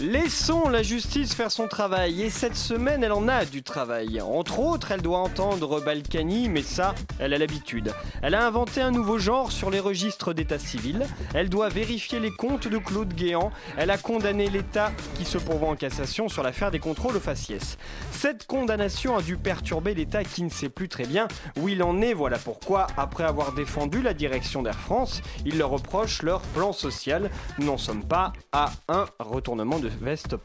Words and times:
Laissons 0.00 0.68
la 0.68 0.82
justice 0.82 1.34
faire 1.34 1.52
son 1.52 1.68
travail 1.68 2.22
et 2.22 2.30
cette 2.30 2.56
semaine 2.56 3.04
elle 3.04 3.12
en 3.12 3.28
a 3.28 3.44
du 3.44 3.62
travail. 3.62 4.20
Entre 4.20 4.58
autres, 4.58 4.90
elle 4.90 5.02
doit 5.02 5.18
entendre 5.18 5.80
Balkany, 5.80 6.48
mais 6.48 6.62
ça, 6.62 6.94
elle 7.20 7.32
a 7.32 7.38
l'habitude. 7.38 7.92
Elle 8.20 8.34
a 8.34 8.44
inventé 8.44 8.80
un 8.80 8.90
nouveau 8.90 9.18
genre 9.18 9.52
sur 9.52 9.70
les 9.70 9.78
registres 9.78 10.32
d'état 10.32 10.58
civil. 10.58 11.06
Elle 11.32 11.48
doit 11.48 11.68
vérifier 11.68 12.18
les 12.18 12.32
comptes 12.32 12.66
de 12.66 12.78
Claude 12.78 13.14
Guéant. 13.14 13.52
Elle 13.76 13.90
a 13.90 13.96
condamné 13.96 14.50
l'État 14.50 14.90
qui 15.16 15.24
se 15.24 15.38
pourvoit 15.38 15.68
en 15.68 15.76
cassation 15.76 16.28
sur 16.28 16.42
l'affaire 16.42 16.72
des 16.72 16.80
contrôles 16.80 17.16
au 17.16 17.20
faciès. 17.20 17.78
Cette 18.10 18.46
condamnation 18.46 19.16
a 19.16 19.22
dû 19.22 19.36
perturber 19.36 19.94
l'État 19.94 20.24
qui 20.24 20.42
ne 20.42 20.50
sait 20.50 20.70
plus 20.70 20.88
très 20.88 21.06
bien 21.06 21.28
où 21.60 21.68
il 21.68 21.82
en 21.84 22.02
est. 22.02 22.14
Voilà 22.14 22.38
pourquoi, 22.38 22.88
après 22.96 23.24
avoir 23.24 23.52
défendu 23.52 24.02
la 24.02 24.12
direction 24.12 24.62
d'Air 24.62 24.78
France, 24.78 25.22
il 25.46 25.56
leur 25.58 25.70
reproche 25.70 26.22
leur 26.22 26.40
plan 26.40 26.72
social. 26.72 27.30
Nous 27.58 27.66
n'en 27.66 27.78
sommes 27.78 28.04
pas 28.04 28.32
à 28.50 28.72
un 28.88 29.06
retournement 29.20 29.78
de 29.78 29.83
veste. 29.88 30.36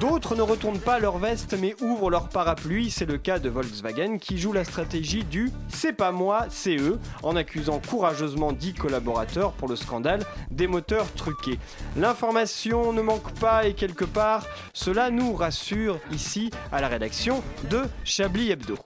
D'autres 0.00 0.36
ne 0.36 0.42
retournent 0.42 0.78
pas 0.78 0.98
leur 0.98 1.18
veste 1.18 1.56
mais 1.60 1.74
ouvrent 1.80 2.10
leur 2.10 2.28
parapluie, 2.28 2.90
c'est 2.90 3.06
le 3.06 3.18
cas 3.18 3.38
de 3.38 3.48
Volkswagen 3.48 4.18
qui 4.18 4.38
joue 4.38 4.52
la 4.52 4.64
stratégie 4.64 5.24
du 5.24 5.50
c'est 5.68 5.92
pas 5.92 6.12
moi, 6.12 6.46
c'est 6.48 6.76
eux, 6.76 6.98
en 7.22 7.36
accusant 7.36 7.80
courageusement 7.80 8.52
10 8.52 8.74
collaborateurs 8.74 9.52
pour 9.52 9.68
le 9.68 9.76
scandale 9.76 10.24
des 10.50 10.66
moteurs 10.66 11.12
truqués. 11.12 11.58
L'information 11.96 12.92
ne 12.92 13.02
manque 13.02 13.32
pas 13.38 13.66
et 13.66 13.74
quelque 13.74 14.04
part, 14.04 14.46
cela 14.72 15.10
nous 15.10 15.34
rassure 15.34 15.98
ici 16.12 16.50
à 16.72 16.80
la 16.80 16.88
rédaction 16.88 17.42
de 17.70 17.82
Chablis 18.04 18.50
Hebdo. 18.50 18.76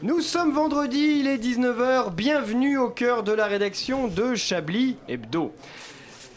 Nous 0.00 0.20
sommes 0.20 0.52
vendredi, 0.52 1.16
il 1.18 1.26
est 1.26 1.38
19h, 1.38 2.14
bienvenue 2.14 2.78
au 2.78 2.88
cœur 2.88 3.24
de 3.24 3.32
la 3.32 3.46
rédaction 3.46 4.06
de 4.06 4.36
Chablis 4.36 4.96
Hebdo. 5.08 5.52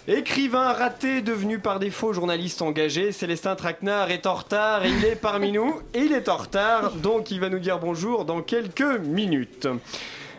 Écrivain 0.08 0.74
raté 0.74 1.22
devenu 1.22 1.60
par 1.60 1.78
défaut 1.78 2.12
journaliste 2.12 2.64
engagé, 2.64 3.12
Célestin 3.12 3.56
Traquenard 3.56 4.10
est 4.10 4.26
en 4.26 4.34
retard 4.34 4.84
et 4.84 4.90
il 4.90 5.06
est 5.06 5.16
parmi 5.16 5.52
nous. 5.52 5.80
Il 5.94 6.12
est 6.12 6.28
en 6.28 6.38
retard, 6.38 6.94
donc 6.94 7.30
il 7.30 7.40
va 7.40 7.50
nous 7.50 7.60
dire 7.60 7.78
bonjour 7.78 8.26
dans 8.26 8.42
quelques 8.42 8.82
minutes. 8.82 9.68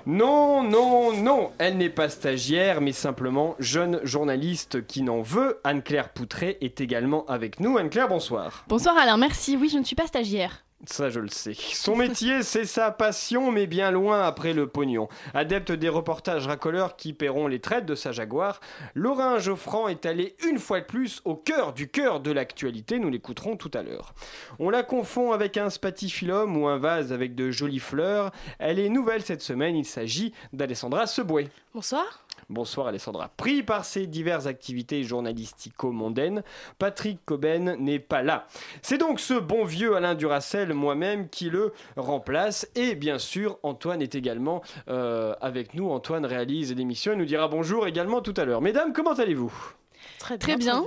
Non, 0.04 0.64
non, 0.64 1.12
non, 1.12 1.52
elle 1.58 1.76
n'est 1.76 1.88
pas 1.88 2.08
stagiaire, 2.08 2.80
mais 2.80 2.90
simplement 2.90 3.54
jeune 3.60 4.00
journaliste 4.02 4.84
qui 4.88 5.02
n'en 5.02 5.22
veut. 5.22 5.60
Anne-Claire 5.62 6.08
Poutré 6.08 6.58
est 6.60 6.80
également 6.80 7.24
avec 7.26 7.60
nous. 7.60 7.78
Anne-Claire, 7.78 8.08
bonsoir. 8.08 8.64
Bonsoir 8.66 8.98
Alain, 8.98 9.16
merci. 9.16 9.56
Oui, 9.56 9.70
je 9.72 9.78
ne 9.78 9.84
suis 9.84 9.94
pas 9.94 10.08
stagiaire. 10.08 10.64
Ça, 10.84 11.10
je 11.10 11.20
le 11.20 11.28
sais. 11.28 11.54
Son 11.54 11.94
métier, 11.94 12.42
c'est 12.42 12.64
sa 12.64 12.90
passion, 12.90 13.52
mais 13.52 13.68
bien 13.68 13.92
loin 13.92 14.22
après 14.22 14.52
le 14.52 14.66
pognon. 14.66 15.08
Adepte 15.32 15.70
des 15.70 15.88
reportages 15.88 16.48
racoleurs 16.48 16.96
qui 16.96 17.12
paieront 17.12 17.46
les 17.46 17.60
traites 17.60 17.86
de 17.86 17.94
sa 17.94 18.10
Jaguar, 18.10 18.58
Laurent 18.96 19.38
Geoffrand 19.38 19.86
est 19.86 20.06
allé 20.06 20.34
une 20.44 20.58
fois 20.58 20.80
de 20.80 20.86
plus 20.86 21.22
au 21.24 21.36
cœur 21.36 21.72
du 21.72 21.88
cœur 21.88 22.18
de 22.18 22.32
l'actualité. 22.32 22.98
Nous 22.98 23.10
l'écouterons 23.10 23.56
tout 23.56 23.70
à 23.74 23.84
l'heure. 23.84 24.12
On 24.58 24.70
la 24.70 24.82
confond 24.82 25.30
avec 25.30 25.56
un 25.56 25.70
spatifilum 25.70 26.56
ou 26.56 26.66
un 26.66 26.78
vase 26.78 27.12
avec 27.12 27.36
de 27.36 27.52
jolies 27.52 27.78
fleurs. 27.78 28.32
Elle 28.58 28.80
est 28.80 28.88
nouvelle 28.88 29.22
cette 29.22 29.42
semaine. 29.42 29.76
Il 29.76 29.86
s'agit 29.86 30.34
d'Alessandra 30.52 31.06
Seboué. 31.06 31.48
Bonsoir. 31.74 32.24
Bonsoir 32.48 32.88
Alessandra. 32.88 33.30
Pris 33.36 33.62
par 33.62 33.84
ses 33.84 34.06
diverses 34.06 34.46
activités 34.46 35.04
journalistico-mondaines, 35.04 36.42
Patrick 36.78 37.24
Coben 37.24 37.76
n'est 37.78 37.98
pas 37.98 38.22
là. 38.22 38.46
C'est 38.82 38.98
donc 38.98 39.20
ce 39.20 39.34
bon 39.34 39.64
vieux 39.64 39.96
Alain 39.96 40.14
Duracel, 40.14 40.71
moi-même, 40.72 41.28
qui 41.28 41.50
le 41.50 41.72
remplace. 41.96 42.68
Et 42.74 42.94
bien 42.94 43.18
sûr, 43.18 43.58
Antoine 43.62 44.02
est 44.02 44.14
également 44.14 44.62
euh, 44.88 45.34
avec 45.40 45.74
nous. 45.74 45.90
Antoine 45.90 46.26
réalise 46.26 46.74
l'émission 46.74 47.12
et 47.12 47.16
nous 47.16 47.24
dira 47.24 47.48
bonjour 47.48 47.86
également 47.86 48.20
tout 48.20 48.34
à 48.36 48.44
l'heure. 48.44 48.60
Mesdames, 48.60 48.92
comment 48.92 49.12
allez-vous? 49.12 49.52
Très 50.18 50.36
bien. 50.36 50.46
Très 50.46 50.56
bien. 50.56 50.84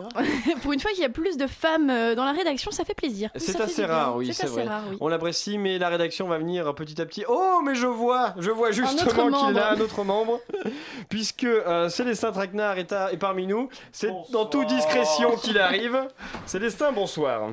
Pour 0.64 0.74
une 0.74 0.80
fois 0.80 0.92
qu'il 0.92 1.02
y 1.02 1.06
a 1.06 1.10
plus 1.10 1.38
de 1.38 1.48
femmes 1.48 1.90
euh, 1.90 2.16
dans 2.16 2.26
la 2.26 2.32
rédaction, 2.32 2.72
ça 2.72 2.86
fait 2.86 2.94
plaisir. 2.94 3.30
C'est 3.36 3.60
assez 3.60 3.86
rare, 3.86 4.16
oui, 4.16 4.34
c'est 4.34 4.48
vrai. 4.48 4.64
Rare, 4.64 4.84
oui. 4.90 4.98
On 5.02 5.08
l'apprécie, 5.08 5.58
mais 5.58 5.78
la 5.78 5.90
rédaction 5.90 6.28
va 6.28 6.38
venir 6.38 6.74
petit 6.76 7.02
à 7.02 7.06
petit. 7.06 7.26
Oh, 7.28 7.62
mais 7.64 7.76
je 7.76 7.88
vois, 7.88 8.34
je 8.38 8.52
vois 8.52 8.72
justement 8.72 9.48
qu'il 9.48 9.58
a 9.60 9.72
un 9.72 9.80
autre 9.80 10.04
membre, 10.04 10.40
puisque 11.10 11.44
euh, 11.44 11.90
Célestin 11.90 12.32
Traquenard 12.32 12.78
est, 12.78 12.92
à, 12.94 13.12
est 13.12 13.18
parmi 13.18 13.46
nous. 13.48 13.70
C'est 13.92 14.12
dans 14.32 14.46
toute 14.46 14.68
discrétion 14.68 15.36
qu'il 15.36 15.60
arrive. 15.60 16.08
Célestin, 16.46 16.92
bonsoir. 16.92 17.50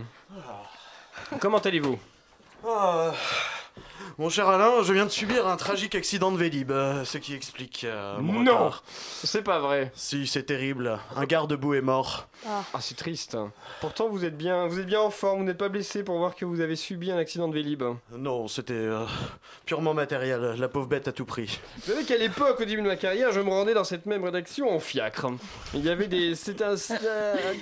Comment 1.41 1.59
allez-vous? 1.59 1.99
Oh. 2.65 3.17
Mon 4.19 4.29
cher 4.29 4.47
Alain, 4.49 4.83
je 4.83 4.93
viens 4.93 5.07
de 5.07 5.11
subir 5.11 5.47
un 5.49 5.57
tragique 5.57 5.95
accident 5.95 6.31
de 6.31 6.37
Vélib, 6.37 6.71
euh, 6.71 7.05
ce 7.05 7.17
qui 7.19 7.35
explique 7.35 7.85
euh, 7.85 8.19
mon 8.21 8.43
Non 8.43 8.53
retard. 8.57 8.83
C'est 9.25 9.43
pas 9.43 9.59
vrai. 9.59 9.91
Si, 9.95 10.27
c'est 10.27 10.43
terrible. 10.43 10.99
Un 11.17 11.25
garde-boue 11.25 11.75
est 11.75 11.81
mort. 11.81 12.29
Ah, 12.47 12.63
c'est 12.81 12.97
triste. 12.97 13.37
Pourtant, 13.81 14.09
vous 14.09 14.25
êtes 14.25 14.37
bien, 14.37 14.67
vous 14.67 14.81
êtes 14.81 14.87
bien 14.87 15.01
en 15.01 15.11
forme. 15.11 15.39
Vous 15.41 15.45
n'êtes 15.45 15.57
pas 15.59 15.69
blessé 15.69 16.03
pour 16.03 16.19
voir 16.19 16.35
que 16.35 16.45
vous 16.45 16.61
avez 16.61 16.77
subi 16.77 17.11
un 17.11 17.17
accident 17.17 17.49
de 17.49 17.55
Vélib. 17.55 17.83
Non, 18.17 18.49
c'était 18.49 18.73
euh, 18.75 19.05
purement 19.65 19.95
matériel. 19.95 20.57
La 20.59 20.69
pauvre 20.69 20.87
bête 20.89 21.09
à 21.09 21.13
tout 21.13 21.25
prix. 21.25 21.59
Vous 21.77 21.93
savez 21.93 22.05
qu'à 22.05 22.17
l'époque, 22.19 22.61
au 22.61 22.65
début 22.65 22.83
de 22.83 22.87
ma 22.89 22.97
carrière, 22.97 23.33
je 23.33 23.41
me 23.41 23.49
rendais 23.49 23.75
dans 23.75 23.85
cette 23.85 24.07
même 24.07 24.25
rédaction 24.25 24.69
en 24.75 24.81
fiacre. 24.81 25.27
Il 25.75 25.85
y 25.85 25.89
avait 25.89 26.09
des, 26.09 26.35
c'était 26.35 26.65
un, 26.65 26.75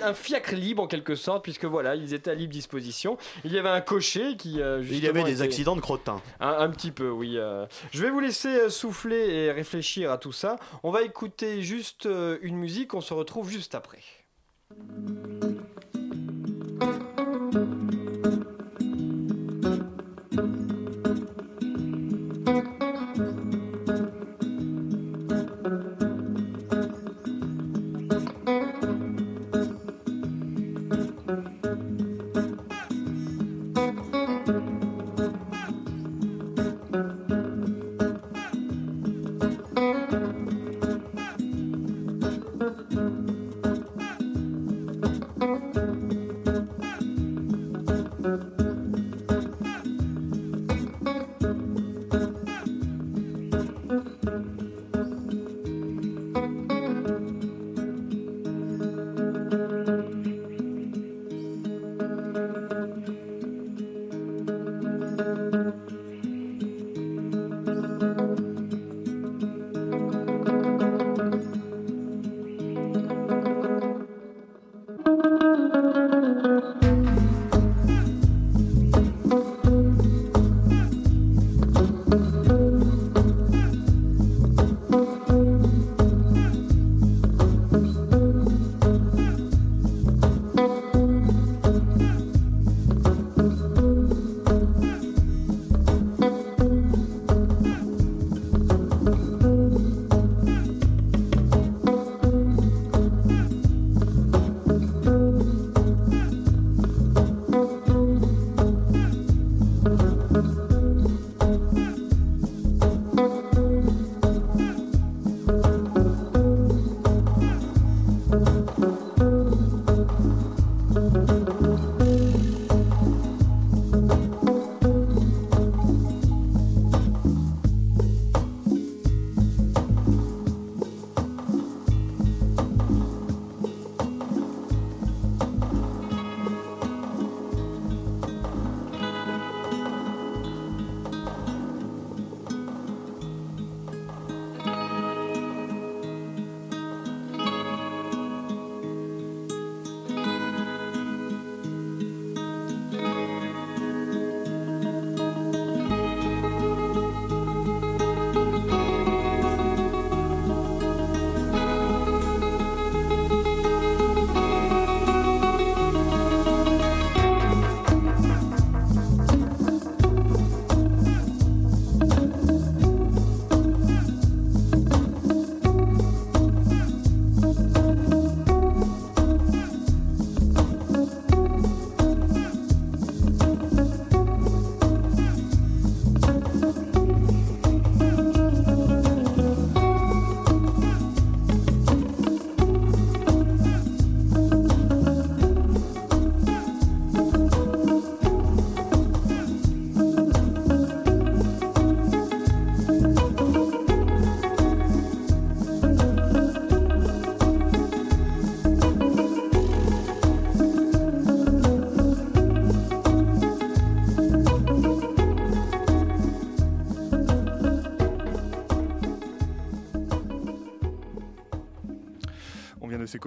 un, 0.03 0.13
fiacre 0.13 0.53
libre 0.55 0.83
en 0.83 0.87
quelque 0.87 1.15
sorte, 1.15 1.43
puisque 1.43 1.65
voilà, 1.65 1.95
ils 1.95 2.13
étaient 2.13 2.31
à 2.31 2.35
libre 2.35 2.51
disposition. 2.53 3.17
Il 3.45 3.53
y 3.53 3.59
avait 3.59 3.69
un 3.69 3.81
cocher 3.81 4.35
qui. 4.35 4.59
euh, 4.61 4.83
Il 4.83 5.03
y 5.03 5.07
avait 5.07 5.23
des 5.23 5.31
était- 5.35 5.41
accidents 5.43 5.75
de 5.75 5.81
crottin. 5.81 6.21
Un, 6.41 6.69
petit 6.71 6.91
peu, 6.91 7.09
oui. 7.09 7.37
euh. 7.37 7.67
Je 7.91 8.01
vais 8.01 8.09
vous 8.09 8.19
laisser 8.19 8.49
euh, 8.49 8.69
souffler 8.69 9.29
et 9.29 9.51
réfléchir 9.51 10.11
à 10.11 10.17
tout 10.17 10.31
ça. 10.31 10.55
On 10.81 10.89
va 10.89 11.03
écouter 11.03 11.61
juste 11.61 12.07
euh, 12.07 12.39
une 12.41 12.57
musique, 12.57 12.95
on 12.95 13.01
se 13.01 13.13
retrouve 13.13 13.49
juste 13.49 13.75
après. 13.75 13.99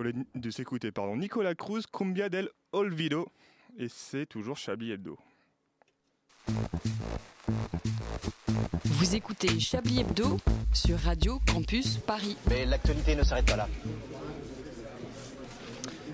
S'écouter- 0.03 0.27
de 0.35 0.51
s'écouter 0.51 0.91
pardon, 0.93 1.17
Nicolas 1.17 1.55
Cruz, 1.55 1.83
Cumbia 1.93 2.29
del 2.29 2.49
Olvido. 2.73 3.29
Et 3.79 3.89
c'est 3.89 4.27
toujours 4.27 4.57
Chablis 4.57 4.93
Hebdo. 4.93 5.19
Vous 8.85 9.15
écoutez 9.15 9.59
Chablis 9.61 10.01
Hebdo 10.01 10.39
sur 10.73 10.99
Radio 10.99 11.41
Campus 11.51 11.99
Paris. 11.99 12.37
Mais 12.49 12.65
l'actualité 12.67 13.17
ne 13.17 13.23
s'arrête 13.23 13.47
pas 13.47 13.57
là. 13.57 13.69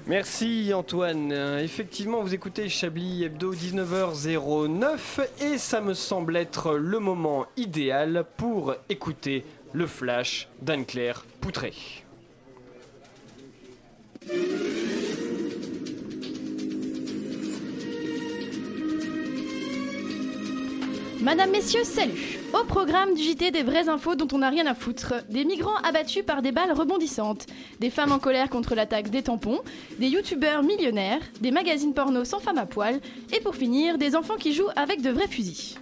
Merci 0.06 0.72
Antoine. 0.74 1.30
Euh, 1.32 1.62
effectivement, 1.62 2.22
vous 2.22 2.34
écoutez 2.34 2.68
Chablis 2.68 3.24
Hebdo 3.24 3.54
19h09 3.54 5.20
et 5.40 5.58
ça 5.58 5.80
me 5.80 5.94
semble 5.94 6.36
être 6.36 6.74
le 6.76 6.98
moment 6.98 7.46
idéal 7.56 8.24
pour 8.36 8.74
écouter 8.88 9.44
le 9.72 9.86
flash 9.86 10.48
d'Anne-Claire 10.62 11.24
Poutré. 11.40 11.72
Madame, 21.20 21.50
messieurs, 21.50 21.84
salut. 21.84 22.38
Au 22.52 22.64
programme 22.64 23.14
du 23.14 23.22
JT 23.22 23.50
des 23.50 23.62
vraies 23.62 23.88
infos 23.88 24.16
dont 24.16 24.28
on 24.32 24.38
n'a 24.38 24.50
rien 24.50 24.66
à 24.66 24.74
foutre, 24.74 25.14
des 25.28 25.44
migrants 25.44 25.76
abattus 25.76 26.24
par 26.24 26.42
des 26.42 26.52
balles 26.52 26.72
rebondissantes, 26.72 27.46
des 27.78 27.90
femmes 27.90 28.12
en 28.12 28.18
colère 28.18 28.50
contre 28.50 28.74
la 28.74 28.86
taxe 28.86 29.10
des 29.10 29.22
tampons, 29.22 29.60
des 29.98 30.08
youtubeurs 30.08 30.62
millionnaires, 30.62 31.20
des 31.40 31.50
magazines 31.50 31.94
porno 31.94 32.24
sans 32.24 32.40
femmes 32.40 32.58
à 32.58 32.66
poil, 32.66 33.00
et 33.34 33.40
pour 33.40 33.54
finir, 33.54 33.96
des 33.96 34.16
enfants 34.16 34.36
qui 34.36 34.52
jouent 34.52 34.70
avec 34.76 35.02
de 35.02 35.10
vrais 35.10 35.28
fusils. 35.28 35.78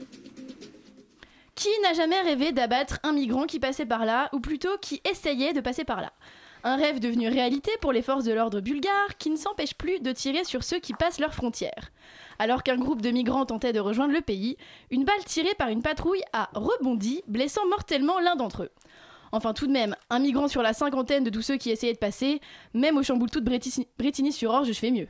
Qui 1.54 1.70
n'a 1.82 1.92
jamais 1.92 2.20
rêvé 2.20 2.52
d'abattre 2.52 3.00
un 3.02 3.12
migrant 3.12 3.44
qui 3.44 3.58
passait 3.58 3.86
par 3.86 4.04
là, 4.04 4.28
ou 4.32 4.40
plutôt 4.40 4.76
qui 4.80 5.00
essayait 5.10 5.52
de 5.52 5.60
passer 5.60 5.84
par 5.84 6.00
là? 6.00 6.12
Un 6.68 6.76
rêve 6.76 7.00
devenu 7.00 7.28
réalité 7.28 7.70
pour 7.80 7.92
les 7.92 8.02
forces 8.02 8.24
de 8.24 8.32
l'ordre 8.32 8.60
bulgares 8.60 9.16
qui 9.18 9.30
ne 9.30 9.36
s'empêchent 9.36 9.74
plus 9.74 10.00
de 10.00 10.12
tirer 10.12 10.44
sur 10.44 10.62
ceux 10.62 10.78
qui 10.78 10.92
passent 10.92 11.18
leurs 11.18 11.34
frontières. 11.34 11.90
Alors 12.38 12.62
qu'un 12.62 12.76
groupe 12.76 13.00
de 13.00 13.10
migrants 13.10 13.46
tentait 13.46 13.72
de 13.72 13.80
rejoindre 13.80 14.12
le 14.12 14.20
pays, 14.20 14.56
une 14.90 15.04
balle 15.04 15.24
tirée 15.24 15.54
par 15.56 15.68
une 15.68 15.82
patrouille 15.82 16.22
a 16.34 16.50
rebondi, 16.54 17.22
blessant 17.26 17.66
mortellement 17.68 18.20
l'un 18.20 18.36
d'entre 18.36 18.64
eux. 18.64 18.70
Enfin 19.32 19.54
tout 19.54 19.66
de 19.66 19.72
même, 19.72 19.96
un 20.10 20.18
migrant 20.18 20.48
sur 20.48 20.62
la 20.62 20.74
cinquantaine 20.74 21.24
de 21.24 21.30
tous 21.30 21.42
ceux 21.42 21.56
qui 21.56 21.70
essayaient 21.70 21.94
de 21.94 21.98
passer, 21.98 22.40
même 22.74 22.98
au 22.98 23.02
chamboule-tout 23.02 23.40
de 23.40 23.50
Bretigny- 23.50 23.88
Bretigny-sur-Orge, 23.98 24.68
je 24.68 24.72
fais 24.72 24.90
mieux. 24.90 25.08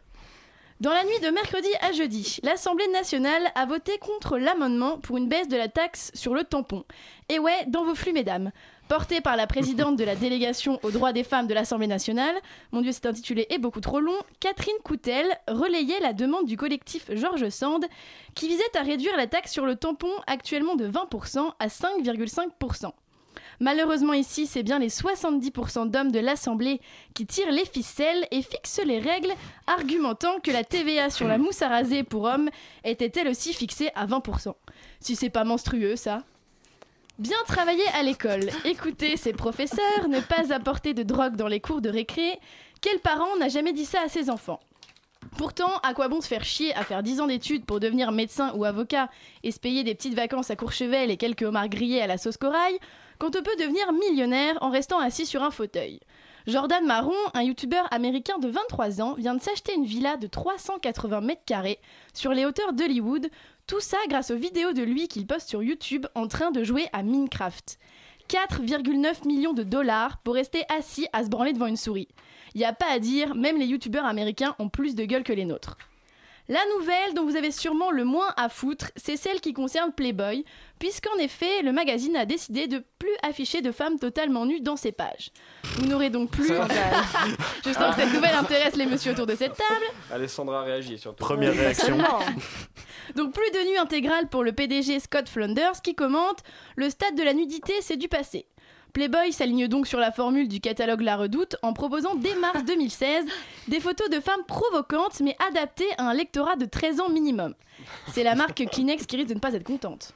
Dans 0.81 0.93
la 0.93 1.03
nuit 1.03 1.19
de 1.21 1.31
mercredi 1.31 1.69
à 1.81 1.91
jeudi, 1.91 2.39
l'Assemblée 2.45 2.87
nationale 2.93 3.51
a 3.57 3.67
voté 3.67 3.99
contre 3.99 4.39
l'amendement 4.39 4.99
pour 4.99 5.17
une 5.17 5.29
baisse 5.29 5.49
de 5.49 5.57
la 5.57 5.67
taxe 5.67 6.13
sur 6.15 6.35
le 6.35 6.45
tampon. 6.45 6.85
Et 7.29 7.41
ouais, 7.41 7.65
dans 7.67 7.85
vos 7.85 7.97
flux, 7.97 8.13
mesdames. 8.13 8.53
Porté 8.89 9.21
par 9.21 9.37
la 9.37 9.47
présidente 9.47 9.97
de 9.97 10.05
la 10.05 10.17
délégation 10.17 10.81
aux 10.83 10.91
droits 10.91 11.13
des 11.13 11.23
femmes 11.23 11.47
de 11.47 11.53
l'Assemblée 11.53 11.87
nationale, 11.87 12.35
mon 12.73 12.81
Dieu, 12.81 12.91
c'est 12.91 13.05
intitulé 13.05 13.47
et 13.51 13.59
beaucoup 13.59 13.83
trop 13.83 14.01
long, 14.01 14.17
Catherine 14.41 14.79
Coutel 14.83 15.27
relayait 15.47 16.01
la 16.01 16.15
demande 16.15 16.47
du 16.47 16.57
collectif 16.57 17.11
Georges 17.13 17.51
Sand 17.51 17.85
qui 18.35 18.49
visait 18.49 18.63
à 18.75 18.83
réduire 18.83 19.15
la 19.19 19.27
taxe 19.27 19.53
sur 19.53 19.67
le 19.67 19.77
tampon 19.77 20.11
actuellement 20.27 20.75
de 20.75 20.89
20% 20.89 21.53
à 21.59 21.67
5,5%. 21.67 22.93
Malheureusement 23.61 24.15
ici, 24.15 24.47
c'est 24.47 24.63
bien 24.63 24.79
les 24.79 24.89
70% 24.89 25.91
d'hommes 25.91 26.13
de 26.13 26.21
l'Assemblée 26.21 26.81
qui 27.13 27.27
tirent 27.27 27.53
les 27.53 27.67
ficelles 27.67 28.27
et 28.31 28.41
fixent 28.41 28.81
les 28.83 29.01
règles, 29.01 29.35
argumentant 29.67 30.41
que 30.41 30.51
la 30.51 30.65
TVA 30.65 31.11
sur 31.11 31.29
la 31.29 31.37
mousse 31.37 31.61
à 31.61 31.69
raser 31.69 32.05
pour 32.05 32.23
hommes 32.23 32.49
était 32.85 33.13
elle 33.21 33.29
aussi 33.29 33.53
fixée 33.53 33.91
à 33.95 34.07
20%. 34.07 34.55
Si 35.01 35.15
c'est 35.15 35.29
pas 35.29 35.45
monstrueux, 35.45 35.97
ça 35.97 36.23
Bien 37.19 37.37
travailler 37.49 37.87
à 37.95 38.05
l'école, 38.05 38.49
écouter 38.65 39.17
ses 39.17 39.33
professeurs, 39.33 40.09
ne 40.09 40.21
pas 40.21 40.55
apporter 40.55 40.95
de 40.95 41.03
drogue 41.03 41.35
dans 41.35 41.49
les 41.49 41.59
cours 41.59 41.81
de 41.81 41.89
récré. 41.89 42.39
Quel 42.81 43.01
parent 43.01 43.37
n'a 43.41 43.49
jamais 43.49 43.73
dit 43.73 43.87
ça 43.87 44.03
à 44.03 44.09
ses 44.09 44.31
enfants 44.31 44.61
Pourtant, 45.37 45.79
à 45.83 45.95
quoi 45.95 46.07
bon 46.07 46.21
se 46.21 46.29
faire 46.29 46.45
chier 46.45 46.73
à 46.77 46.85
faire 46.85 47.03
10 47.03 47.21
ans 47.21 47.27
d'études 47.27 47.65
pour 47.65 47.81
devenir 47.81 48.13
médecin 48.13 48.53
ou 48.55 48.65
avocat 48.65 49.11
et 49.43 49.51
se 49.51 49.59
payer 49.59 49.83
des 49.83 49.97
petites 49.97 50.15
vacances 50.15 50.53
à 50.53 50.57
Courchevel 50.57 51.11
et 51.11 51.17
quelques 51.17 51.43
homards 51.43 51.69
grillés 51.69 52.01
à 52.01 52.07
la 52.07 52.19
sauce 52.19 52.37
corail 52.37 52.79
quand 53.19 53.35
on 53.35 53.43
peut 53.43 53.57
devenir 53.59 53.93
millionnaire 53.93 54.57
en 54.61 54.71
restant 54.71 55.01
assis 55.01 55.27
sur 55.27 55.43
un 55.43 55.51
fauteuil? 55.51 55.99
Jordan 56.49 56.87
Marron, 56.87 57.13
un 57.35 57.43
youtubeur 57.43 57.87
américain 57.93 58.39
de 58.39 58.49
23 58.49 59.03
ans, 59.03 59.13
vient 59.19 59.35
de 59.35 59.43
s'acheter 59.43 59.75
une 59.75 59.85
villa 59.85 60.17
de 60.17 60.27
380 60.27 61.21
mètres 61.21 61.45
carrés 61.45 61.79
sur 62.15 62.33
les 62.33 62.47
hauteurs 62.47 62.73
d'Hollywood, 62.73 63.29
tout 63.67 63.81
ça 63.81 63.99
grâce 64.09 64.31
aux 64.31 64.37
vidéos 64.37 64.73
de 64.73 64.81
lui 64.81 65.09
qu'il 65.09 65.27
poste 65.27 65.51
sur 65.51 65.63
YouTube 65.63 66.07
en 66.15 66.27
train 66.27 66.51
de 66.51 66.65
jouer 66.65 66.89
à 66.95 67.03
Minecraft. 67.03 67.79
4,9 68.31 69.29
millions 69.29 69.53
de 69.53 69.63
dollars 69.63 70.23
pour 70.25 70.37
rester 70.37 70.65
assis 70.75 71.07
à 71.13 71.23
se 71.23 71.29
branler 71.29 71.53
devant 71.53 71.67
une 71.67 71.77
souris. 71.77 72.09
Y 72.55 72.65
a 72.65 72.73
pas 72.73 72.91
à 72.91 72.99
dire, 72.99 73.35
même 73.35 73.59
les 73.59 73.67
youtubeurs 73.67 74.07
américains 74.07 74.57
ont 74.59 74.71
plus 74.71 74.95
de 74.95 75.05
gueule 75.05 75.25
que 75.25 75.35
les 75.35 75.45
nôtres. 75.45 75.77
La 76.51 76.61
nouvelle 76.77 77.13
dont 77.15 77.27
vous 77.27 77.37
avez 77.37 77.51
sûrement 77.51 77.91
le 77.91 78.05
moins 78.05 78.33
à 78.39 78.49
foutre, 78.49 78.91
c'est 78.97 79.19
celle 79.19 79.41
qui 79.43 79.53
concerne 79.53 79.93
Playboy, 79.93 80.47
puisqu'en 80.79 81.15
effet, 81.19 81.61
le 81.63 81.73
magazine 81.73 82.17
a 82.17 82.25
décidé 82.25 82.67
de 82.67 82.83
plus 82.99 83.13
afficher 83.23 83.61
de 83.61 83.71
femmes 83.71 83.99
totalement 83.99 84.47
nues 84.47 84.63
dans 84.63 84.77
ses 84.77 84.93
pages. 84.93 85.31
Vous 85.77 85.87
n'aurez 85.87 86.09
donc 86.09 86.31
plus. 86.31 86.49
Je 87.65 87.73
sens 87.73 87.95
que 87.95 88.01
cette 88.01 88.15
nouvelle 88.15 88.35
intéresse 88.35 88.77
les 88.77 88.87
messieurs 88.87 89.13
autour 89.13 89.27
de 89.27 89.35
cette 89.35 89.57
table. 89.57 89.85
Alessandra 90.11 90.63
réagit 90.63 90.97
surtout. 90.97 91.23
Première 91.23 91.53
réaction. 91.53 91.99
Donc 93.17 93.33
plus 93.33 93.51
de 93.51 93.71
nu 93.71 93.79
intégrale 93.79 94.29
pour 94.29 94.45
le 94.45 94.53
PDG 94.53 95.01
Scott 95.01 95.29
Flanders 95.29 95.81
qui 95.83 95.95
commente 95.95 96.41
Le 96.77 96.91
stade 96.91 97.15
de 97.15 97.23
la 97.23 97.33
nudité, 97.33 97.73
c'est 97.81 97.97
du 97.97 98.09
passé. 98.09 98.47
Playboy 98.93 99.33
s'aligne 99.33 99.69
donc 99.69 99.87
sur 99.87 99.99
la 100.01 100.11
formule 100.13 100.49
du 100.49 100.61
catalogue 100.61 101.03
La 101.03 101.17
Redoute 101.17 101.57
en 101.63 101.73
proposant 101.73 102.15
dès 102.15 102.35
mars 102.37 102.65
2016 102.67 103.27
des 103.69 103.81
photos 103.81 104.09
de 104.11 104.21
femmes 104.21 104.45
provocantes 104.47 105.21
mais 105.21 105.37
adaptées 105.49 105.89
à 105.99 106.09
un 106.09 106.15
lectorat 106.15 106.57
de 106.57 106.65
13 106.65 107.01
ans 107.01 107.09
minimum. 107.09 107.55
C'est 108.13 108.25
la 108.25 108.35
marque 108.35 108.65
Kleenex 108.71 109.07
qui 109.07 109.17
risque 109.17 109.29
de 109.29 109.35
ne 109.35 109.41
pas 109.41 109.53
être 109.53 109.65
contente. 109.65 110.15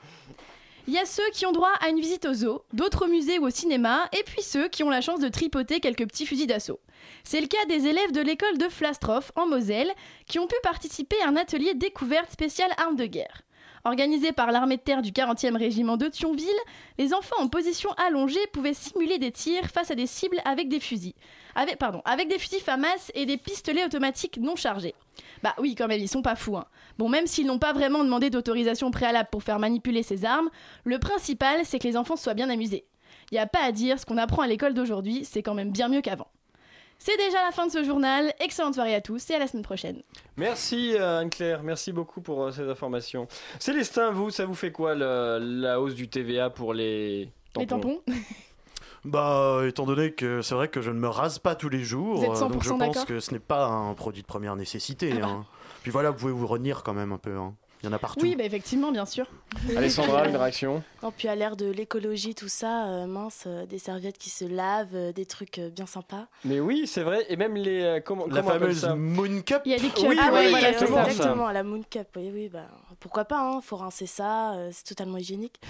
Il 0.89 0.95
y 0.95 0.99
a 0.99 1.05
ceux 1.07 1.29
qui 1.33 1.47
ont 1.47 1.53
droit 1.53 1.71
à 1.81 1.91
une 1.91 2.01
visite 2.01 2.25
au 2.25 2.35
zoo, 2.35 2.65
d'autres 2.73 3.05
au 3.07 3.09
musée 3.09 3.39
ou 3.39 3.47
au 3.47 3.51
cinéma, 3.51 4.09
et 4.13 4.25
puis 4.25 4.43
ceux 4.43 4.67
qui 4.67 4.83
ont 4.83 4.91
la 4.91 5.01
chance 5.01 5.21
de 5.21 5.29
tripoter 5.29 5.79
quelques 5.79 6.09
petits 6.09 6.27
fusils 6.27 6.49
d'assaut. 6.49 6.81
C'est 7.23 7.41
le 7.41 7.47
cas 7.47 7.65
des 7.69 7.87
élèves 7.87 8.11
de 8.11 8.21
l'école 8.21 8.59
de 8.59 8.69
Flastroff, 8.69 9.31
en 9.37 9.47
Moselle, 9.47 9.93
qui 10.27 10.41
ont 10.41 10.49
pu 10.49 10.57
participer 10.65 11.15
à 11.23 11.29
un 11.29 11.37
atelier 11.37 11.75
découverte 11.75 12.33
spécial 12.33 12.69
armes 12.79 12.97
de 12.97 13.07
guerre. 13.07 13.43
Organisé 13.85 14.31
par 14.31 14.53
l'armée 14.53 14.77
de 14.77 14.83
terre 14.83 15.03
du 15.03 15.11
40e 15.11 15.57
régiment 15.57 15.97
de 15.97 16.07
Thionville, 16.07 16.47
les 16.99 17.13
enfants 17.13 17.41
en 17.41 17.49
position 17.49 17.91
allongée 18.07 18.47
pouvaient 18.53 18.75
simuler 18.75 19.19
des 19.19 19.33
tirs 19.33 19.67
face 19.67 19.91
à 19.91 19.97
des 19.97 20.07
cibles 20.07 20.41
avec 20.45 20.69
des 20.69 20.79
fusils. 20.79 21.15
Avec, 21.57 21.79
pardon, 21.79 22.01
avec 22.05 22.29
des 22.29 22.39
fusils 22.39 22.61
FAMAS 22.61 23.11
et 23.15 23.27
des 23.27 23.37
pistolets 23.37 23.85
automatiques 23.85 24.39
non 24.39 24.55
chargés. 24.55 24.95
Bah 25.43 25.55
oui, 25.59 25.75
quand 25.75 25.89
même, 25.89 26.01
ils 26.01 26.09
sont 26.09 26.23
pas 26.23 26.37
fous. 26.37 26.57
Hein. 26.57 26.67
Bon, 26.97 27.09
même 27.09 27.27
s'ils 27.27 27.47
n'ont 27.47 27.59
pas 27.59 27.73
vraiment 27.73 28.05
demandé 28.05 28.31
d'autorisation 28.31 28.93
préalable 28.93 29.29
pour 29.33 29.43
faire 29.43 29.59
manipuler 29.59 30.05
ces 30.05 30.25
armes, 30.25 30.51
le 30.85 31.01
principal, 31.01 31.63
c'est 31.65 31.81
que 31.81 31.89
les 31.89 31.97
enfants 31.97 32.17
soient 32.17 32.35
bien 32.35 32.51
amusés. 32.51 32.85
Y 33.33 33.39
a 33.39 33.47
pas 33.47 33.65
à 33.65 33.73
dire, 33.73 33.99
ce 33.99 34.07
qu'on 34.07 34.17
apprend 34.17 34.43
à 34.43 34.47
l'école 34.47 34.75
d'aujourd'hui, 34.75 35.25
c'est 35.25 35.43
quand 35.43 35.55
même 35.55 35.73
bien 35.73 35.89
mieux 35.89 36.03
qu'avant. 36.03 36.29
C'est 37.05 37.17
déjà 37.17 37.43
la 37.43 37.51
fin 37.51 37.67
de 37.67 37.73
ce 37.73 37.83
journal. 37.83 38.33
Excellente 38.39 38.75
soirée 38.75 38.95
à 38.95 39.01
tous 39.01 39.29
et 39.31 39.35
à 39.35 39.41
la 39.41 39.49
semaine 39.49 39.65
prochaine. 39.65 40.03
Merci 40.37 40.95
euh, 40.95 41.19
Anne-Claire, 41.19 41.65
merci 41.65 41.91
beaucoup 41.93 42.21
pour 42.21 42.45
euh, 42.45 42.53
ces 42.53 42.63
informations. 42.69 43.27
Célestin, 43.59 44.13
vous, 44.13 44.31
ça 44.31 44.47
vous 44.47 44.55
fait 44.55 44.71
quoi 44.71 44.95
le- 44.95 45.39
la 45.41 45.81
hausse 45.81 45.97
du 45.97 46.07
TVA 46.09 46.49
pour 46.51 46.75
les 46.75 47.29
tampons 47.55 47.61
Les 47.61 47.67
tampons 47.67 48.01
Bah, 49.05 49.63
étant 49.67 49.85
donné 49.85 50.13
que 50.13 50.43
c'est 50.43 50.55
vrai 50.55 50.69
que 50.69 50.81
je 50.81 50.91
ne 50.91 50.99
me 51.01 51.09
rase 51.09 51.41
pas 51.41 51.57
tous 51.57 51.69
les 51.69 51.83
jours, 51.83 52.19
Vous 52.19 52.25
êtes 52.25 52.31
euh, 52.41 52.49
donc 52.49 52.63
je 52.63 52.69
100% 52.71 52.79
pense 52.79 52.79
d'accord 52.79 53.07
que 53.07 53.19
ce 53.19 53.33
n'est 53.33 53.41
pas 53.41 53.67
un 53.67 53.95
produit 53.95 54.23
de 54.23 54.27
première 54.29 54.55
nécessité. 54.55 55.13
Ah 55.17 55.21
bah. 55.23 55.27
hein. 55.27 55.47
Puis 55.83 55.91
voilà, 55.91 56.11
vous 56.13 56.19
pouvez 56.19 56.33
vous 56.33 56.47
renir 56.47 56.85
quand 56.85 56.95
même 56.95 57.11
un 57.11 57.19
peu. 57.19 57.37
hein. 57.37 57.53
Il 57.83 57.87
y 57.87 57.89
en 57.89 57.93
a 57.93 57.99
partout. 57.99 58.21
Oui, 58.23 58.37
bah 58.37 58.45
effectivement, 58.45 58.93
bien 58.93 59.07
sûr. 59.07 59.27
Alessandra, 59.77 60.29
une 60.29 60.37
réaction? 60.37 60.83
Non, 61.03 61.11
puis 61.17 61.27
à 61.27 61.35
l'ère 61.35 61.57
de 61.57 61.67
l'écologie, 61.69 62.35
tout 62.35 62.49
ça, 62.49 62.87
euh, 62.87 63.07
mince, 63.07 63.45
euh, 63.47 63.67
des 63.67 63.79
serviettes 63.79 64.19
qui 64.19 64.31
se 64.31 64.45
lavent, 64.45 64.95
euh, 64.95 65.13
des 65.13 65.27
trucs 65.27 65.59
euh, 65.59 65.69
bien 65.69 65.87
sympas. 65.87 66.27
Mais 66.45 66.61
oui, 66.61 66.87
c'est 66.87 67.03
vrai, 67.03 67.27
et 67.29 67.37
même 67.37 67.57
les... 67.57 67.83
euh, 67.83 68.01
comment, 68.01 68.27
La 68.29 68.37
comment 68.43 68.51
fameuse 68.53 68.81
ça? 68.83 68.95
Moon 68.95 69.43
Cup? 69.43 69.63
Il 69.65 69.73
y 69.73 69.75
a 69.75 69.79
des 69.79 69.89
cups. 69.89 70.05
Oui, 70.09 70.17
ah 70.21 70.31
oui, 70.33 70.39
oui, 70.45 70.51
voilà, 70.51 70.69
exactement 70.71 71.05
ça. 71.05 71.11
exactement, 71.11 71.51
la 71.51 71.63
Moon 71.65 71.83
Cup. 71.91 72.07
Oui, 72.17 72.31
oui, 72.33 72.49
bah, 72.49 72.67
pourquoi 73.01 73.25
pas, 73.25 73.41
hein, 73.41 73.61
faut 73.61 73.77
rincer 73.77 74.07
ça, 74.07 74.53
euh, 74.55 74.71
c'est 74.73 74.85
totalement 74.85 75.17
hygiénique. 75.19 75.61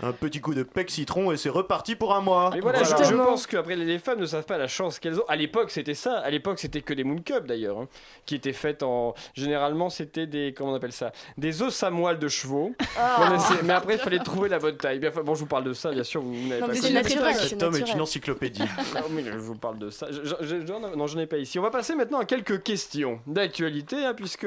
Un 0.00 0.12
petit 0.12 0.40
coup 0.40 0.54
de 0.54 0.62
pec 0.62 0.90
citron 0.90 1.32
et 1.32 1.36
c'est 1.36 1.48
reparti 1.48 1.96
pour 1.96 2.14
un 2.14 2.20
mois. 2.20 2.50
Mais 2.54 2.60
voilà, 2.60 2.82
je- 2.84 3.14
pense 3.14 3.46
qu'après 3.46 3.76
les 3.76 3.98
femmes 3.98 4.20
ne 4.20 4.26
savent 4.26 4.44
pas 4.46 4.58
la 4.58 4.68
chance 4.68 4.98
qu'elles 4.98 5.18
ont. 5.20 5.24
À 5.28 5.36
l'époque, 5.36 5.70
c'était 5.70 5.94
ça. 5.94 6.18
À 6.18 6.30
l'époque, 6.30 6.58
c'était 6.58 6.82
que 6.82 6.92
des 6.94 7.04
Moon 7.04 7.18
Cup 7.20 7.46
d'ailleurs, 7.46 7.78
hein, 7.78 7.88
qui 8.26 8.34
étaient 8.36 8.52
faites 8.52 8.82
en. 8.82 9.14
Généralement, 9.34 9.90
c'était 9.90 10.26
des. 10.26 10.54
Comment 10.56 10.72
on 10.72 10.74
appelle 10.74 10.92
ça? 10.92 11.12
Des 11.38 11.62
os 11.62 11.82
à 11.82 11.90
moelle 11.90 12.18
de 12.18 12.28
chevaux. 12.28 12.74
On 13.18 13.34
essaie- 13.34 13.62
Mais 13.64 13.72
après, 13.72 13.94
il 13.94 13.98
fallait 14.00 14.18
trouver 14.18 14.48
la 14.48 14.58
bonne 14.58 14.76
taille. 14.76 15.00
Bon, 15.24 15.34
je 15.34 15.40
vous 15.40 15.46
parle 15.46 15.64
de 15.64 15.72
ça, 15.72 15.90
bien 15.90 16.02
sûr. 16.04 16.20
Vous, 16.22 16.32
vous 16.34 16.48
n'avez 16.48 16.60
pas 16.60 16.74
c'est 16.74 16.90
naturel. 16.92 17.34
Cet 17.34 17.48
c'est 17.48 17.62
homme 17.62 17.74
est 17.76 17.92
une 17.92 18.00
encyclopédie. 18.00 18.62
Non, 18.94 19.00
mais 19.10 19.24
je 19.24 19.38
vous 19.38 19.54
parle 19.56 19.78
de 19.78 19.90
ça. 19.90 20.06
Je, 20.10 20.22
je- 20.24 20.44
je- 20.66 20.96
non, 20.96 21.06
j'en 21.06 21.18
ai 21.18 21.26
pas 21.26 21.38
ici. 21.38 21.58
On 21.58 21.62
va 21.62 21.70
passer 21.70 21.94
maintenant 21.94 22.18
à 22.18 22.24
quelques 22.24 22.62
questions 22.62 23.20
d'actualité, 23.26 24.04
hein, 24.04 24.14
puisque 24.14 24.46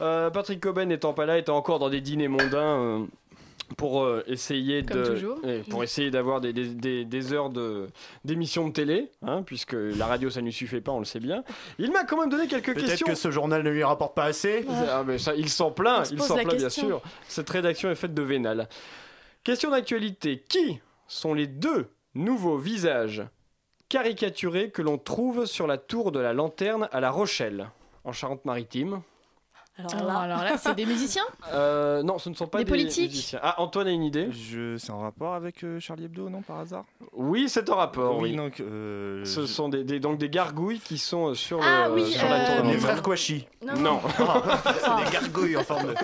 euh, 0.00 0.30
Patrick 0.30 0.60
Coben 0.60 0.88
n'étant 0.88 1.12
pas 1.14 1.26
là, 1.26 1.38
étant 1.38 1.56
encore 1.56 1.78
dans 1.78 1.88
des 1.90 2.00
dîners 2.00 2.28
mondains. 2.28 2.58
euh, 2.80 3.04
pour 3.76 4.02
euh, 4.04 4.22
essayer 4.26 4.84
Comme 4.84 5.02
de 5.02 5.06
toujours. 5.06 5.38
et 5.44 5.60
pour 5.68 5.82
essayer 5.82 6.10
d'avoir 6.10 6.40
des, 6.40 6.52
des- 6.52 6.68
des- 6.74 7.04
des 7.04 7.32
heures 7.32 7.50
de 7.50 7.88
d'émissions 8.24 8.68
de 8.68 8.72
télé 8.72 9.10
hein, 9.22 9.42
puisque 9.44 9.74
la 9.74 10.06
radio 10.06 10.30
ça 10.30 10.40
ne 10.40 10.46
lui 10.46 10.52
suffit 10.52 10.80
pas 10.80 10.92
on 10.92 11.00
le 11.00 11.04
sait 11.04 11.18
bien 11.20 11.42
il 11.78 11.90
m'a 11.90 12.04
quand 12.04 12.18
même 12.20 12.30
donné 12.30 12.46
quelques 12.46 12.74
Peut-être 12.74 12.86
questions 12.86 13.06
que 13.08 13.14
ce 13.16 13.30
journal 13.30 13.62
ne 13.64 13.70
lui 13.70 13.82
rapporte 13.82 14.14
pas 14.14 14.24
assez. 14.24 14.64
Ah, 14.90 15.02
mais 15.06 15.18
ça, 15.18 15.34
il 15.34 15.48
s'en 15.48 15.70
plaint 15.72 16.08
il 16.12 16.22
s'en 16.22 16.36
la 16.36 16.42
plaint 16.42 16.56
bien 16.56 16.66
question. 16.66 16.86
sûr 16.88 17.02
cette 17.28 17.50
rédaction 17.50 17.90
est 17.90 17.96
faite 17.96 18.14
de 18.14 18.22
vénal 18.22 18.68
question 19.42 19.70
d'actualité 19.70 20.44
qui 20.48 20.78
sont 21.08 21.34
les 21.34 21.46
deux 21.48 21.88
nouveaux 22.14 22.58
visages 22.58 23.24
caricaturés 23.88 24.70
que 24.70 24.82
l'on 24.82 24.98
trouve 24.98 25.46
sur 25.46 25.66
la 25.66 25.78
tour 25.78 26.12
de 26.12 26.18
la 26.20 26.32
lanterne 26.32 26.88
à 26.92 27.00
La 27.00 27.10
Rochelle 27.10 27.68
en 28.04 28.12
Charente-Maritime? 28.12 29.00
Alors 29.78 29.94
Alors 29.94 30.06
là, 30.06 30.18
alors 30.20 30.42
là, 30.44 30.56
c'est 30.58 30.74
des 30.74 30.86
musiciens 30.86 31.24
Euh, 31.52 32.02
non, 32.02 32.18
ce 32.18 32.28
ne 32.30 32.34
sont 32.34 32.46
pas 32.46 32.58
Des 32.58 32.64
des, 32.64 32.70
politiques 32.70 33.10
musiciens. 33.10 33.40
Ah, 33.42 33.60
Antoine 33.60 33.86
a 33.88 33.90
une 33.90 34.02
idée 34.04 34.28
Je... 34.32 34.76
C'est 34.78 34.90
en 34.90 35.00
rapport 35.00 35.34
avec 35.34 35.62
euh, 35.64 35.78
Charlie 35.80 36.04
Hebdo, 36.06 36.28
non, 36.30 36.40
par 36.42 36.60
hasard? 36.60 36.84
Oui, 37.12 37.48
c'est 37.48 37.68
en 37.70 37.76
rapport. 37.76 38.18
Oui, 38.18 38.34
donc. 38.34 38.60
euh, 38.60 39.24
Ce 39.24 39.42
je- 39.42 39.46
sont 39.46 39.68
des, 39.68 39.84
des- 39.84 40.00
donc 40.00 40.18
des 40.18 40.30
gargouilles 40.30 40.80
qui 40.80 40.96
sont 40.98 41.34
sur, 41.34 41.58
le, 41.58 41.64
Ah 41.66 41.90
oui, 41.90 42.10
sur 42.10 42.28
la 42.28 42.62
Les 42.62 42.78
frères 42.78 43.02
Kouachi. 43.02 43.46
Non. 43.76 44.00
C'est 44.06 45.04
des 45.04 45.10
gargouilles 45.12 45.56
en 45.56 45.64
forme 45.64 45.88
de. 45.88 45.94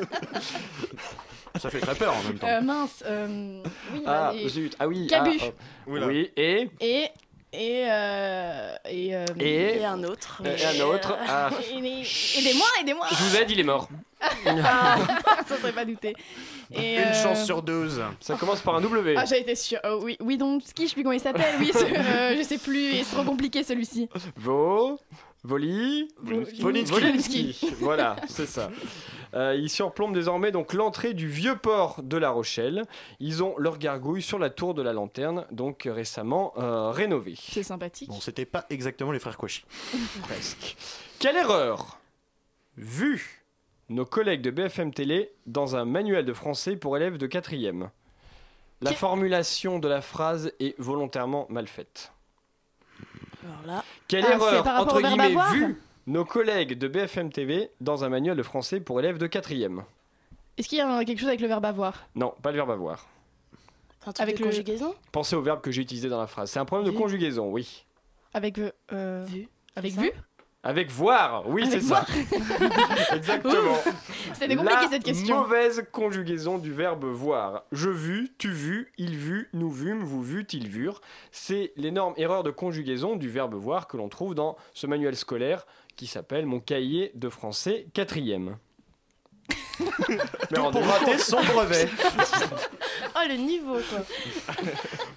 Ça 1.58 1.68
fait 1.70 1.80
très 1.80 1.94
peur 1.94 2.14
en 2.16 2.22
même 2.28 2.38
temps. 2.38 2.46
Euh, 2.46 2.60
mince. 2.62 3.04
euh, 3.06 3.62
oui, 3.92 4.02
Ah, 4.06 4.30
bah, 4.32 4.34
et- 4.34 4.48
zut. 4.48 4.74
Ah 4.78 4.88
oui. 4.88 5.06
Cabu. 5.06 5.30
ah, 5.40 5.44
oh. 5.86 5.90
Oui, 6.06 6.30
et. 6.36 6.70
Et. 6.80 7.08
Et. 7.52 7.84
euh, 7.86 8.74
et, 8.88 9.14
euh, 9.14 9.24
Et. 9.38 9.78
et 9.80 9.84
un 9.84 10.02
autre. 10.04 10.40
Et 10.44 10.64
un 10.64 10.84
autre. 10.86 11.16
Ah, 11.28 11.50
et- 11.70 11.76
et- 11.76 12.38
Aidez-moi, 12.38 12.66
aidez-moi 12.80 13.06
je 13.10 13.16
vous 13.16 13.36
aide, 13.36 13.50
il 13.50 13.60
est 13.60 13.64
mort. 13.64 13.88
Ah, 14.46 14.96
Ça 15.48 15.56
serait 15.58 15.72
pas 15.72 15.84
douté. 15.84 16.14
Et, 16.72 16.94
Une 16.94 17.00
euh, 17.00 17.12
chance 17.22 17.44
sur 17.44 17.60
12. 17.60 18.02
Ça 18.20 18.36
commence 18.36 18.60
par 18.60 18.76
un 18.76 18.80
W. 18.80 19.14
Ah, 19.18 19.24
j'ai 19.24 19.40
été 19.40 19.54
sûre. 19.56 19.80
Oh, 19.84 19.98
oui, 20.02 20.16
oui, 20.20 20.36
donc, 20.38 20.62
ski, 20.64 20.84
je 20.84 20.88
sais 20.90 20.94
plus 20.94 21.02
comment 21.02 21.12
il 21.12 21.20
s'appelle. 21.20 21.54
Oui, 21.58 21.72
euh, 21.74 22.36
je 22.38 22.42
sais 22.42 22.58
plus. 22.58 22.98
C'est 23.02 23.16
trop 23.16 23.24
compliqué 23.24 23.64
celui-ci. 23.64 24.08
Vo. 24.36 24.98
Voli. 25.44 26.08
Volinski. 26.18 27.58
Voilà, 27.80 28.16
c'est 28.28 28.46
ça. 28.46 28.70
Euh, 29.34 29.56
ils 29.58 29.70
surplombent 29.70 30.14
désormais 30.14 30.52
donc 30.52 30.72
l'entrée 30.72 31.14
du 31.14 31.26
vieux 31.26 31.56
port 31.56 32.02
de 32.02 32.16
La 32.16 32.30
Rochelle. 32.30 32.84
Ils 33.18 33.42
ont 33.42 33.54
leur 33.58 33.78
gargouille 33.78 34.22
sur 34.22 34.38
la 34.38 34.50
tour 34.50 34.74
de 34.74 34.82
la 34.82 34.92
lanterne, 34.92 35.46
donc 35.50 35.88
récemment 35.90 36.52
euh, 36.58 36.90
rénovée. 36.90 37.34
C'est 37.38 37.62
sympathique. 37.62 38.08
Bon, 38.08 38.20
c'était 38.20 38.44
pas 38.44 38.66
exactement 38.70 39.10
les 39.10 39.18
frères 39.18 39.36
Kouachi. 39.36 39.64
Presque. 40.22 40.76
Quelle 41.18 41.36
erreur 41.36 41.98
Vu 42.76 43.42
nos 43.88 44.04
collègues 44.06 44.42
de 44.42 44.50
BFM 44.50 44.94
Télé 44.94 45.32
dans 45.46 45.76
un 45.76 45.84
manuel 45.84 46.24
de 46.24 46.32
français 46.32 46.76
pour 46.76 46.96
élèves 46.96 47.18
de 47.18 47.26
4e. 47.26 47.88
La 48.80 48.92
formulation 48.92 49.78
de 49.78 49.88
la 49.88 50.02
phrase 50.02 50.52
est 50.58 50.74
volontairement 50.78 51.46
mal 51.48 51.68
faite. 51.68 52.12
Alors 53.42 53.66
là, 53.66 53.84
Quelle 54.08 54.24
Ah, 54.26 54.32
erreur, 54.34 54.66
entre 54.66 55.00
guillemets, 55.00 55.24
avoir 55.24 55.52
vu 55.52 55.80
nos 56.06 56.24
collègues 56.24 56.78
de 56.78 56.88
BFM 56.88 57.30
TV 57.32 57.70
dans 57.80 58.04
un 58.04 58.08
manuel 58.08 58.36
de 58.36 58.42
français 58.42 58.80
pour 58.80 58.98
élèves 59.00 59.18
de 59.18 59.26
4e 59.26 59.82
Est-ce 60.58 60.68
qu'il 60.68 60.78
y 60.78 60.80
a 60.80 61.04
quelque 61.04 61.18
chose 61.18 61.28
avec 61.28 61.40
le 61.40 61.48
verbe 61.48 61.64
avoir? 61.64 62.06
Non, 62.14 62.34
pas 62.42 62.50
le 62.50 62.56
verbe 62.56 62.70
avoir. 62.70 63.06
un 64.06 64.12
truc 64.12 64.20
Avec 64.20 64.36
de 64.38 64.44
le- 64.44 64.50
conjugaison? 64.50 64.94
Pensez 65.12 65.36
au 65.36 65.42
verbe 65.42 65.60
que 65.60 65.70
j'ai 65.70 65.82
utilisé 65.82 66.08
dans 66.08 66.20
la 66.20 66.26
phrase. 66.26 66.50
C'est 66.50 66.58
un 66.58 66.64
problème 66.64 66.86
de 66.86 66.92
Vu. 66.92 66.98
conjugaison, 67.00 67.50
oui. 67.50 67.84
Avec. 68.34 68.58
euh, 68.58 69.24
Vu. 69.28 69.48
avec 69.76 69.92
vue 69.92 70.10
Avec 70.64 70.92
voir, 70.92 71.48
oui, 71.48 71.66
c'est 71.68 71.80
ça. 71.80 72.06
Exactement. 73.14 73.76
C'était 74.32 74.54
compliqué 74.54 74.82
La 74.82 74.88
cette 74.90 75.02
question. 75.02 75.40
mauvaise 75.40 75.84
conjugaison 75.90 76.58
du 76.58 76.72
verbe 76.72 77.04
voir. 77.04 77.64
Je 77.72 77.90
vu, 77.90 78.30
tu 78.38 78.52
vu, 78.52 78.92
il 78.96 79.16
vu, 79.16 79.48
nous 79.54 79.70
vûmes, 79.70 80.04
vous 80.04 80.22
vûtes, 80.22 80.54
ils 80.54 80.68
vurent. 80.68 81.00
C'est 81.32 81.72
l'énorme 81.76 82.14
erreur 82.16 82.44
de 82.44 82.52
conjugaison 82.52 83.16
du 83.16 83.28
verbe 83.28 83.54
voir 83.54 83.88
que 83.88 83.96
l'on 83.96 84.08
trouve 84.08 84.36
dans 84.36 84.56
ce 84.72 84.86
manuel 84.86 85.16
scolaire 85.16 85.66
qui 85.96 86.06
s'appelle 86.06 86.46
Mon 86.46 86.60
cahier 86.60 87.10
de 87.16 87.28
français 87.28 87.86
quatrième. 87.92 88.56
Mais 90.08 90.16
Tout 90.54 90.70
pour 90.70 90.84
rater 90.86 91.18
son 91.18 91.42
brevet. 91.42 91.88
Oh, 93.14 93.20
le 93.28 93.34
niveau, 93.36 93.76
quoi. 93.90 94.00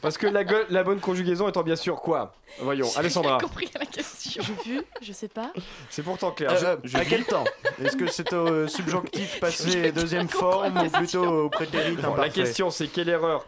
Parce 0.02 0.18
que 0.18 0.28
la, 0.28 0.44
go- 0.44 0.56
la 0.70 0.84
bonne 0.84 1.00
conjugaison 1.00 1.48
étant 1.48 1.64
bien 1.64 1.76
sûr 1.76 1.96
quoi? 2.02 2.34
Voyons, 2.60 2.88
Alessandra, 2.98 3.38
J'ai 3.40 3.46
compris 3.48 3.70
la 3.80 3.86
question. 3.86 4.44
J'ai 4.44 4.70
vu, 4.72 4.82
je 5.02 5.12
sais 5.14 5.28
pas. 5.28 5.52
c'est 5.90 6.04
pourtant 6.04 6.32
clair. 6.32 6.52
Euh, 6.52 6.78
Je- 6.84 6.90
je 6.90 6.98
à 6.98 7.02
vis- 7.02 7.10
quel 7.10 7.26
temps? 7.26 7.44
Est-ce 7.84 7.96
que 7.98 8.08
c'est 8.08 8.34
au 8.34 8.48
euh, 8.48 8.68
subjonctif 8.68 9.40
passé 9.40 9.92
deuxième 9.92 10.28
forme 10.30 10.78
ou 10.78 10.90
plutôt 10.90 11.26
au 11.46 11.50
prétérit 11.50 11.96
Bon, 11.96 12.16
la 12.16 12.30
question 12.30 12.70
c'est 12.70 12.88
quelle 12.88 13.10
erreur 13.10 13.46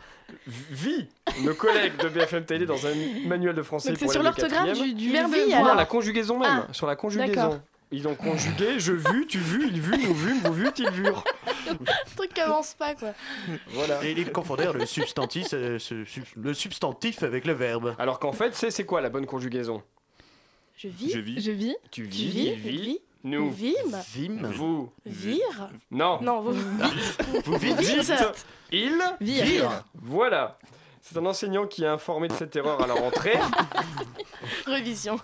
vit 0.47 1.07
nos 1.43 1.53
collègues 1.53 1.97
de 1.97 2.09
BFM 2.09 2.45
Télé 2.45 2.65
dans 2.65 2.85
un 2.85 2.91
manuel 3.27 3.55
de 3.55 3.61
français 3.63 3.89
Donc 3.89 3.97
c'est 3.99 4.05
pour 4.05 4.11
sur 4.13 4.21
élèves 4.21 4.35
de 4.35 4.41
l'orthographe 4.41 4.65
quatrième. 4.67 4.87
du, 4.89 4.93
du 4.93 5.05
Il 5.07 5.11
verbe. 5.13 5.65
Non, 5.65 5.73
la 5.75 5.85
conjugaison 5.85 6.39
même, 6.39 6.63
Ah, 6.69 6.73
sur 6.73 6.87
la 6.87 6.95
conjugaison. 6.95 7.33
d'accord. 7.33 7.59
Ils 7.91 8.05
ont 8.07 8.15
conjugué, 8.15 8.79
je 8.79 8.91
vu, 8.91 9.25
tu 9.27 9.37
vu, 9.37 9.67
il 9.71 9.79
vu, 9.79 9.97
nous 9.97 10.13
vûmes, 10.13 10.39
vous 10.43 10.53
vûtes, 10.53 10.77
ils 10.79 10.89
vurent. 10.91 11.23
Le 11.69 12.15
truc 12.17 12.33
qui 12.33 12.41
avance 12.41 12.73
pas, 12.73 12.95
quoi. 12.95 13.13
Voilà. 13.71 14.03
Et 14.03 14.11
ils 14.11 14.29
confondèrent 14.31 14.73
le 14.73 14.85
substantif, 14.85 15.47
euh, 15.53 15.79
ce- 15.79 16.03
sub- 16.03 16.25
le 16.35 16.53
substantif 16.53 17.23
avec 17.23 17.45
le 17.45 17.53
verbe. 17.53 17.95
Alors 17.97 18.19
qu'en 18.19 18.33
fait, 18.33 18.53
c'est 18.55 18.71
c'est 18.71 18.85
quoi 18.85 18.99
la 18.99 19.09
bonne 19.09 19.25
conjugaison? 19.25 19.81
Je 20.75 20.89
vis, 20.89 21.11
Je 21.11 21.19
vis. 21.19 21.41
Je 21.41 21.51
vis. 21.51 21.75
Tu 21.89 22.01
tu 22.01 22.03
vis, 22.03 22.29
vis, 22.29 22.47
il 22.49 22.55
vit, 22.55 22.77
vis, 22.81 22.99
nous, 23.23 23.51
vime, 23.51 23.75
Vim. 24.13 24.49
vous, 24.53 24.91
vire. 25.05 25.69
non, 25.89 26.21
Non, 26.21 26.41
vous 26.41 26.51
Vous 27.45 27.57
vite. 27.57 27.79
vite, 27.79 28.13
il, 28.71 29.01
Vire. 29.21 29.85
Voilà. 29.95 30.59
C'est 31.09 31.17
un 31.17 31.25
enseignant 31.25 31.67
qui 31.67 31.85
a 31.85 31.93
informé 31.93 32.27
de 32.27 32.33
cette 32.33 32.55
erreur 32.57 32.81
à 32.81 32.87
la 32.87 32.93
rentrée. 32.93 33.37
Révision. 34.65 35.19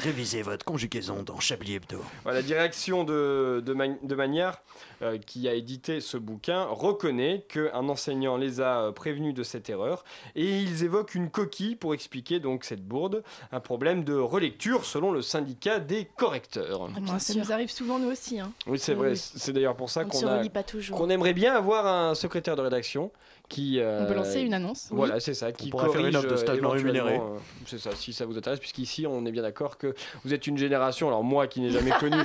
Révisez 0.00 0.42
votre 0.42 0.64
conjugaison 0.64 1.22
dans 1.22 1.38
Chablis 1.38 1.74
Hebdo. 1.76 2.00
Voilà, 2.24 2.40
la 2.40 2.42
direction 2.46 3.04
de, 3.04 3.62
de, 3.64 3.72
Man- 3.72 3.98
de 4.02 4.14
Manière, 4.14 4.60
euh, 5.02 5.18
qui 5.18 5.48
a 5.48 5.54
édité 5.54 6.00
ce 6.00 6.16
bouquin, 6.16 6.64
reconnaît 6.64 7.44
qu'un 7.48 7.88
enseignant 7.88 8.36
les 8.36 8.60
a 8.60 8.80
euh, 8.80 8.92
prévenus 8.92 9.32
de 9.34 9.42
cette 9.42 9.70
erreur 9.70 10.04
et 10.34 10.60
ils 10.60 10.82
évoquent 10.84 11.14
une 11.14 11.30
coquille 11.30 11.76
pour 11.76 11.94
expliquer 11.94 12.40
donc 12.40 12.64
cette 12.64 12.82
bourde, 12.86 13.22
un 13.52 13.60
problème 13.60 14.02
de 14.04 14.14
relecture 14.14 14.84
selon 14.84 15.12
le 15.12 15.22
syndicat 15.22 15.78
des 15.78 16.04
correcteurs. 16.16 16.88
Ah, 16.96 17.00
Bien 17.00 17.18
ça 17.18 17.32
sûr. 17.32 17.42
nous 17.44 17.52
arrive 17.52 17.70
souvent 17.70 17.98
nous 17.98 18.10
aussi. 18.10 18.40
Hein. 18.40 18.52
Oui, 18.66 18.78
c'est 18.78 18.92
Oui, 18.92 18.98
vrai, 18.98 19.10
oui. 19.12 19.16
c'est 19.36 19.52
d'ailleurs 19.52 19.76
pour 19.76 19.88
ça 19.90 20.04
qu'on 20.04 21.10
aimerait 21.10 21.34
bien 21.34 21.54
avoir 21.54 21.86
un 21.86 22.14
secrétaire 22.14 22.56
de 22.56 22.62
rédaction 22.62 23.10
qui. 23.48 23.78
euh, 23.80 24.02
On 24.02 24.06
peut 24.06 24.14
lancer 24.14 24.40
une 24.40 24.54
annonce. 24.54 24.88
Voilà, 24.90 25.20
c'est 25.20 25.34
ça, 25.34 25.52
qui 25.52 25.70
pourrait 25.70 25.88
faire 25.90 25.96
une 26.06 26.12
corrige 26.12 26.16
offre 26.16 26.28
de 26.28 26.36
stage 26.36 26.58
euh, 26.58 26.60
non 26.62 26.70
rémunéré. 26.70 27.14
euh, 27.16 27.38
C'est 27.66 27.78
ça, 27.78 27.90
si 27.94 28.12
ça 28.12 28.26
vous 28.26 28.36
intéresse, 28.36 28.58
puisqu'ici 28.60 29.06
on 29.06 29.24
est 29.26 29.30
bien 29.32 29.42
d'accord 29.42 29.78
que 29.78 29.94
vous 30.24 30.34
êtes 30.34 30.46
une 30.46 30.58
génération, 30.58 31.08
alors 31.08 31.22
moi 31.24 31.46
qui 31.46 31.60
n'ai 31.60 31.70
jamais 31.70 31.90
connu 32.00 32.16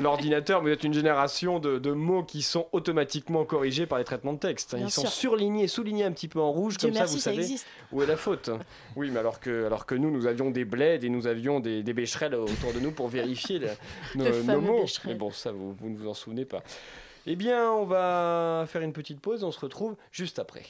l'ordinateur, 0.00 0.62
mais 0.62 0.70
vous 0.70 0.74
êtes 0.74 0.84
une 0.84 0.94
génération 0.94 1.58
de, 1.58 1.78
de 1.78 1.92
mots 1.92 2.22
qui 2.22 2.42
sont 2.42 2.66
automatiquement 2.72 3.44
corrigés 3.44 3.86
par 3.86 3.98
les 3.98 4.04
traitements 4.04 4.32
de 4.32 4.38
texte. 4.38 4.74
Bien 4.74 4.86
Ils 4.86 4.90
sont 4.90 5.06
surlignés, 5.06 5.68
soulignés 5.68 6.04
un 6.04 6.12
petit 6.12 6.28
peu 6.28 6.40
en 6.40 6.50
rouge, 6.50 6.76
Dieu 6.76 6.88
comme 6.88 6.98
merci, 6.98 7.12
ça 7.12 7.16
vous 7.16 7.20
ça 7.22 7.30
savez 7.30 7.42
existe. 7.42 7.66
où 7.92 8.02
est 8.02 8.06
la 8.06 8.16
faute. 8.16 8.50
Oui, 8.96 9.10
mais 9.12 9.20
alors 9.20 9.38
que, 9.40 9.66
alors 9.66 9.86
que 9.86 9.94
nous, 9.94 10.10
nous 10.10 10.26
avions 10.26 10.50
des 10.50 10.64
bleds 10.64 11.04
et 11.04 11.08
nous 11.08 11.26
avions 11.28 11.60
des, 11.60 11.82
des 11.82 11.92
bécherelles 11.92 12.34
autour 12.34 12.72
de 12.74 12.80
nous 12.80 12.90
pour 12.90 13.06
vérifier 13.08 13.58
le- 13.60 13.68
nos, 14.16 14.24
Le 14.24 14.42
nos 14.42 14.60
mots. 14.60 14.80
bécherel. 14.80 15.12
Mais 15.12 15.18
bon, 15.18 15.30
ça, 15.30 15.52
vous, 15.52 15.74
vous 15.80 15.88
ne 15.90 15.96
vous 15.96 16.08
en 16.08 16.14
souvenez 16.14 16.44
pas. 16.44 16.62
Eh 17.26 17.36
bien, 17.36 17.70
on 17.70 17.84
va 17.84 18.64
faire 18.66 18.82
une 18.82 18.92
petite 18.92 19.20
pause, 19.20 19.44
on 19.44 19.52
se 19.52 19.60
retrouve 19.60 19.96
juste 20.10 20.38
après. 20.38 20.64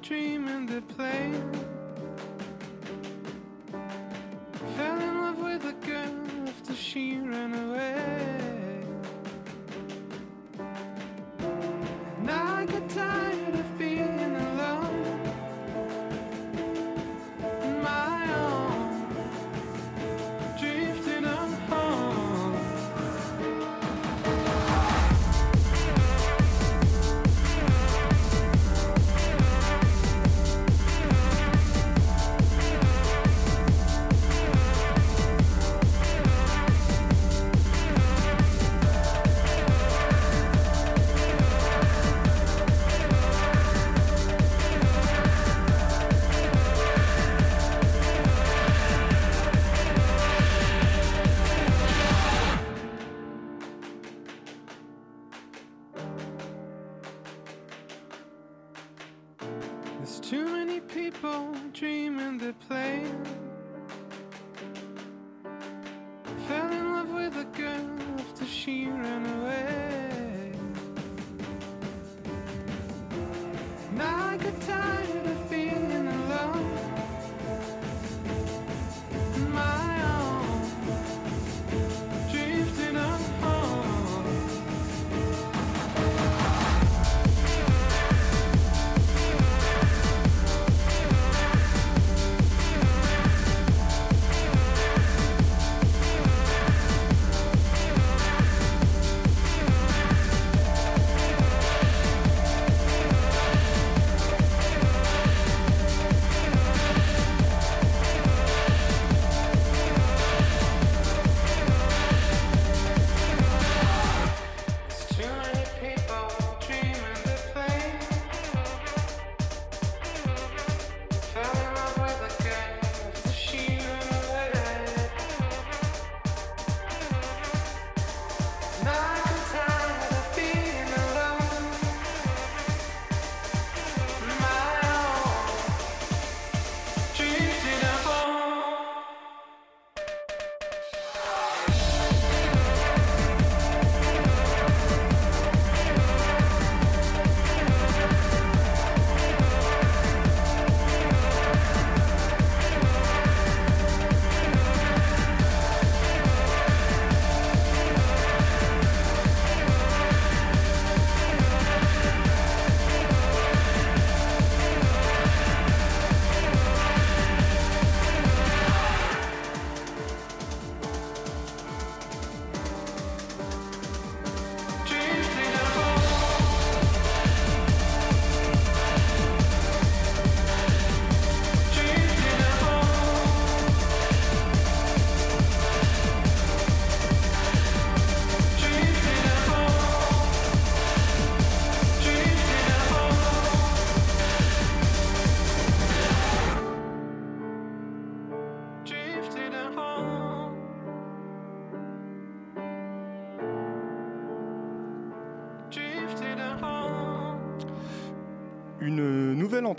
Dreaming 0.00 0.64
the 0.64 0.80
plane. 0.94 1.52
Fell 4.74 4.98
in 4.98 5.20
love 5.20 5.38
with 5.38 5.64
a 5.66 5.74
girl 5.86 6.48
after 6.48 6.74
she 6.74 7.18
ran 7.18 7.52
away. 7.52 7.67
And 12.70 12.98
I 12.98 13.17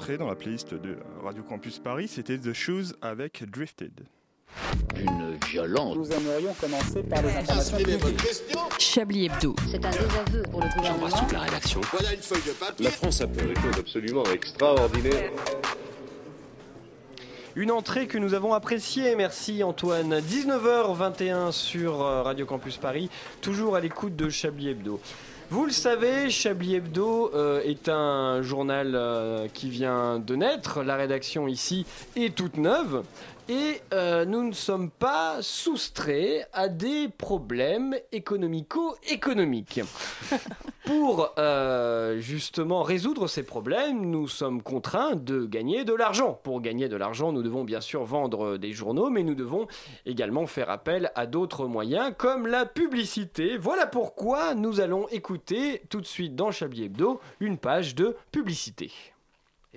entrée 0.09 0.17
dans 0.17 0.27
la 0.27 0.35
playlist 0.35 0.73
de 0.73 0.97
Radio 1.23 1.43
Campus 1.43 1.77
Paris, 1.77 2.07
c'était 2.07 2.39
The 2.39 2.51
Shoes 2.51 2.95
avec 2.99 3.47
Drifted. 3.47 3.91
Une 4.95 5.37
violence. 5.47 5.95
Nous 5.95 6.11
aimerions 6.11 6.53
commencer 6.55 7.03
par 7.03 7.21
les 7.21 7.29
informations 7.29 7.77
publiques. 7.77 8.27
Chablis 8.79 9.25
Hebdo. 9.25 9.55
C'est 9.69 9.85
un 9.85 9.91
désaveu 9.91 10.41
pour 10.49 10.61
le 10.61 10.75
gouvernement. 10.75 11.27
la 11.31 11.39
rédaction. 11.41 11.81
Voilà 11.91 12.13
une 12.15 12.21
feuille 12.21 12.41
de 12.41 12.53
papier. 12.53 12.85
La 12.85 12.91
France 12.91 13.21
a 13.21 13.27
fait 13.27 13.45
des 13.45 13.53
choses 13.53 13.77
absolument 13.77 14.23
extraordinaires. 14.33 15.31
Une 17.55 17.69
entrée 17.69 18.07
que 18.07 18.17
nous 18.17 18.33
avons 18.33 18.55
appréciée, 18.55 19.15
merci 19.15 19.63
Antoine. 19.63 20.21
19h21 20.21 21.51
sur 21.51 22.01
euh, 22.01 22.23
Radio 22.23 22.47
Campus 22.47 22.77
Paris, 22.77 23.11
toujours 23.41 23.75
à 23.75 23.79
l'écoute 23.79 24.15
de 24.15 24.29
Chablis 24.29 24.69
Hebdo. 24.69 24.99
Vous 25.51 25.65
le 25.65 25.71
savez, 25.71 26.29
Chablis 26.29 26.75
Hebdo 26.75 27.31
euh, 27.33 27.63
est 27.63 27.89
un 27.89 28.43
journal 28.43 28.91
euh, 28.93 29.47
qui 29.51 29.71
vient 29.71 30.19
de 30.19 30.35
naître. 30.35 30.83
La 30.83 30.95
rédaction 30.95 31.47
ici 31.47 31.87
est 32.15 32.35
toute 32.35 32.57
neuve. 32.57 33.03
Et 33.49 33.81
euh, 33.93 34.25
nous 34.25 34.43
ne 34.43 34.51
sommes 34.51 34.91
pas 34.91 35.41
soustraits 35.41 36.47
à 36.53 36.67
des 36.67 37.09
problèmes 37.09 37.95
économico-économiques. 38.11 39.81
Pour 40.85 41.33
euh, 41.39 42.19
justement 42.19 42.83
résoudre 42.83 43.27
ces 43.27 43.41
problèmes, 43.41 44.05
nous 44.05 44.27
sommes 44.27 44.61
contraints 44.61 45.15
de 45.15 45.47
gagner 45.47 45.83
de 45.83 45.95
l'argent. 45.95 46.39
Pour 46.43 46.61
gagner 46.61 46.89
de 46.89 46.95
l'argent, 46.95 47.31
nous 47.31 47.41
devons 47.41 47.63
bien 47.63 47.81
sûr 47.81 48.03
vendre 48.03 48.57
des 48.57 48.71
journaux, 48.71 49.09
mais 49.09 49.23
nous 49.23 49.33
devons 49.33 49.65
également 50.05 50.45
faire 50.45 50.69
appel 50.69 51.11
à 51.15 51.25
d'autres 51.25 51.65
moyens 51.65 52.13
comme 52.19 52.45
la 52.45 52.67
publicité. 52.67 53.57
Voilà 53.57 53.87
pourquoi 53.87 54.53
nous 54.53 54.79
allons 54.79 55.07
écouter 55.07 55.81
tout 55.89 56.01
de 56.01 56.05
suite 56.05 56.35
dans 56.35 56.51
Chablis 56.51 56.83
Hebdo 56.83 57.19
une 57.39 57.57
page 57.57 57.95
de 57.95 58.15
publicité. 58.31 58.91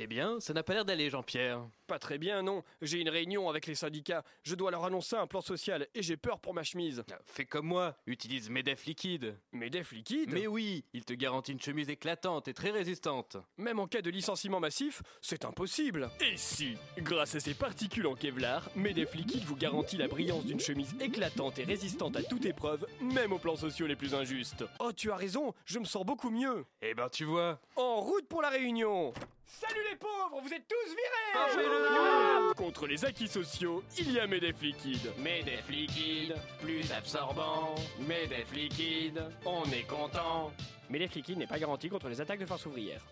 Eh 0.05 0.09
bien, 0.09 0.41
ça 0.41 0.53
n'a 0.53 0.65
pas 0.65 0.75
l'air 0.75 0.85
d'aller, 0.85 1.11
Jean-Pierre. 1.11 1.65
Pas 1.87 2.01
très 2.01 2.19
bien, 2.19 2.43
non. 2.43 2.65
J'ai 2.81 2.99
une 2.99 3.09
réunion 3.09 3.49
avec 3.49 3.69
les 3.69 3.77
syndicats. 3.77 4.25
Je 4.43 4.57
dois 4.57 4.73
leur 4.73 4.85
annoncer 4.85 5.15
un 5.15 5.29
plan 5.29 5.41
social 5.41 5.87
et 5.95 6.03
j'ai 6.03 6.17
peur 6.17 6.41
pour 6.41 6.55
ma 6.55 6.65
chemise. 6.65 7.05
Fais 7.25 7.45
comme 7.45 7.67
moi, 7.67 7.95
utilise 8.07 8.51
Medef 8.51 8.85
Liquide. 8.85 9.37
Medef 9.53 9.93
Liquide 9.93 10.33
Mais 10.33 10.49
oui, 10.49 10.85
il 10.93 11.05
te 11.05 11.13
garantit 11.13 11.53
une 11.53 11.61
chemise 11.61 11.89
éclatante 11.89 12.49
et 12.49 12.53
très 12.53 12.71
résistante. 12.71 13.37
Même 13.59 13.79
en 13.79 13.87
cas 13.87 14.03
de 14.03 14.11
licenciement 14.11 14.59
massif, 14.59 15.05
c'est 15.21 15.45
impossible. 15.45 16.11
Et 16.21 16.37
si, 16.37 16.77
grâce 16.99 17.37
à 17.37 17.41
ses 17.41 17.55
particules 17.55 18.09
en 18.09 18.17
Kevlar, 18.17 18.71
Medef 18.75 19.15
Liquide 19.15 19.45
vous 19.45 19.55
garantit 19.55 19.99
la 19.99 20.09
brillance 20.09 20.45
d'une 20.45 20.59
chemise 20.59 20.97
éclatante 20.99 21.61
et 21.61 21.65
résistante 21.65 22.17
à 22.17 22.25
toute 22.25 22.45
épreuve, 22.45 22.89
même 23.01 23.33
aux 23.33 23.39
plans 23.39 23.55
sociaux 23.55 23.87
les 23.87 23.95
plus 23.95 24.17
injustes. 24.17 24.65
Oh, 24.81 24.93
tu 24.93 25.13
as 25.13 25.17
raison, 25.17 25.55
je 25.65 25.79
me 25.79 25.85
sens 25.85 26.05
beaucoup 26.05 26.31
mieux. 26.31 26.65
Eh 26.81 26.93
ben, 26.93 27.09
tu 27.09 27.23
vois. 27.23 27.61
En 27.77 28.01
route 28.01 28.27
pour 28.27 28.43
la 28.43 28.49
réunion 28.49 29.15
Salut 29.61 29.83
les 29.91 29.97
pauvres, 29.97 30.41
vous 30.43 30.53
êtes 30.53 30.67
tous 30.67 30.89
virés 30.91 31.35
Ah, 31.35 32.53
Contre 32.57 32.87
les 32.87 33.05
acquis 33.05 33.29
sociaux, 33.29 33.85
il 33.99 34.13
y 34.13 34.19
a 34.19 34.27
Medef 34.27 34.61
Liquide. 34.63 35.13
Medef 35.19 35.69
Liquide, 35.69 36.35
plus 36.61 36.91
absorbant. 36.91 37.75
Medef 38.01 38.51
Liquide, 38.53 39.23
on 39.45 39.65
est 39.65 39.87
content. 39.87 40.51
Medef 40.89 41.15
Liquide 41.15 41.39
n'est 41.39 41.47
pas 41.47 41.59
garanti 41.59 41.89
contre 41.91 42.09
les 42.09 42.21
attaques 42.21 42.41
de 42.41 42.47
force 42.47 42.65
ouvrière. 42.67 43.03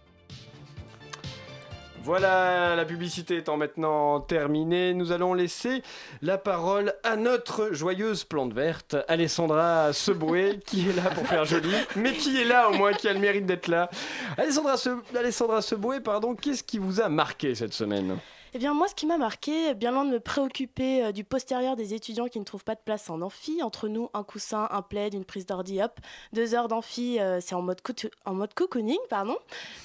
Voilà, 2.03 2.77
la 2.77 2.85
publicité 2.87 3.37
étant 3.37 3.59
maintenant 3.59 4.21
terminée, 4.21 4.95
nous 4.95 5.13
allons 5.13 5.35
laisser 5.35 5.83
la 6.23 6.39
parole 6.39 6.95
à 7.05 7.17
notre 7.17 7.73
joyeuse 7.73 8.25
plante 8.25 8.55
verte, 8.55 8.97
Alessandra 9.07 9.93
Seboué, 9.93 10.61
qui 10.67 10.89
est 10.89 10.95
là 10.95 11.11
pour 11.11 11.27
faire 11.27 11.45
joli, 11.45 11.73
mais 11.97 12.15
qui 12.15 12.41
est 12.41 12.47
là 12.47 12.71
au 12.71 12.75
moins, 12.75 12.95
qui 12.95 13.07
a 13.07 13.13
le 13.13 13.21
mérite 13.21 13.45
d'être 13.45 13.69
là. 13.69 13.91
Alessandra, 14.39 14.79
Se... 14.79 14.91
Alessandra 15.15 15.61
Seboué, 15.61 16.01
pardon, 16.01 16.35
qu'est-ce 16.35 16.65
qui 16.65 16.79
vous 16.79 17.03
a 17.03 17.11
marqué 17.11 17.55
cette 17.55 17.75
semaine? 17.75 18.17
Eh 18.53 18.59
bien, 18.59 18.75
moi, 18.75 18.89
ce 18.89 18.97
qui 18.97 19.07
m'a 19.07 19.17
marqué, 19.17 19.75
bien 19.75 19.93
loin 19.93 20.05
de 20.05 20.11
me 20.11 20.19
préoccuper 20.19 21.05
euh, 21.05 21.13
du 21.13 21.23
postérieur 21.23 21.77
des 21.77 21.95
étudiants 21.95 22.27
qui 22.27 22.41
ne 22.41 22.45
trouvent 22.45 22.65
pas 22.65 22.75
de 22.75 22.81
place 22.85 23.09
en 23.09 23.23
amphi, 23.23 23.63
entre 23.63 23.87
nous, 23.87 24.11
un 24.13 24.25
coussin, 24.25 24.67
un 24.73 24.83
plaid, 24.83 25.15
une 25.15 25.25
prise 25.25 25.47
d'ordi, 25.47 25.81
hop, 25.81 26.01
deux 26.33 26.53
heures 26.57 26.67
d'amphi, 26.67 27.21
euh, 27.21 27.41
c'est 27.41 27.55
en 27.55 27.63
mode, 27.63 27.81
en 28.25 28.35
mode 28.35 28.53
cocooning, 28.53 28.99
pardon. 29.09 29.37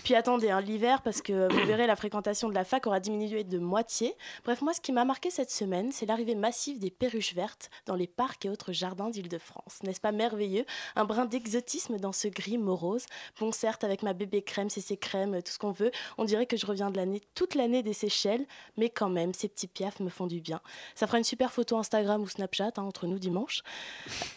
Puis 0.04 0.16
attendez, 0.16 0.50
hein, 0.50 0.62
l'hiver, 0.62 1.04
parce 1.04 1.22
que 1.22 1.48
vous 1.54 1.60
verrez, 1.68 1.86
la 1.86 1.96
fréquentation 1.96 2.50
de 2.50 2.56
la 2.56 2.64
fac 2.64 2.88
aura 2.88 3.00
diminué 3.00 3.44
de 3.44 3.60
moitié. 3.60 4.16
Bref, 4.46 4.64
moi, 4.64 4.74
ce 4.74 4.82
qui 4.82 4.92
m'a 4.92 5.06
marqué 5.06 5.30
cette 5.30 5.52
semaine, 5.52 5.92
c'est 5.92 6.08
l'arrivée 6.08 6.34
massive 6.34 6.80
des 6.80 6.90
perruches 6.90 7.36
vertes 7.36 7.70
dans 7.86 7.96
les 7.96 8.08
parcs 8.08 8.46
et 8.46 8.50
autres 8.50 8.74
jardins 8.74 9.12
d'Île-de-France. 9.12 9.84
N'est-ce 9.84 10.02
pas 10.02 10.12
merveilleux? 10.12 10.66
Un 10.96 11.06
brin 11.06 11.26
d'exotisme 11.26 11.98
dans 12.00 12.14
ce 12.14 12.30
gris 12.30 12.58
morose. 12.58 13.06
Bon, 13.40 13.52
certes, 13.52 13.84
avec 13.84 14.02
ma 14.02 14.14
bébé 14.14 14.42
crème, 14.42 14.72
CC 14.72 14.98
crème, 14.98 15.44
tout 15.44 15.52
ce 15.52 15.60
qu'on 15.60 15.72
veut, 15.72 15.92
on 16.18 16.24
dirait 16.24 16.48
que 16.48 16.58
je 16.58 16.66
reviens 16.66 16.90
de 16.90 16.98
l'année, 16.98 17.22
toute 17.36 17.54
l'année 17.54 17.84
des 17.84 17.94
Seychelles, 17.94 18.48
mais 18.78 18.90
quand 18.90 19.10
même, 19.10 19.34
ces 19.34 19.48
petits 19.48 19.68
piafs 19.68 20.00
me 20.00 20.10
font 20.10 20.28
du 20.28 20.42
bien. 20.42 20.60
Ça 20.96 21.08
fera 21.08 21.18
une 21.18 21.24
super 21.24 21.52
photo 21.52 21.78
Instagram 21.78 22.22
ou 22.22 22.28
Snapchat 22.28 22.72
hein, 22.78 22.84
entre 22.84 23.08
nous 23.08 23.20
dimanche. 23.20 23.62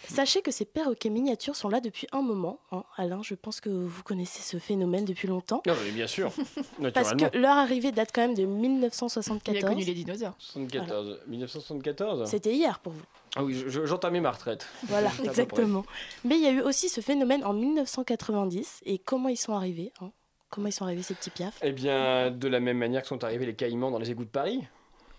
Sachez 0.08 0.42
que 0.42 0.50
ces 0.50 0.64
perroquets 0.64 1.10
miniatures 1.10 1.56
sont 1.56 1.68
là 1.68 1.80
depuis 1.80 2.06
un 2.12 2.22
moment. 2.22 2.58
hein. 2.72 2.84
Alain, 2.96 3.20
je 3.22 3.34
pense 3.34 3.60
que 3.60 3.68
vous 3.68 4.02
connaissez 4.02 4.42
ce 4.42 4.58
phénomène 4.58 5.04
depuis 5.04 5.28
longtemps. 5.28 5.62
Non, 5.66 5.74
mais 5.84 5.90
bien 5.90 6.06
sûr. 6.06 6.30
Parce 6.94 7.14
que 7.14 7.36
leur 7.36 7.56
arrivée 7.56 7.92
date 7.92 8.10
quand 8.14 8.22
même 8.22 8.34
de 8.34 8.44
1974. 8.44 9.56
Il 9.58 9.64
a 9.64 9.68
connu 9.68 9.84
les 9.84 9.94
dinosaures. 9.94 10.34
74. 10.38 11.20
1974 11.26 12.28
C'était 12.28 12.54
hier 12.54 12.78
pour 12.80 12.92
vous. 12.92 13.02
Ah 13.36 13.44
oui, 13.44 13.54
je- 13.54 13.68
je- 13.68 13.84
j'entamais 13.86 14.20
ma 14.20 14.30
retraite. 14.30 14.66
Voilà, 14.84 15.10
exactement. 15.24 15.84
Mais 16.24 16.36
il 16.36 16.42
y 16.42 16.46
a 16.46 16.50
eu 16.50 16.60
aussi 16.62 16.88
ce 16.88 17.00
phénomène 17.00 17.44
en 17.44 17.52
1990. 17.52 18.80
Et 18.86 18.98
comment 18.98 19.28
ils 19.28 19.36
sont 19.36 19.52
arrivés 19.54 19.92
hein? 20.00 20.10
Comment 20.50 20.68
ils 20.68 20.72
sont 20.72 20.84
arrivés 20.84 21.02
ces 21.02 21.14
petits 21.14 21.30
piafs? 21.30 21.58
Eh 21.62 21.72
bien, 21.72 22.30
de 22.30 22.48
la 22.48 22.60
même 22.60 22.78
manière 22.78 23.02
que 23.02 23.08
sont 23.08 23.22
arrivés 23.24 23.46
les 23.46 23.54
caïmans 23.54 23.90
dans 23.90 23.98
les 23.98 24.10
égouts 24.10 24.24
de 24.24 24.30
Paris. 24.30 24.64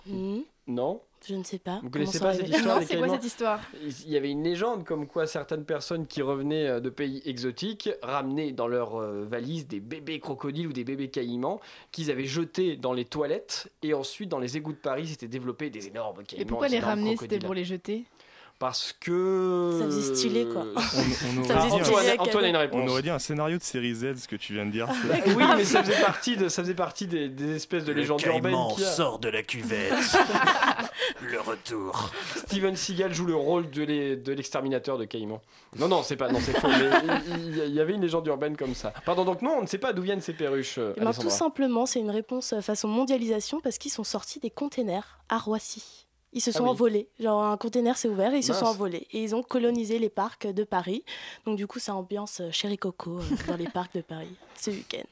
Hmm, 0.05 0.39
Non? 0.67 1.01
Je 1.27 1.35
ne 1.35 1.43
sais 1.43 1.59
pas. 1.59 1.81
Vous 1.83 1.89
connaissez 1.89 2.17
pas 2.19 2.33
cette 2.35 2.47
histoire 2.47 2.79
Non, 2.79 2.85
c'est 2.87 2.97
quoi 2.97 3.09
cette 3.09 3.25
histoire? 3.25 3.59
Il 3.83 4.09
y 4.09 4.15
avait 4.15 4.31
une 4.31 4.41
légende 4.43 4.85
comme 4.85 5.05
quoi 5.05 5.27
certaines 5.27 5.65
personnes 5.65 6.07
qui 6.07 6.21
revenaient 6.21 6.65
euh, 6.67 6.79
de 6.79 6.89
pays 6.89 7.21
exotiques 7.25 7.89
ramenaient 8.01 8.53
dans 8.53 8.67
leur 8.67 8.95
euh, 8.95 9.25
valise 9.25 9.67
des 9.67 9.81
bébés 9.81 10.21
crocodiles 10.21 10.67
ou 10.67 10.73
des 10.73 10.85
bébés 10.85 11.09
caïmans 11.09 11.59
qu'ils 11.91 12.09
avaient 12.09 12.23
jetés 12.23 12.77
dans 12.77 12.93
les 12.93 13.03
toilettes 13.03 13.69
et 13.83 13.93
ensuite 13.93 14.29
dans 14.29 14.39
les 14.39 14.55
égouts 14.55 14.71
de 14.71 14.77
Paris 14.77 15.07
s'étaient 15.07 15.27
développés 15.27 15.69
des 15.69 15.87
énormes 15.87 16.23
caïmans. 16.23 16.41
Et 16.41 16.45
pourquoi 16.45 16.69
les 16.69 16.79
ramener 16.79 17.17
C'était 17.17 17.39
pour 17.39 17.53
les 17.53 17.65
jeter? 17.65 18.05
Parce 18.59 18.93
que. 18.99 19.77
Ça 19.79 19.85
faisait 19.85 20.13
stylé, 20.15 20.45
quoi. 20.45 20.63
Euh, 20.63 20.73
On, 20.75 21.39
on 21.39 21.43
Ça 21.45 21.61
faisait 21.61 21.83
stylé 21.83 22.15
Antoine, 22.19 22.43
a 22.43 22.47
une 22.49 22.55
réponse. 22.57 22.81
on 22.83 22.87
aurait 22.89 23.01
dit 23.01 23.09
un 23.09 23.17
scénario 23.19 23.57
de 23.57 23.63
série 23.63 23.95
Z, 23.95 24.15
ce 24.17 24.27
que 24.27 24.35
tu 24.35 24.53
viens 24.53 24.65
de 24.65 24.71
dire. 24.71 24.87
Oui, 25.27 25.43
mais 25.55 25.63
ça 25.63 25.81
faisait 25.81 26.01
partie, 26.01 26.35
de, 26.35 26.49
ça 26.49 26.61
faisait 26.63 26.73
partie 26.73 27.07
des, 27.07 27.29
des 27.29 27.55
espèces 27.55 27.85
de 27.85 27.93
légendes 27.93 28.21
urbaines. 28.23 28.53
a. 28.55 28.83
sort 28.83 29.19
de 29.19 29.29
la 29.29 29.43
cuvette. 29.43 29.93
le 31.21 31.39
retour. 31.39 32.11
Steven 32.35 32.75
Seagal 32.75 33.13
joue 33.13 33.25
le 33.25 33.35
rôle 33.35 33.69
de 33.69 33.83
l'e- 33.83 34.15
de 34.17 34.33
l'exterminateur 34.33 34.97
de 34.97 35.05
Caïman. 35.05 35.39
Non, 35.77 35.87
non, 35.87 36.03
c'est 36.03 36.17
pas, 36.17 36.29
non, 36.29 36.39
c'est 36.41 36.59
faux. 36.59 36.67
Mais 36.67 36.89
il, 37.67 37.73
y 37.73 37.79
avait 37.79 37.93
une 37.93 38.01
légende 38.01 38.27
urbaine 38.27 38.57
comme 38.57 38.75
ça. 38.75 38.93
Pardon, 39.05 39.23
donc 39.23 39.41
non, 39.41 39.55
on 39.59 39.61
ne 39.61 39.67
sait 39.67 39.77
pas 39.77 39.93
d'où 39.93 40.01
viennent 40.01 40.19
ces 40.21 40.33
perruches. 40.33 40.77
euh, 40.79 40.93
ben, 40.97 41.03
Alessandra. 41.07 41.29
tout 41.31 41.35
simplement, 41.37 41.85
c'est 41.85 41.99
une 41.99 42.11
réponse 42.11 42.53
euh, 42.53 42.61
façon 42.61 42.87
mondialisation 42.89 43.61
parce 43.61 43.77
qu'ils 43.77 43.91
sont 43.91 44.03
sortis 44.03 44.39
des 44.39 44.49
containers 44.49 45.19
à 45.29 45.37
Roissy. 45.37 46.07
Ils 46.33 46.41
se 46.41 46.49
Ah 46.51 46.53
sont 46.53 46.63
oui. 46.63 46.69
envolés. 46.69 47.09
Genre, 47.19 47.43
un 47.43 47.57
container 47.57 47.97
s'est 47.97 48.07
ouvert 48.07 48.33
et 48.33 48.37
ils 48.37 48.43
se 48.43 48.53
sont 48.53 48.65
envolés. 48.65 49.07
Et 49.11 49.23
ils 49.23 49.33
ont 49.35 49.41
colonisé 49.43 49.97
les 49.99 50.09
parcs 50.09 50.45
de 50.47 50.63
Paris. 50.63 51.03
Donc, 51.45 51.57
du 51.57 51.65
coup, 51.67 51.79
ça 51.79 51.95
ambiance 51.95 52.39
euh, 52.41 52.51
Chéri 52.51 52.77
Coco 52.77 53.19
euh, 53.19 53.23
dans 53.47 53.55
les 53.57 53.67
parcs 53.67 53.95
de 53.95 54.01
Paris 54.01 54.35
ce 54.55 54.69
week-end. 54.71 55.03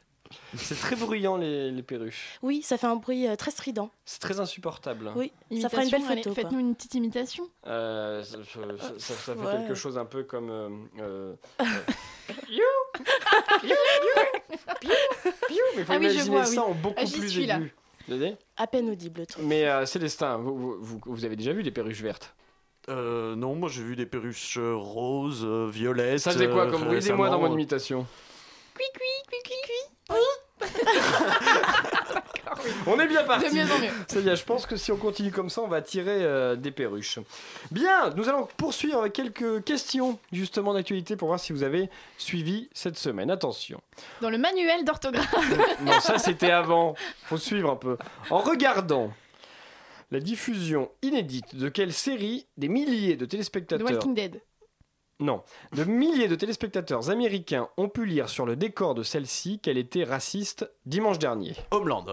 C'est 0.55 0.75
très 0.77 0.97
bruyant 0.97 1.37
les, 1.37 1.71
les 1.71 1.83
perruches. 1.83 2.37
Oui, 2.41 2.61
ça 2.61 2.77
fait 2.77 2.85
un 2.87 2.97
bruit 2.97 3.25
euh, 3.27 3.37
très 3.37 3.49
strident. 3.49 3.89
C'est 4.03 4.19
très 4.19 4.41
insupportable. 4.41 5.09
Oui, 5.15 5.31
ça 5.61 5.69
fera 5.69 5.83
une 5.85 5.89
belle 5.89 6.01
photo. 6.01 6.33
Faites-nous 6.33 6.59
une 6.59 6.75
petite 6.75 6.95
imitation. 6.95 7.49
Euh, 7.65 8.21
ça, 8.23 8.37
ça- 8.43 8.99
ça- 8.99 9.13
ça 9.13 9.35
fait 9.35 9.39
Ouais. 9.39 9.51
quelque 9.53 9.73
chose 9.75 9.97
un 9.97 10.03
peu 10.03 10.23
comme. 10.23 10.49
euh, 10.49 10.69
euh, 10.99 11.33
Mais 15.75 15.81
il 15.81 15.85
faut 15.85 15.93
Ah 15.93 15.97
oui, 15.97 16.05
imaginer 16.05 16.23
vois, 16.29 16.45
ça 16.45 16.51
oui. 16.51 16.57
en 16.59 16.73
beaucoup 16.73 16.95
Ah, 16.97 17.05
j'y 17.05 17.19
plus 17.19 17.39
aigu. 17.39 17.73
À 18.57 18.67
peine 18.67 18.89
audible, 18.89 19.21
le 19.21 19.25
truc. 19.25 19.43
Mais 19.45 19.65
euh, 19.67 19.85
Célestin, 19.85 20.37
vous, 20.37 20.55
vous- 20.57 20.77
vous- 20.81 21.01
vous 21.05 21.25
avez 21.25 21.35
déjà 21.35 21.53
vu 21.53 21.63
des 21.63 21.71
perruches 21.71 22.01
vertes? 22.01 22.33
Euh, 22.89 23.35
non, 23.35 23.53
moi 23.55 23.67
j'ai 23.69 23.83
vu 23.83 23.95
des 23.97 24.05
perruches 24.05 24.57
euh, 24.57 24.73
roses, 24.75 25.43
euh, 25.45 25.67
violettes. 25.69 26.19
Ça 26.19 26.31
faisait 26.31 26.49
quoi 26.49 26.63
euh, 26.67 26.71
comme 26.71 26.85
bruit? 26.85 26.97
Aidez-moi 26.97 27.29
dans 27.29 27.39
mon 27.39 27.51
imitation. 27.53 28.07
Cui 28.77 28.85
cui 28.93 29.39
cui 29.41 29.55
cui 29.65 29.81
On 32.85 32.99
est 32.99 33.07
bien 33.07 33.23
parti. 33.23 33.49
De 33.49 33.55
mieux 33.55 33.71
en 33.71 33.79
mieux. 33.79 33.89
C'est 34.07 34.21
bien, 34.21 34.35
je 34.35 34.43
pense 34.43 34.65
que 34.65 34.75
si 34.75 34.91
on 34.91 34.97
continue 34.97 35.31
comme 35.31 35.49
ça, 35.49 35.61
on 35.61 35.67
va 35.67 35.81
tirer 35.81 36.23
euh, 36.23 36.55
des 36.55 36.71
perruches. 36.71 37.19
Bien, 37.71 38.11
nous 38.11 38.29
allons 38.29 38.47
poursuivre 38.57 38.99
avec 38.99 39.13
quelques 39.13 39.63
questions 39.63 40.19
justement 40.31 40.73
d'actualité 40.73 41.15
pour 41.15 41.27
voir 41.27 41.39
si 41.39 41.53
vous 41.53 41.63
avez 41.63 41.89
suivi 42.17 42.69
cette 42.73 42.97
semaine. 42.97 43.31
Attention. 43.31 43.81
Dans 44.21 44.29
le 44.29 44.37
manuel 44.37 44.83
d'orthographe. 44.85 45.33
Non, 45.81 45.99
ça 45.99 46.17
c'était 46.17 46.51
avant. 46.51 46.95
Faut 47.25 47.37
suivre 47.37 47.71
un 47.71 47.75
peu. 47.75 47.97
En 48.29 48.39
regardant 48.39 49.11
la 50.11 50.19
diffusion 50.19 50.89
inédite 51.01 51.55
de 51.55 51.69
quelle 51.69 51.93
série 51.93 52.45
des 52.57 52.67
milliers 52.69 53.15
de 53.15 53.25
The 53.25 53.29
téléspectateurs 53.29 53.89
Walking 53.89 54.13
Dead. 54.15 54.41
Non, 55.19 55.41
de 55.73 55.83
milliers 55.83 56.27
de 56.27 56.35
téléspectateurs 56.35 57.09
américains 57.09 57.69
ont 57.77 57.89
pu 57.89 58.05
lire 58.05 58.29
sur 58.29 58.45
le 58.45 58.55
décor 58.55 58.93
de 58.93 59.01
celle-ci 59.01 59.57
qu'elle 59.59 59.77
était 59.79 60.03
raciste 60.03 60.69
dimanche 60.85 61.17
dernier. 61.17 61.53
Homeland. 61.71 62.05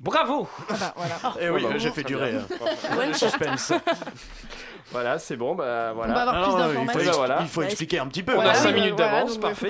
Bravo 0.00 0.48
Ah 0.68 0.74
bah 0.78 0.94
voilà. 0.96 1.34
Eh 1.40 1.48
oui, 1.50 1.62
bravo, 1.62 1.78
j'ai 1.78 1.90
fait 1.90 2.02
durer. 2.04 2.32
bien. 2.32 2.46
hein. 2.90 3.06
Le 3.08 3.12
suspense. 3.14 3.72
Voilà, 4.92 5.18
c'est 5.18 5.36
bon, 5.36 5.54
bah 5.54 5.88
On 5.92 5.94
voilà. 5.96 6.14
va 6.14 6.20
avoir 6.22 6.34
Alors, 6.36 6.70
plus 6.70 6.82
il 6.82 7.02
faut, 7.04 7.12
voilà. 7.16 7.38
il 7.40 7.48
faut 7.48 7.62
expliquer 7.62 7.98
un 7.98 8.06
petit 8.06 8.22
peu. 8.22 8.32
On 8.32 8.36
Voilà, 8.36 8.50
a 8.50 8.54
5 8.54 8.68
oui, 8.68 8.80
minutes 8.80 8.94
voilà, 8.96 9.12
d'avance, 9.20 9.38
parfait. 9.38 9.68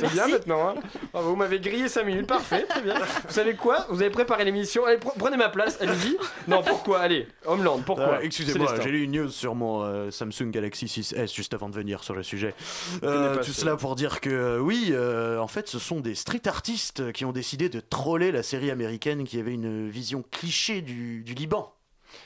C'est 0.00 0.12
bien 0.12 0.28
maintenant. 0.32 0.68
Hein 0.70 0.74
Bravo, 1.12 1.30
vous 1.30 1.36
m'avez 1.36 1.58
grillé 1.60 1.88
5 1.88 2.04
minutes, 2.04 2.26
parfait, 2.26 2.64
très 2.68 2.80
bien. 2.80 2.94
Vous 2.94 3.34
savez 3.34 3.54
quoi? 3.54 3.86
Vous 3.90 4.00
avez 4.00 4.10
préparé 4.10 4.44
l'émission. 4.44 4.84
Allez, 4.86 4.98
pre- 4.98 5.12
prenez 5.18 5.36
ma 5.36 5.48
place, 5.48 5.78
allez-y. 5.80 6.16
Non, 6.46 6.62
pourquoi? 6.62 7.00
Allez, 7.00 7.26
Homeland, 7.46 7.78
pourquoi? 7.84 8.14
Euh, 8.14 8.20
Excusez-moi, 8.22 8.74
j'ai 8.82 8.90
lu 8.90 9.02
une 9.02 9.12
news 9.12 9.28
sur 9.30 9.54
mon 9.54 9.82
euh, 9.82 10.10
Samsung 10.10 10.50
Galaxy 10.50 10.86
6S 10.86 11.34
juste 11.34 11.54
avant 11.54 11.68
de 11.68 11.74
venir 11.74 12.02
sur 12.04 12.14
le 12.14 12.22
sujet. 12.22 12.54
Euh, 13.02 13.36
tout 13.38 13.44
ce- 13.52 13.60
cela 13.60 13.76
pour 13.76 13.96
dire 13.96 14.20
que 14.20 14.30
euh, 14.30 14.58
oui, 14.58 14.88
euh, 14.92 15.38
en 15.38 15.48
fait, 15.48 15.68
ce 15.68 15.78
sont 15.78 16.00
des 16.00 16.14
street 16.14 16.42
artistes 16.46 17.12
qui 17.12 17.24
ont 17.24 17.32
décidé 17.32 17.68
de 17.68 17.80
troller 17.80 18.32
la 18.32 18.42
série 18.42 18.70
américaine 18.70 19.24
qui 19.24 19.38
avait 19.40 19.52
une 19.54 19.88
vision 19.88 20.24
cliché 20.30 20.80
du, 20.82 21.22
du 21.22 21.34
Liban 21.34 21.72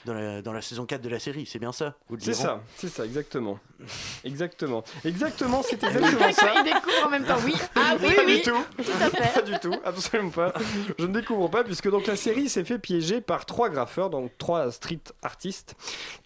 dans 0.05 0.15
la, 0.15 0.43
dans 0.43 0.53
la 0.53 0.63
saison 0.63 0.87
4 0.87 1.01
de 1.01 1.09
la 1.09 1.19
série. 1.19 1.47
C'est 1.47 1.59
bien 1.59 1.73
ça 1.73 1.97
Vous 2.09 2.17
le 2.17 2.23
C'est 2.23 2.35
ça, 2.35 2.63
c'est 2.77 2.89
ça, 2.89 3.05
exactement. 3.05 3.59
Exactement. 4.25 4.85
Exactement, 5.05 5.63
c'est 5.63 5.75
exactement 5.83 6.33
ça. 6.33 6.53
Il 6.57 6.65
découvre 6.65 7.07
en 7.07 7.11
même 7.11 7.25
temps, 7.25 7.39
oui. 7.45 7.55
Ah 7.75 7.95
oui, 8.01 8.15
pas 8.15 8.23
oui. 8.25 8.37
du 8.37 8.43
tout. 8.43 8.65
Tout 8.77 8.93
à 9.01 9.11
fait. 9.11 9.35
Pas 9.35 9.43
du 9.43 9.59
tout, 9.59 9.75
absolument 9.85 10.31
pas. 10.31 10.53
Je 10.99 11.07
ne 11.07 11.13
découvre 11.13 11.49
pas 11.49 11.65
puisque 11.65 11.91
donc 11.91 12.07
la 12.07 12.17
série 12.17 12.49
s'est 12.49 12.65
fait 12.65 12.79
piéger 12.79 13.21
par 13.21 13.47
trois 13.47 13.69
graffeurs, 13.69 14.11
donc 14.11 14.31
trois 14.39 14.71
street 14.71 15.03
artistes, 15.23 15.75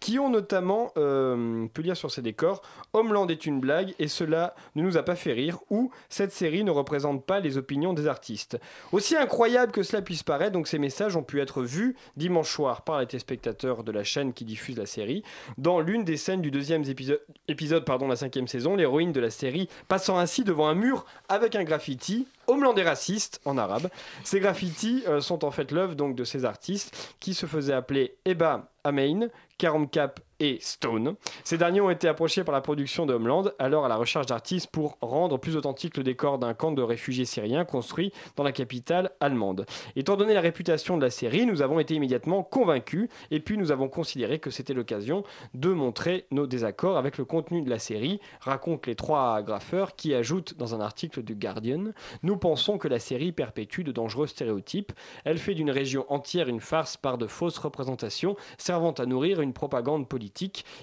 qui 0.01 0.19
ont 0.19 0.31
notamment 0.31 0.93
euh, 0.97 1.67
pu 1.69 1.83
lire 1.83 1.97
sur 1.97 2.11
ces 2.11 2.23
décors 2.23 2.62
Homeland 2.93 3.29
est 3.29 3.47
une 3.47 3.61
blague 3.61 3.95
et 3.99 4.09
cela 4.09 4.55
ne 4.75 4.83
nous 4.83 4.97
a 4.97 5.03
pas 5.03 5.17
fait 5.17 5.33
rire 5.33 5.59
ou 5.71 5.91
cette 6.09 6.33
série 6.33 6.65
ne 6.65 6.71
représente 6.71 7.25
pas 7.25 7.41
les 7.41 7.59
opinions 7.59 7.93
des 7.93 8.07
artistes. 8.07 8.59
Aussi 8.93 9.17
incroyable 9.17 9.73
que 9.73 9.83
cela 9.83 10.03
puisse 10.03 10.23
paraître, 10.23 10.53
donc 10.53 10.69
ces 10.69 10.79
messages 10.79 11.17
ont 11.17 11.23
pu 11.23 11.41
être 11.41 11.62
vus 11.62 11.97
dimanche 12.17 12.51
soir 12.51 12.83
par 12.83 13.01
les 13.01 13.07
téléspectateurs 13.07 13.65
de 13.74 13.92
la 13.92 14.05
chaîne 14.05 14.33
qui 14.33 14.44
diffuse 14.44 14.76
la 14.76 14.87
série 14.87 15.22
dans 15.59 15.81
l'une 15.81 16.05
des 16.05 16.16
scènes 16.16 16.42
du 16.42 16.50
deuxième 16.50 16.85
épisode, 16.85 17.20
épisode 17.48 17.85
pardon, 17.85 18.09
la 18.09 18.16
cinquième 18.16 18.48
saison, 18.48 18.76
l'héroïne 18.76 19.12
de 19.12 19.20
la 19.20 19.31
série 19.31 19.68
passant 19.88 20.18
ainsi 20.18 20.44
devant 20.44 20.68
un 20.68 20.74
mur 20.74 21.05
avec 21.29 21.57
un 21.57 21.64
graffiti 21.64 22.26
Homeland 22.46 22.76
est 22.76 22.85
raciste 22.85 23.40
en 23.44 23.59
arabe. 23.59 23.88
Ces 24.24 24.40
graffitis 24.40 25.02
euh, 25.09 25.20
sont 25.20 25.44
en 25.44 25.50
fait 25.50 25.72
l'œuvre 25.72 25.96
de 25.96 26.24
ces 26.24 26.44
artistes 26.44 27.16
qui 27.18 27.35
se 27.35 27.46
faisaient 27.46 27.72
appeler 27.72 28.16
Eba 28.24 28.70
Amein, 28.85 29.29
Karam 29.59 29.88
Cap 29.88 30.20
et 30.40 30.59
Stone. 30.61 31.16
Ces 31.44 31.59
derniers 31.59 31.81
ont 31.81 31.90
été 31.90 32.09
approchés 32.09 32.44
par 32.44 32.55
la 32.55 32.61
production 32.61 33.07
de 33.07 33.14
Homeland, 33.14 33.44
alors 33.59 33.85
à 33.85 33.88
la 33.88 33.96
recherche 33.96 34.27
d'artistes 34.27 34.68
pour 34.70 34.99
rendre 35.01 35.38
plus 35.38 35.57
authentique 35.57 35.96
le 35.96 36.03
décor 36.03 36.38
d'un 36.38 36.55
camp 36.55 36.72
de 36.72 36.83
réfugiés 36.83 37.25
syriens 37.25 37.64
construit 37.64 38.12
dans 38.37 38.44
la 38.44 38.53
capitale 38.53 39.11
allemande. 39.20 39.66
Étant 39.94 40.16
donné 40.16 40.35
la 40.35 40.40
réputation 40.40 40.96
de 40.96 41.03
la 41.03 41.11
série, 41.11 41.46
nous 41.46 41.62
avons 41.62 41.81
été 41.81 41.94
immédiatement 41.94 42.42
convaincus 42.42 43.09
et 43.31 43.40
puis 43.40 43.57
nous 43.57 43.72
avons 43.72 43.88
considéré 43.88 44.38
que 44.38 44.51
c'était 44.51 44.75
l'occasion 44.75 45.25
de 45.55 45.70
montrer 45.72 46.27
nos 46.31 46.46
désaccords 46.46 46.96
avec 46.96 47.18
le 47.18 47.25
contenu 47.25 47.62
de 47.62 47.70
la 47.70 47.79
série, 47.79 48.20
racontent 48.40 48.87
les 48.87 48.94
trois 48.94 49.42
graffeurs 49.42 49.96
qui 49.96 50.14
ajoutent 50.14 50.57
dans 50.57 50.75
un 50.75 50.81
article 50.81 51.22
du 51.22 51.35
Guardian 51.35 51.92
Nous 52.22 52.37
pensons 52.37 52.79
que 52.79 52.88
la 52.88 52.99
série 52.99 53.33
perpétue 53.33 53.83
de 53.83 53.92
dangereux 53.92 54.27
stéréotypes. 54.27 54.92
Elle 55.25 55.38
fait 55.38 55.55
d'une 55.55 55.70
région 55.70 56.05
entière 56.09 56.49
une 56.49 56.61
farce 56.61 56.96
par 56.96 57.18
de 57.18 57.27
fausses 57.27 57.59
représentations 57.59 58.37
servant 58.59 58.92
à 58.92 59.07
nourrir 59.07 59.40
une 59.40 59.53
propagande 59.53 60.09
politique. 60.09 60.26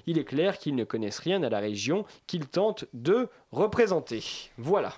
Il 0.08 0.18
est 0.18 0.24
clair 0.24 0.58
qu'ils 0.58 0.76
ne 0.76 0.84
connaissent 0.84 1.20
rien 1.20 1.42
à 1.44 1.50
la 1.50 1.60
région 1.60 2.06
qu'ils 2.28 2.48
tentent 2.48 2.86
de 2.94 3.28
représenter. 3.52 4.24
Voilà. 4.58 4.94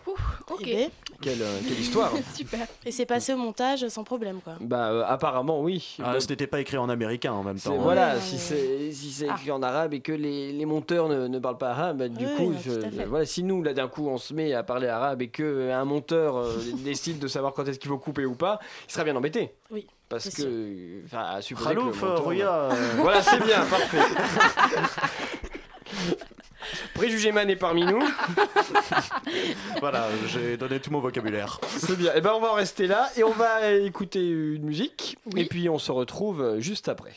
Ok. 0.50 0.62
Eh 0.66 0.74
ben, 0.76 0.90
quelle, 1.22 1.42
euh, 1.42 1.60
quelle 1.68 1.80
histoire 1.80 2.12
Super. 2.36 2.68
Et 2.86 2.92
c'est 2.92 3.06
passé 3.06 3.34
au 3.34 3.38
montage 3.38 3.88
sans 3.90 4.04
problème, 4.04 4.40
quoi. 4.44 4.54
Bah 4.62 4.92
euh, 4.92 5.04
apparemment 5.06 5.62
oui. 5.62 5.98
Ah, 6.04 6.14
Bon, 6.14 6.20
ce 6.20 6.28
n'était 6.28 6.48
pas 6.48 6.60
écrit 6.62 6.78
en 6.78 6.90
américain 6.90 7.34
en 7.34 7.44
même 7.44 7.60
temps. 7.60 7.76
voilà, 7.78 8.16
Ouais, 8.16 8.22
si 8.22 8.36
ouais. 8.36 8.40
c'est 8.42 8.92
si 8.92 9.26
écrit 9.26 9.52
en 9.52 9.62
arabe 9.62 9.94
et 9.94 10.00
que 10.00 10.12
les, 10.12 10.52
les 10.54 10.66
monteurs 10.66 11.08
ne, 11.10 11.28
ne 11.28 11.40
parlent 11.40 11.58
pas 11.58 11.72
arabe, 11.72 11.98
bah, 11.98 12.08
du 12.08 12.26
Oui, 12.26 12.36
coup, 12.38 12.54
je- 12.64 13.04
voilà, 13.06 13.26
si 13.26 13.44
nous 13.44 13.62
là 13.64 13.74
d'un 13.74 13.88
coup 13.88 14.08
on 14.08 14.18
se 14.18 14.34
met 14.34 14.54
à 14.54 14.64
parler 14.64 14.88
arabe 14.88 15.22
et 15.22 15.28
que 15.30 15.44
euh, 15.44 15.76
un 15.76 15.86
monteur 15.86 16.38
euh, 16.38 16.58
décide 16.84 17.20
de 17.20 17.28
savoir 17.28 17.54
quand 17.54 17.68
est-ce 17.68 17.80
qu'il 17.80 17.90
faut 17.90 17.98
couper 17.98 18.26
ou 18.26 18.36
pas, 18.36 18.60
il 18.88 18.92
sera 18.92 19.04
bien 19.04 19.16
embêté. 19.16 19.52
Oui. 19.72 19.88
Parce 20.10 20.30
que, 20.30 21.04
enfin, 21.06 21.24
à 21.36 21.42
supposer 21.42 21.76
que 21.76 21.82
euh, 21.82 22.72
Voilà, 22.98 23.22
c'est 23.24 23.44
bien, 23.44 23.66
parfait. 23.66 23.98
Préjugé 26.94 27.32
Man 27.32 27.50
est 27.50 27.56
parmi 27.56 27.86
nous. 27.86 28.02
voilà, 29.80 30.08
j'ai 30.28 30.58
donné 30.58 30.80
tout 30.80 30.92
mon 30.92 31.00
vocabulaire. 31.00 31.60
C'est 31.68 31.98
bien. 31.98 32.14
Et 32.14 32.22
ben 32.22 32.34
on 32.36 32.40
va 32.40 32.52
en 32.52 32.56
rester 32.56 32.88
là 32.88 33.10
et 33.18 33.24
on 33.24 33.32
va 33.32 33.72
écouter 33.72 34.28
une 34.28 34.64
musique 34.64 35.18
Oui. 35.34 35.42
et 35.42 35.46
puis 35.46 35.68
on 35.70 35.78
se 35.78 35.92
retrouve 35.92 36.60
juste 36.60 36.88
après. 36.88 37.14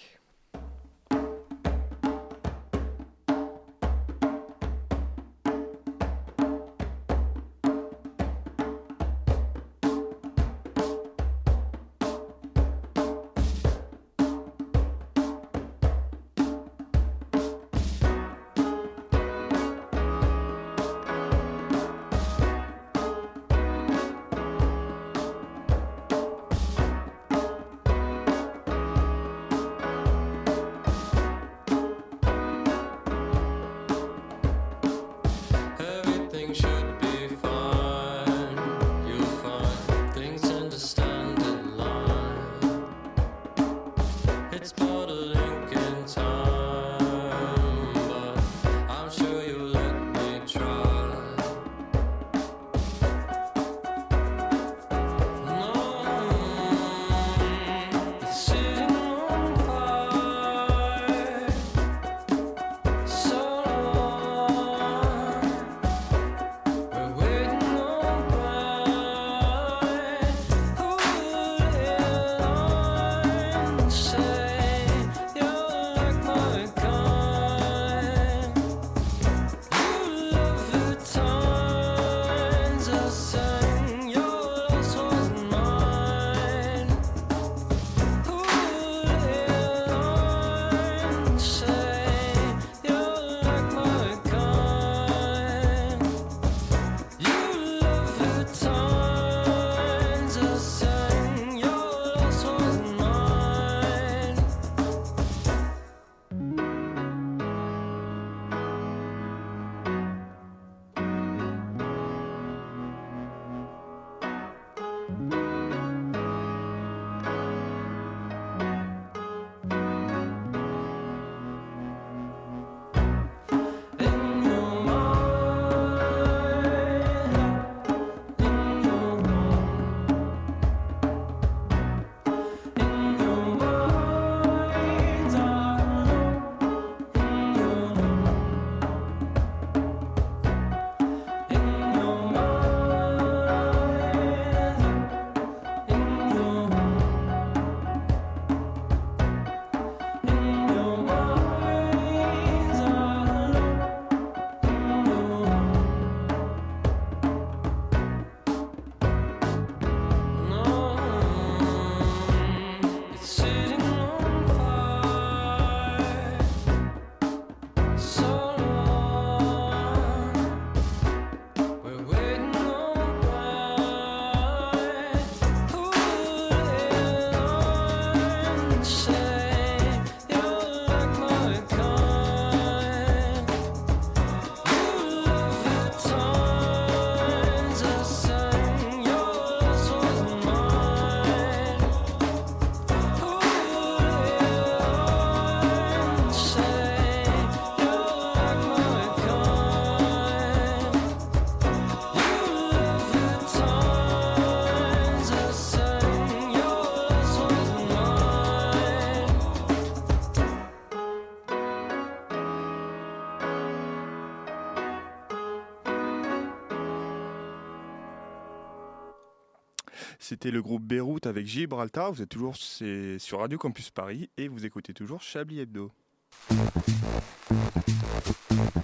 C'était 220.40 220.52
le 220.52 220.62
groupe 220.62 220.84
Beyrouth 220.84 221.26
avec 221.26 221.48
Gibraltar. 221.48 222.12
Vous 222.12 222.22
êtes 222.22 222.28
toujours 222.28 222.54
sur 222.54 223.40
Radio 223.40 223.58
Campus 223.58 223.90
Paris 223.90 224.30
et 224.36 224.46
vous 224.46 224.64
écoutez 224.64 224.94
toujours 224.94 225.20
Chablis 225.20 225.58
Hebdo. 225.58 225.90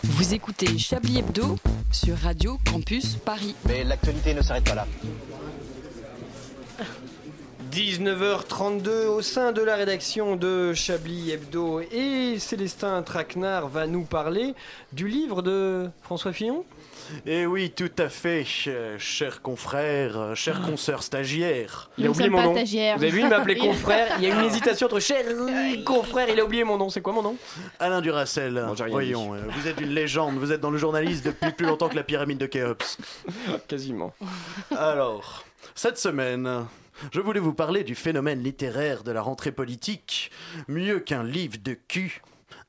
Vous 0.03 0.35
écoutez 0.35 0.77
Chablis 0.79 1.19
Hebdo 1.19 1.57
sur 1.93 2.17
Radio 2.17 2.59
Campus 2.69 3.15
Paris. 3.15 3.55
Mais 3.69 3.85
l'actualité 3.85 4.35
ne 4.35 4.43
s'arrête 4.43 4.65
pas 4.65 4.75
là. 4.75 4.89
19h32 7.71 9.07
au 9.07 9.23
sein 9.23 9.53
de 9.53 9.63
la 9.63 9.77
rédaction 9.77 10.35
de 10.35 10.75
Chablis 10.75 11.31
Hebdo 11.31 11.83
et 11.93 12.41
Célestin 12.41 13.01
Traquenard 13.05 13.69
va 13.69 13.87
nous 13.87 14.03
parler 14.03 14.57
du 14.93 15.07
livre 15.07 15.41
de 15.41 15.89
François 16.03 16.33
Fillon. 16.33 16.65
Eh 17.27 17.47
oui, 17.47 17.71
tout 17.71 17.91
à 17.99 18.09
fait, 18.09 18.45
ch- 18.45 18.69
cher 18.99 19.43
confrère, 19.43 20.19
euh, 20.19 20.35
cher 20.35 20.63
consoeur 20.63 21.03
stagiaire. 21.03 21.91
Il 21.99 22.07
a 22.07 22.11
oublié 22.11 22.29
mon 22.31 22.43
nom. 22.43 22.53
stagiaires. 22.53 22.97
Vous 22.97 23.03
avez 23.03 23.13
vu, 23.13 23.21
il 23.21 23.29
m'appelait 23.29 23.57
confrère. 23.59 24.17
Il 24.19 24.25
y 24.29 24.31
a 24.31 24.35
une 24.35 24.45
hésitation 24.47 24.87
entre 24.87 25.01
cher 25.01 25.25
confrère. 25.85 26.29
Il 26.29 26.41
a 26.41 26.45
oublié 26.45 26.65
mon 26.65 26.77
nom. 26.79 26.89
C'est 26.91 27.01
quoi 27.01 27.13
mon 27.13 27.23
nom? 27.23 27.37
Alain 27.79 28.01
Duracel, 28.01 28.65
j'ai 28.77 28.85
rien 28.85 28.93
voyons, 28.93 29.35
euh, 29.35 29.39
vous 29.49 29.69
êtes 29.69 29.81
une 29.81 29.91
légende, 29.91 30.37
vous 30.39 30.53
êtes 30.53 30.61
dans 30.61 30.71
le 30.71 30.79
journalisme 30.79 31.25
depuis 31.27 31.53
plus 31.53 31.67
longtemps 31.67 31.89
que 31.89 31.97
la 31.97 32.05
pyramide 32.05 32.39
de 32.39 32.47
Khéops. 32.47 32.99
Quasiment. 33.69 34.13
Alors, 34.77 35.45
cette 35.75 35.99
semaine, 35.99 36.67
je 37.13 37.21
voulais 37.21 37.41
vous 37.41 37.55
parler 37.55 37.85
du 37.85 37.95
phénomène 37.95 38.43
littéraire 38.43 39.03
de 39.05 39.13
la 39.13 39.21
rentrée 39.23 39.53
politique. 39.53 40.31
Mieux 40.69 41.01
qu'un 41.01 41.23
livre 41.25 41.57
de 41.63 41.75
cul, 41.75 42.23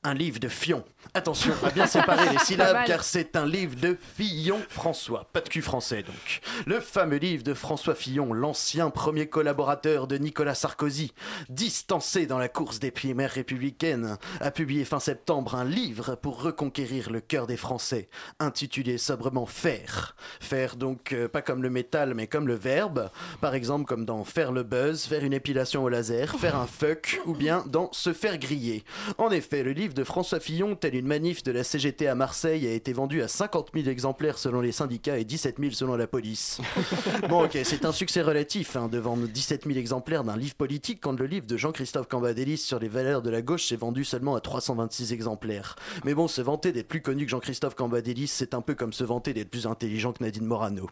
un 0.04 0.14
livre 0.14 0.38
de 0.40 0.48
fion. 0.48 0.84
Attention 1.16 1.54
à 1.64 1.70
bien 1.70 1.86
séparer 1.86 2.28
les 2.28 2.38
syllabes 2.44 2.84
car 2.86 3.02
c'est 3.02 3.36
un 3.36 3.46
livre 3.46 3.74
de 3.74 3.96
Fillon 4.18 4.60
François, 4.68 5.26
pas 5.32 5.40
de 5.40 5.48
cul 5.48 5.62
français 5.62 6.02
donc. 6.02 6.42
Le 6.66 6.78
fameux 6.78 7.16
livre 7.16 7.42
de 7.42 7.54
François 7.54 7.94
Fillon, 7.94 8.34
l'ancien 8.34 8.90
premier 8.90 9.26
collaborateur 9.26 10.08
de 10.08 10.18
Nicolas 10.18 10.54
Sarkozy, 10.54 11.14
distancé 11.48 12.26
dans 12.26 12.36
la 12.36 12.50
course 12.50 12.80
des 12.80 12.90
primaires 12.90 13.30
républicaines, 13.30 14.18
a 14.40 14.50
publié 14.50 14.84
fin 14.84 15.00
septembre 15.00 15.54
un 15.54 15.64
livre 15.64 16.16
pour 16.16 16.42
reconquérir 16.42 17.08
le 17.08 17.22
cœur 17.22 17.46
des 17.46 17.56
Français, 17.56 18.10
intitulé 18.38 18.98
sobrement 18.98 19.46
Faire. 19.46 20.16
Faire 20.38 20.76
donc 20.76 21.14
euh, 21.14 21.28
pas 21.28 21.40
comme 21.40 21.62
le 21.62 21.70
métal 21.70 22.12
mais 22.12 22.26
comme 22.26 22.46
le 22.46 22.56
verbe, 22.56 23.08
par 23.40 23.54
exemple 23.54 23.86
comme 23.86 24.04
dans 24.04 24.22
faire 24.24 24.52
le 24.52 24.64
buzz, 24.64 25.06
faire 25.06 25.24
une 25.24 25.32
épilation 25.32 25.82
au 25.82 25.88
laser, 25.88 26.38
faire 26.38 26.56
un 26.56 26.66
fuck 26.66 27.22
ou 27.24 27.32
bien 27.32 27.64
dans 27.68 27.90
se 27.92 28.12
faire 28.12 28.36
griller. 28.36 28.84
En 29.16 29.30
effet, 29.30 29.62
le 29.62 29.72
livre 29.72 29.94
de 29.94 30.04
François 30.04 30.40
Fillon, 30.40 30.76
tel 30.76 30.94
une 30.94 31.05
manif 31.06 31.42
de 31.42 31.52
la 31.52 31.64
CGT 31.64 32.06
à 32.06 32.14
Marseille, 32.14 32.66
a 32.66 32.72
été 32.72 32.92
vendu 32.92 33.22
à 33.22 33.28
50 33.28 33.70
000 33.74 33.88
exemplaires 33.88 34.36
selon 34.38 34.60
les 34.60 34.72
syndicats 34.72 35.18
et 35.18 35.24
17 35.24 35.56
000 35.58 35.72
selon 35.72 35.96
la 35.96 36.06
police. 36.06 36.60
Bon, 37.28 37.44
ok, 37.44 37.58
c'est 37.64 37.84
un 37.84 37.92
succès 37.92 38.20
relatif 38.22 38.76
hein, 38.76 38.88
de 38.88 38.98
vendre 38.98 39.26
17 39.26 39.64
000 39.66 39.78
exemplaires 39.78 40.22
d'un 40.22 40.36
livre 40.36 40.54
politique 40.54 41.00
quand 41.00 41.18
le 41.18 41.26
livre 41.26 41.46
de 41.46 41.56
Jean-Christophe 41.56 42.08
Cambadélis 42.08 42.58
sur 42.58 42.78
les 42.78 42.88
valeurs 42.88 43.22
de 43.22 43.30
la 43.30 43.42
gauche 43.42 43.66
s'est 43.66 43.76
vendu 43.76 44.04
seulement 44.04 44.36
à 44.36 44.40
326 44.40 45.12
exemplaires. 45.12 45.76
Mais 46.04 46.14
bon, 46.14 46.28
se 46.28 46.40
vanter 46.42 46.72
d'être 46.72 46.88
plus 46.88 47.00
connu 47.00 47.24
que 47.24 47.30
Jean-Christophe 47.30 47.74
Cambadélis, 47.74 48.28
c'est 48.28 48.54
un 48.54 48.60
peu 48.60 48.74
comme 48.74 48.92
se 48.92 49.02
vanter 49.04 49.32
d'être 49.34 49.50
plus 49.50 49.66
intelligent 49.66 50.12
que 50.12 50.22
Nadine 50.22 50.44
Morano. 50.44 50.88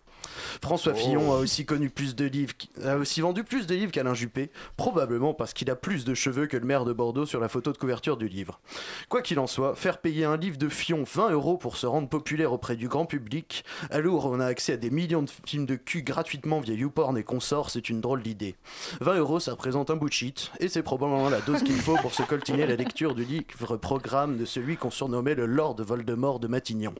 François 0.62 0.92
Oh. 0.94 0.96
Fillon 0.96 1.32
a 1.32 1.36
aussi 1.38 1.66
connu 1.66 1.90
plus 1.90 2.14
de 2.14 2.24
livres, 2.24 2.52
a 2.84 2.96
aussi 2.96 3.20
vendu 3.20 3.42
plus 3.44 3.66
de 3.66 3.74
livres 3.74 3.90
qu'Alain 3.92 4.14
Juppé, 4.14 4.50
probablement 4.76 5.34
parce 5.34 5.52
qu'il 5.52 5.70
a 5.70 5.76
plus 5.76 6.04
de 6.04 6.14
cheveux 6.14 6.46
que 6.46 6.56
le 6.56 6.64
maire 6.66 6.84
de 6.84 6.92
Bordeaux 6.92 7.26
sur 7.26 7.40
la 7.40 7.48
photo 7.48 7.72
de 7.72 7.78
couverture 7.78 8.16
du 8.16 8.28
livre. 8.28 8.60
Quoi 9.08 9.22
qu'il 9.22 9.38
en 9.38 9.46
soit, 9.46 9.74
faire 9.74 9.98
payer 10.04 10.26
un 10.26 10.36
livre 10.36 10.58
de 10.58 10.68
Fion 10.68 11.02
20 11.02 11.30
euros 11.30 11.56
pour 11.56 11.78
se 11.78 11.86
rendre 11.86 12.10
populaire 12.10 12.52
auprès 12.52 12.76
du 12.76 12.88
grand 12.88 13.06
public, 13.06 13.64
alors 13.88 14.26
on 14.26 14.38
a 14.38 14.44
accès 14.44 14.74
à 14.74 14.76
des 14.76 14.90
millions 14.90 15.22
de 15.22 15.30
films 15.46 15.64
de 15.64 15.76
cul 15.76 16.02
gratuitement 16.02 16.60
via 16.60 16.74
YouPorn 16.74 17.16
et 17.16 17.22
consorts, 17.22 17.70
c'est 17.70 17.88
une 17.88 18.02
drôle 18.02 18.22
d'idée. 18.22 18.54
20 19.00 19.14
euros, 19.14 19.40
ça 19.40 19.52
représente 19.52 19.88
un 19.88 19.96
bout 19.96 20.10
de 20.10 20.12
shit, 20.12 20.52
et 20.60 20.68
c'est 20.68 20.82
probablement 20.82 21.30
la 21.30 21.40
dose 21.40 21.62
qu'il 21.62 21.80
faut 21.80 21.96
pour 21.96 22.12
se 22.12 22.22
coltiner 22.22 22.66
la 22.66 22.76
lecture 22.76 23.14
du 23.14 23.24
livre 23.24 23.78
programme 23.78 24.36
de 24.36 24.44
celui 24.44 24.76
qu'on 24.76 24.90
surnommait 24.90 25.34
le 25.34 25.46
Lord 25.46 25.76
Voldemort 25.78 26.38
de 26.38 26.48
Matignon. 26.48 26.94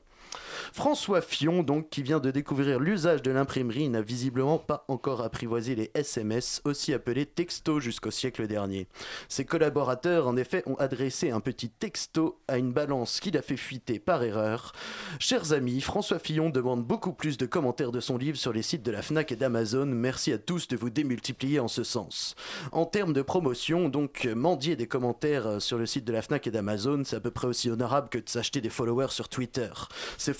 François 0.73 1.21
Fion, 1.21 1.63
donc, 1.63 1.89
qui 1.89 2.03
vient 2.03 2.19
de 2.19 2.31
découvrir 2.31 2.79
l'usage 2.79 3.21
de 3.21 3.31
l'imprimerie, 3.31 3.89
n'a 3.89 4.01
visiblement 4.01 4.57
pas 4.57 4.85
encore 4.87 5.21
apprivoisé 5.21 5.75
les 5.75 5.91
SMS, 5.93 6.61
aussi 6.65 6.93
appelés 6.93 7.25
textos 7.25 7.81
jusqu'au 7.81 8.11
siècle 8.11 8.47
dernier. 8.47 8.87
Ses 9.29 9.45
collaborateurs, 9.45 10.27
en 10.27 10.37
effet, 10.37 10.63
ont 10.65 10.75
adressé 10.75 11.31
un 11.31 11.39
petit 11.39 11.69
texto 11.69 12.39
à 12.47 12.57
une 12.57 12.71
balance 12.71 13.19
qu'il 13.19 13.37
a 13.37 13.41
fait 13.41 13.57
fuiter 13.57 13.99
par 13.99 14.23
erreur. 14.23 14.73
Chers 15.19 15.53
amis, 15.53 15.81
François 15.81 16.19
Fillon 16.19 16.49
demande 16.49 16.85
beaucoup 16.85 17.13
plus 17.13 17.37
de 17.37 17.45
commentaires 17.45 17.91
de 17.91 17.99
son 17.99 18.17
livre 18.17 18.37
sur 18.37 18.53
les 18.53 18.61
sites 18.61 18.83
de 18.83 18.91
la 18.91 19.01
FNAC 19.01 19.31
et 19.31 19.35
d'Amazon. 19.35 19.85
Merci 19.85 20.31
à 20.33 20.37
tous 20.37 20.67
de 20.67 20.77
vous 20.77 20.89
démultiplier 20.89 21.59
en 21.59 21.67
ce 21.67 21.83
sens. 21.83 22.35
En 22.71 22.85
termes 22.85 23.13
de 23.13 23.21
promotion, 23.21 23.89
donc, 23.89 24.27
mendier 24.35 24.75
des 24.75 24.87
commentaires 24.87 25.47
euh, 25.47 25.59
sur 25.59 25.77
le 25.77 25.85
site 25.85 26.05
de 26.05 26.13
la 26.13 26.21
FNAC 26.21 26.47
et 26.47 26.51
d'Amazon, 26.51 27.03
c'est 27.03 27.15
à 27.15 27.19
peu 27.19 27.31
près 27.31 27.47
aussi 27.47 27.69
honorable 27.69 28.09
que 28.09 28.17
de 28.17 28.29
s'acheter 28.29 28.61
des 28.61 28.69
followers 28.69 29.11
sur 29.11 29.29
Twitter. 29.29 29.69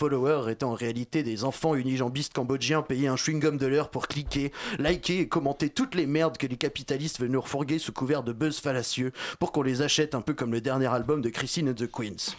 Followers 0.06 0.52
étant 0.52 0.74
en 0.74 0.76
réalité 0.76 1.24
des 1.24 1.46
enfants 1.46 1.74
unijambistes 1.74 2.32
cambodgiens 2.32 2.84
payés 2.84 3.08
un 3.08 3.16
chewing-gum 3.16 3.58
de 3.58 3.66
l'heure 3.66 3.90
pour 3.90 4.08
cliquer, 4.08 4.52
liker 4.78 5.22
et 5.22 5.28
commenter 5.28 5.72
toutes 5.72 5.96
les 5.96 6.06
merdes 6.06 6.38
que 6.38 6.46
les 6.46 6.58
capitalistes 6.58 7.20
veulent 7.20 7.32
nous 7.32 7.42
refourguer 7.42 7.80
sous 7.80 7.92
couvert 7.92 8.22
de 8.22 8.32
buzz 8.32 8.60
fallacieux 8.60 9.14
pour 9.40 9.52
qu'on 9.52 9.64
les 9.64 9.82
achète 9.82 10.14
un 10.14 10.22
peu 10.22 10.36
comme 10.36 10.52
le 10.52 10.62
dernier 10.62 10.86
album 10.86 11.24
de 11.24 11.30
Christine 11.30 11.70
and 11.70 11.74
the 11.74 11.90
Queens. 11.90 12.36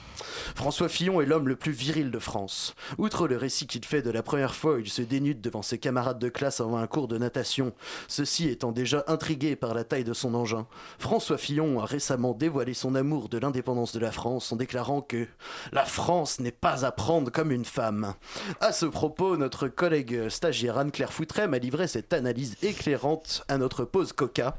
François 0.55 0.89
Fillon 0.89 1.21
est 1.21 1.27
l'homme 1.27 1.49
le 1.49 1.57
plus 1.57 1.73
viril 1.73 2.13
de 2.13 2.21
France. 2.21 2.77
Outre 2.99 3.27
le 3.27 3.37
récit 3.37 3.67
qu'il 3.67 3.85
fait 3.85 4.01
de 4.01 4.11
la 4.11 4.23
première 4.23 4.55
fois 4.55 4.75
où 4.75 4.79
il 4.79 4.89
se 4.89 5.03
dénude 5.03 5.41
devant 5.41 5.63
ses 5.63 5.79
camarades 5.79 6.21
de 6.21 6.29
classe 6.29 6.61
avant 6.61 6.77
un 6.77 6.87
cours 6.87 7.09
de 7.09 7.19
natation, 7.19 7.73
ceux-ci 8.07 8.49
étant 8.49 8.71
déjà 8.71 9.03
intrigués 9.09 9.57
par 9.57 9.75
la 9.75 9.83
taille 9.83 10.05
de 10.05 10.15
son 10.15 10.35
engin, 10.35 10.69
François 11.01 11.37
Fillon 11.37 11.81
a 11.81 11.85
récemment 11.85 12.33
dévoilé 12.33 12.75
son 12.75 12.95
amour 12.95 13.29
de 13.29 13.39
l'indépendance 13.39 13.93
de 13.93 13.99
la 13.99 14.13
France 14.13 14.53
en 14.53 14.57
déclarant 14.57 15.01
que 15.01 15.27
la 15.73 15.85
France 15.85 16.39
n'est 16.39 16.53
pas 16.53 16.85
à 16.85 16.93
prendre 16.93 17.33
comme 17.33 17.51
une 17.51 17.56
femme. 17.65 18.15
À 18.61 18.73
ce 18.73 18.87
propos, 18.87 19.37
notre 19.37 19.69
collègue 19.69 20.29
stagiaire 20.29 20.79
Anne-Claire 20.79 21.13
Foutrem 21.13 21.55
a 21.55 21.59
livré 21.59 21.89
cette 21.89 22.13
analyse 22.13 22.57
éclairante 22.63 23.45
à 23.49 23.59
notre 23.59 23.85
pause 23.85 24.13
coca. 24.13 24.57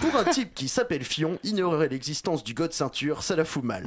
Pour 0.00 0.16
un 0.16 0.24
type 0.24 0.54
qui 0.54 0.68
s'appelle 0.68 1.04
Fillon, 1.04 1.38
ignorer 1.44 1.88
l'existence 1.88 2.44
du 2.44 2.54
god 2.54 2.72
ceinture, 2.72 3.22
ça 3.22 3.36
la 3.36 3.44
fout 3.44 3.64
mal. 3.64 3.84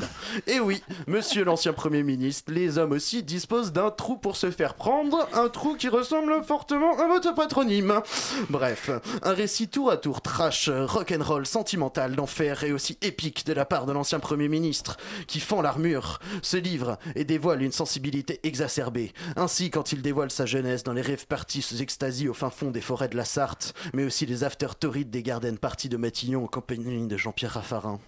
Et 0.47 0.59
oui, 0.59 0.83
monsieur 1.07 1.43
l'ancien 1.43 1.73
Premier 1.73 2.03
ministre, 2.03 2.51
les 2.51 2.77
hommes 2.77 2.91
aussi 2.91 3.23
disposent 3.23 3.73
d'un 3.73 3.91
trou 3.91 4.17
pour 4.17 4.35
se 4.35 4.51
faire 4.51 4.75
prendre, 4.75 5.27
un 5.33 5.49
trou 5.49 5.75
qui 5.75 5.89
ressemble 5.89 6.43
fortement 6.43 6.97
à 6.99 7.07
votre 7.07 7.33
patronyme. 7.33 8.01
Bref, 8.49 8.89
un 9.21 9.33
récit 9.33 9.67
tour 9.67 9.91
à 9.91 9.97
tour 9.97 10.21
trash, 10.21 10.69
rock'n'roll, 10.69 11.45
sentimental, 11.45 12.15
d'enfer 12.15 12.63
et 12.63 12.71
aussi 12.71 12.97
épique 13.01 13.45
de 13.45 13.53
la 13.53 13.65
part 13.65 13.85
de 13.85 13.93
l'ancien 13.93 14.19
Premier 14.19 14.47
ministre, 14.47 14.97
qui 15.27 15.39
fend 15.39 15.61
l'armure, 15.61 16.19
se 16.41 16.57
livre 16.57 16.97
et 17.15 17.25
dévoile 17.25 17.61
une 17.61 17.71
sensibilité 17.71 18.39
exacerbée. 18.53 19.13
Ainsi, 19.35 19.71
quand 19.71 19.93
il 19.93 20.03
dévoile 20.03 20.29
sa 20.29 20.45
jeunesse 20.45 20.83
dans 20.83 20.93
les 20.93 21.01
rêves 21.01 21.25
partis 21.25 21.63
sous 21.63 21.81
extasie 21.81 22.27
au 22.27 22.35
fin 22.35 22.51
fond 22.51 22.69
des 22.69 22.81
forêts 22.81 23.09
de 23.09 23.17
la 23.17 23.25
Sarthe, 23.25 23.73
mais 23.95 24.03
aussi 24.03 24.27
les 24.27 24.43
afters 24.43 24.75
torrides 24.75 25.09
des 25.09 25.23
garden 25.23 25.57
parties 25.57 25.89
de 25.89 25.97
Matignon 25.97 26.43
en 26.43 26.47
compagnie 26.47 27.07
de 27.07 27.17
Jean-Pierre 27.17 27.53
Raffarin. 27.53 27.99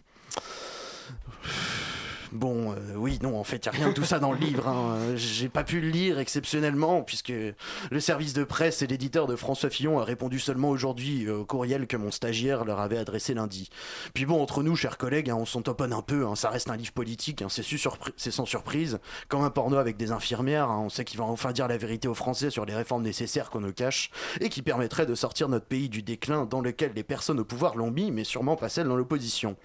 Bon, 2.35 2.71
euh, 2.73 2.75
oui, 2.95 3.19
non, 3.21 3.39
en 3.39 3.43
fait, 3.43 3.65
il 3.65 3.69
n'y 3.69 3.75
a 3.75 3.79
rien 3.79 3.89
de 3.89 3.93
tout 3.93 4.03
ça 4.03 4.19
dans 4.19 4.31
le 4.31 4.39
livre. 4.39 4.67
hein. 4.67 5.15
J'ai 5.15 5.49
pas 5.49 5.63
pu 5.63 5.79
le 5.79 5.89
lire 5.89 6.19
exceptionnellement, 6.19 7.01
puisque 7.01 7.29
le 7.31 7.99
service 7.99 8.33
de 8.33 8.43
presse 8.43 8.81
et 8.81 8.87
l'éditeur 8.87 9.27
de 9.27 9.35
François 9.35 9.69
Fillon 9.69 9.99
a 9.99 10.03
répondu 10.03 10.39
seulement 10.39 10.69
aujourd'hui 10.69 11.25
euh, 11.25 11.37
au 11.37 11.45
courriel 11.45 11.87
que 11.87 11.97
mon 11.97 12.11
stagiaire 12.11 12.65
leur 12.65 12.79
avait 12.79 12.97
adressé 12.97 13.33
lundi. 13.33 13.69
Puis 14.13 14.25
bon, 14.25 14.41
entre 14.41 14.63
nous, 14.63 14.75
chers 14.75 14.97
collègues, 14.97 15.29
hein, 15.29 15.37
on 15.39 15.45
s'en 15.45 15.61
un 15.91 16.01
peu, 16.01 16.25
hein, 16.25 16.35
ça 16.35 16.49
reste 16.49 16.69
un 16.69 16.77
livre 16.77 16.93
politique, 16.93 17.43
c'est 17.49 18.31
sans 18.31 18.45
surprise, 18.45 18.99
comme 19.27 19.43
un 19.43 19.49
porno 19.49 19.77
avec 19.77 19.97
des 19.97 20.11
infirmières, 20.11 20.69
on 20.69 20.89
sait 20.89 21.05
qu'il 21.05 21.17
va 21.17 21.25
enfin 21.25 21.51
dire 21.51 21.67
la 21.67 21.77
vérité 21.77 22.07
aux 22.07 22.13
Français 22.13 22.49
sur 22.49 22.65
les 22.65 22.75
réformes 22.75 23.03
nécessaires 23.03 23.49
qu'on 23.49 23.61
nous 23.61 23.73
cache, 23.73 24.11
et 24.41 24.49
qui 24.49 24.61
permettraient 24.61 25.05
de 25.05 25.15
sortir 25.15 25.49
notre 25.49 25.65
pays 25.65 25.89
du 25.89 26.01
déclin 26.01 26.45
dans 26.45 26.61
lequel 26.61 26.91
les 26.95 27.03
personnes 27.03 27.39
au 27.39 27.45
pouvoir 27.45 27.75
l'ont 27.75 27.91
mis, 27.91 28.11
mais 28.11 28.23
sûrement 28.23 28.55
pas 28.55 28.69
celles 28.69 28.87
dans 28.87 28.95
l'opposition. 28.95 29.55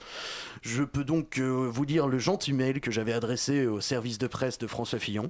Je 0.62 0.82
peux 0.82 1.04
donc 1.04 1.38
euh, 1.38 1.68
vous 1.70 1.84
lire 1.84 2.06
le 2.06 2.18
gentil 2.18 2.52
mail 2.61 2.80
que 2.82 2.90
j'avais 2.90 3.14
adressé 3.14 3.66
au 3.66 3.80
service 3.80 4.18
de 4.18 4.26
presse 4.26 4.58
de 4.58 4.66
François 4.66 4.98
Fillon. 4.98 5.28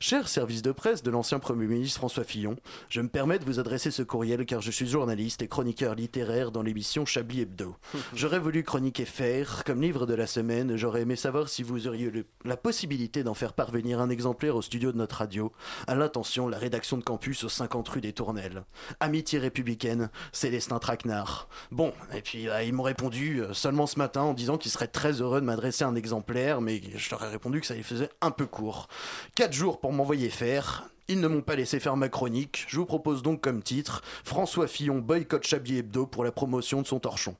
Cher 0.00 0.26
service 0.28 0.62
de 0.62 0.72
presse 0.72 1.04
de 1.04 1.12
l'ancien 1.12 1.38
Premier 1.38 1.66
ministre 1.66 1.98
François 1.98 2.24
Fillon, 2.24 2.56
je 2.88 3.00
me 3.00 3.06
permets 3.08 3.38
de 3.38 3.44
vous 3.44 3.60
adresser 3.60 3.92
ce 3.92 4.02
courriel 4.02 4.44
car 4.46 4.60
je 4.60 4.72
suis 4.72 4.88
journaliste 4.88 5.42
et 5.42 5.46
chroniqueur 5.48 5.94
littéraire 5.94 6.50
dans 6.50 6.62
l'émission 6.62 7.06
Chablis 7.06 7.42
Hebdo. 7.42 7.76
J'aurais 8.16 8.40
voulu 8.40 8.64
chroniquer 8.64 9.04
Faire 9.04 9.62
comme 9.64 9.80
livre 9.80 10.06
de 10.06 10.14
la 10.14 10.26
semaine. 10.26 10.76
J'aurais 10.76 11.02
aimé 11.02 11.14
savoir 11.14 11.48
si 11.48 11.62
vous 11.62 11.86
auriez 11.86 12.10
le- 12.10 12.26
la 12.44 12.56
possibilité 12.56 13.22
d'en 13.22 13.34
faire 13.34 13.52
parvenir 13.52 14.00
un 14.00 14.10
exemplaire 14.10 14.56
au 14.56 14.62
studio 14.62 14.90
de 14.90 14.98
notre 14.98 15.18
radio, 15.18 15.52
à 15.86 15.94
l'intention 15.94 16.46
de 16.46 16.52
la 16.52 16.58
rédaction 16.58 16.98
de 16.98 17.04
campus 17.04 17.44
aux 17.44 17.48
50 17.48 17.88
rue 17.90 18.00
des 18.00 18.12
Tournelles. 18.12 18.64
Amitié 18.98 19.38
républicaine, 19.38 20.10
Célestin 20.32 20.80
Traquenard. 20.80 21.48
Bon, 21.70 21.92
et 22.12 22.22
puis 22.22 22.48
euh, 22.48 22.62
ils 22.64 22.72
m'ont 22.72 22.82
répondu 22.82 23.40
euh, 23.40 23.54
seulement 23.54 23.86
ce 23.86 23.98
matin 24.00 24.22
en 24.22 24.34
disant 24.34 24.58
qu'ils 24.58 24.72
seraient 24.72 24.88
très 24.88 25.20
heureux 25.20 25.40
de 25.40 25.46
m'adresser 25.46 25.84
un 25.84 25.94
exemplaire, 25.94 26.60
mais 26.60 26.71
je 26.96 27.10
leur 27.10 27.22
ai 27.24 27.28
répondu 27.28 27.60
que 27.60 27.66
ça 27.66 27.74
les 27.74 27.82
faisait 27.82 28.10
un 28.20 28.30
peu 28.30 28.46
court. 28.46 28.88
Quatre 29.34 29.52
jours 29.52 29.80
pour 29.80 29.92
m'envoyer 29.92 30.30
faire. 30.30 30.88
Ils 31.08 31.20
ne 31.20 31.28
m'ont 31.28 31.42
pas 31.42 31.56
laissé 31.56 31.80
faire 31.80 31.96
ma 31.96 32.08
chronique. 32.08 32.64
Je 32.68 32.76
vous 32.76 32.86
propose 32.86 33.22
donc 33.22 33.40
comme 33.40 33.62
titre 33.62 34.02
François 34.24 34.68
Fillon 34.68 34.98
boycott 34.98 35.46
Chablis 35.46 35.78
Hebdo 35.78 36.06
pour 36.06 36.24
la 36.24 36.32
promotion 36.32 36.80
de 36.80 36.86
son 36.86 37.00
torchon. 37.00 37.34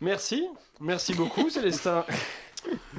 Merci, 0.00 0.46
merci 0.80 1.14
beaucoup 1.14 1.48
Célestin. 1.50 2.04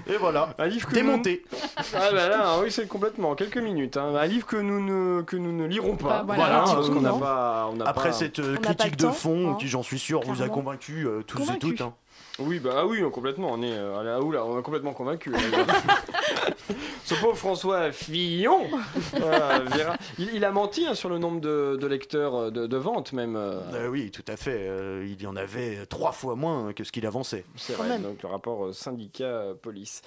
Et 0.08 0.18
voilà, 0.18 0.54
Un 0.58 0.68
livre 0.68 0.88
que 0.88 0.94
démonté. 0.94 1.46
nous- 1.52 1.58
Ah 1.96 2.12
bah 2.12 2.28
là, 2.30 2.56
oui, 2.62 2.72
c'est 2.72 2.88
complètement, 2.88 3.32
en 3.32 3.36
quelques 3.36 3.58
minutes. 3.58 3.96
hein. 3.98 4.14
Un 4.16 4.26
livre 4.26 4.46
que 4.46 4.58
nous 4.58 4.82
ne, 4.84 5.22
que 5.22 5.38
nous 5.38 5.52
ne 5.54 5.66
lirons 5.66 5.96
pas. 5.96 6.24
Bah, 6.24 6.34
voilà, 6.36 6.64
hein, 6.68 6.82
qu'on 6.92 7.02
n'a 7.02 7.14
pas, 7.14 7.70
on 7.74 7.80
Après 7.82 8.10
pas- 8.10 8.14
cette 8.14 8.40
euh, 8.40 8.58
critique 8.58 8.98
de 8.98 9.08
fond, 9.10 9.52
hein. 9.52 9.58
qui 9.60 9.68
j'en 9.70 9.84
suis 9.84 10.00
sûr 10.00 10.22
vous 10.26 10.42
a 10.42 10.50
convaincu 10.50 11.08
euh, 11.08 11.22
tous 11.26 11.50
et 11.50 11.58
toutes. 11.60 11.82
hein. 11.82 11.94
Oui, 12.40 12.60
bah 12.60 12.72
ah 12.78 12.86
oui, 12.88 13.02
complètement. 13.12 13.52
On 13.52 13.62
est, 13.62 13.72
euh, 13.72 14.02
là, 14.04 14.20
oula, 14.20 14.44
on 14.44 14.60
est 14.60 14.64
complètement 14.64 14.94
convaincu. 14.94 15.32
Ce 17.06 17.14
pauvre 17.16 17.36
François 17.38 17.92
Fillon, 17.92 18.68
voilà, 19.20 19.60
verra. 19.60 19.98
il, 20.18 20.30
il 20.34 20.46
a 20.46 20.52
menti 20.52 20.86
hein, 20.88 20.96
sur 20.96 21.10
le 21.10 21.18
nombre 21.18 21.42
de, 21.42 21.78
de 21.80 21.88
lecteurs 21.88 22.36
euh, 22.36 22.52
de, 22.52 22.68
de 22.68 22.78
ventes 22.78 23.12
même. 23.14 23.36
euh, 23.36 23.60
Euh, 23.74 23.88
oui, 23.90 24.12
tout 24.12 24.24
à 24.28 24.38
fait. 24.38 24.68
euh, 24.70 25.06
il 25.06 25.22
y 25.22 25.28
en 25.28 25.36
avait 25.36 25.86
trois 25.88 26.12
fois 26.14 26.36
moins 26.36 26.72
que 26.74 26.84
ce 26.84 26.92
qu'il 26.92 27.06
avançait. 27.06 27.44
C'est 27.58 27.74
vrai, 27.74 27.90
même. 27.90 28.02
donc 28.04 28.24
le 28.24 28.30
rapport 28.30 28.66
euh, 28.68 28.74
syndicat-police. 28.74 30.02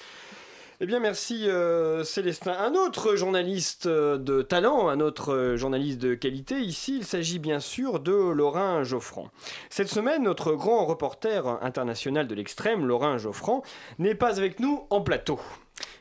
Eh 0.78 0.84
bien, 0.84 1.00
merci 1.00 1.48
euh, 1.48 2.04
Célestin. 2.04 2.52
Un 2.52 2.74
autre 2.74 3.16
journaliste 3.16 3.86
euh, 3.86 4.18
de 4.18 4.42
talent, 4.42 4.90
un 4.90 5.00
autre 5.00 5.32
euh, 5.32 5.56
journaliste 5.56 5.98
de 5.98 6.14
qualité. 6.14 6.56
Ici, 6.56 6.98
il 6.98 7.06
s'agit 7.06 7.38
bien 7.38 7.60
sûr 7.60 7.98
de 7.98 8.12
Laurent 8.12 8.84
Geoffrand. 8.84 9.30
Cette 9.70 9.88
semaine, 9.88 10.24
notre 10.24 10.52
grand 10.52 10.84
reporter 10.84 11.46
international 11.64 12.28
de 12.28 12.34
l'extrême, 12.34 12.84
Laurent 12.84 13.16
Geoffrand, 13.16 13.62
n'est 13.98 14.14
pas 14.14 14.36
avec 14.36 14.60
nous 14.60 14.86
en 14.90 15.00
plateau. 15.00 15.40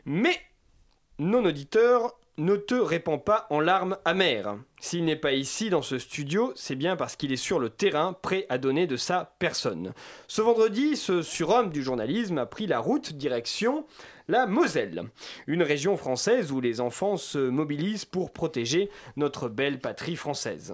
Mais 0.03 0.37
non 1.19 1.45
auditeur 1.45 2.13
ne 2.37 2.57
te 2.57 2.75
répond 2.75 3.17
pas 3.17 3.47
en 3.49 3.61
larmes 3.61 3.97
amères. 4.03 4.57
S'il 4.81 5.05
n'est 5.05 5.15
pas 5.15 5.31
ici 5.31 5.69
dans 5.69 5.81
ce 5.81 5.97
studio, 5.97 6.51
c'est 6.55 6.75
bien 6.75 6.97
parce 6.97 7.15
qu'il 7.15 7.31
est 7.31 7.37
sur 7.37 7.59
le 7.59 7.69
terrain, 7.69 8.11
prêt 8.11 8.45
à 8.49 8.57
donner 8.57 8.87
de 8.87 8.97
sa 8.97 9.33
personne. 9.39 9.93
Ce 10.27 10.41
vendredi, 10.41 10.97
ce 10.97 11.21
surhomme 11.21 11.69
du 11.69 11.81
journalisme 11.81 12.37
a 12.37 12.45
pris 12.45 12.67
la 12.67 12.79
route 12.79 13.13
direction 13.13 13.85
la 14.27 14.47
Moselle, 14.47 15.03
une 15.45 15.61
région 15.61 15.97
française 15.97 16.51
où 16.51 16.59
les 16.59 16.81
enfants 16.81 17.17
se 17.17 17.37
mobilisent 17.37 18.05
pour 18.05 18.31
protéger 18.31 18.89
notre 19.17 19.49
belle 19.49 19.79
patrie 19.79 20.15
française. 20.15 20.73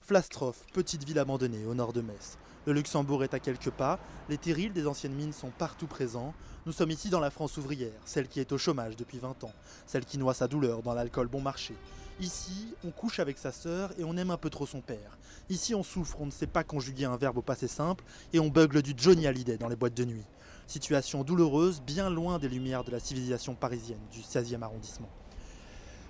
Flastroff, 0.00 0.66
petite 0.72 1.04
ville 1.04 1.18
abandonnée 1.18 1.64
au 1.64 1.74
nord 1.74 1.92
de 1.92 2.00
Metz. 2.00 2.38
Le 2.66 2.72
Luxembourg 2.72 3.22
est 3.22 3.34
à 3.34 3.38
quelques 3.38 3.70
pas, 3.70 4.00
les 4.28 4.38
terrils 4.38 4.72
des 4.72 4.88
anciennes 4.88 5.14
mines 5.14 5.32
sont 5.32 5.50
partout 5.50 5.86
présents. 5.86 6.34
Nous 6.64 6.72
sommes 6.72 6.90
ici 6.90 7.08
dans 7.08 7.20
la 7.20 7.30
France 7.30 7.56
ouvrière, 7.56 8.00
celle 8.04 8.26
qui 8.26 8.40
est 8.40 8.50
au 8.50 8.58
chômage 8.58 8.96
depuis 8.96 9.18
20 9.18 9.44
ans, 9.44 9.52
celle 9.86 10.04
qui 10.04 10.18
noie 10.18 10.34
sa 10.34 10.48
douleur 10.48 10.82
dans 10.82 10.94
l'alcool 10.94 11.28
bon 11.28 11.40
marché. 11.40 11.74
Ici, 12.18 12.74
on 12.84 12.90
couche 12.90 13.20
avec 13.20 13.38
sa 13.38 13.52
sœur 13.52 13.92
et 13.98 14.02
on 14.02 14.16
aime 14.16 14.32
un 14.32 14.36
peu 14.36 14.50
trop 14.50 14.66
son 14.66 14.80
père. 14.80 15.18
Ici, 15.48 15.76
on 15.76 15.84
souffre, 15.84 16.16
on 16.20 16.26
ne 16.26 16.32
sait 16.32 16.48
pas 16.48 16.64
conjuguer 16.64 17.04
un 17.04 17.16
verbe 17.16 17.38
au 17.38 17.42
passé 17.42 17.68
simple 17.68 18.02
et 18.32 18.40
on 18.40 18.48
bugle 18.48 18.82
du 18.82 18.94
Johnny 18.96 19.28
Hallyday 19.28 19.58
dans 19.58 19.68
les 19.68 19.76
boîtes 19.76 19.94
de 19.94 20.04
nuit. 20.04 20.24
Situation 20.66 21.22
douloureuse, 21.22 21.80
bien 21.80 22.10
loin 22.10 22.40
des 22.40 22.48
lumières 22.48 22.82
de 22.82 22.90
la 22.90 22.98
civilisation 22.98 23.54
parisienne 23.54 24.00
du 24.10 24.20
16e 24.20 24.62
arrondissement. 24.62 25.08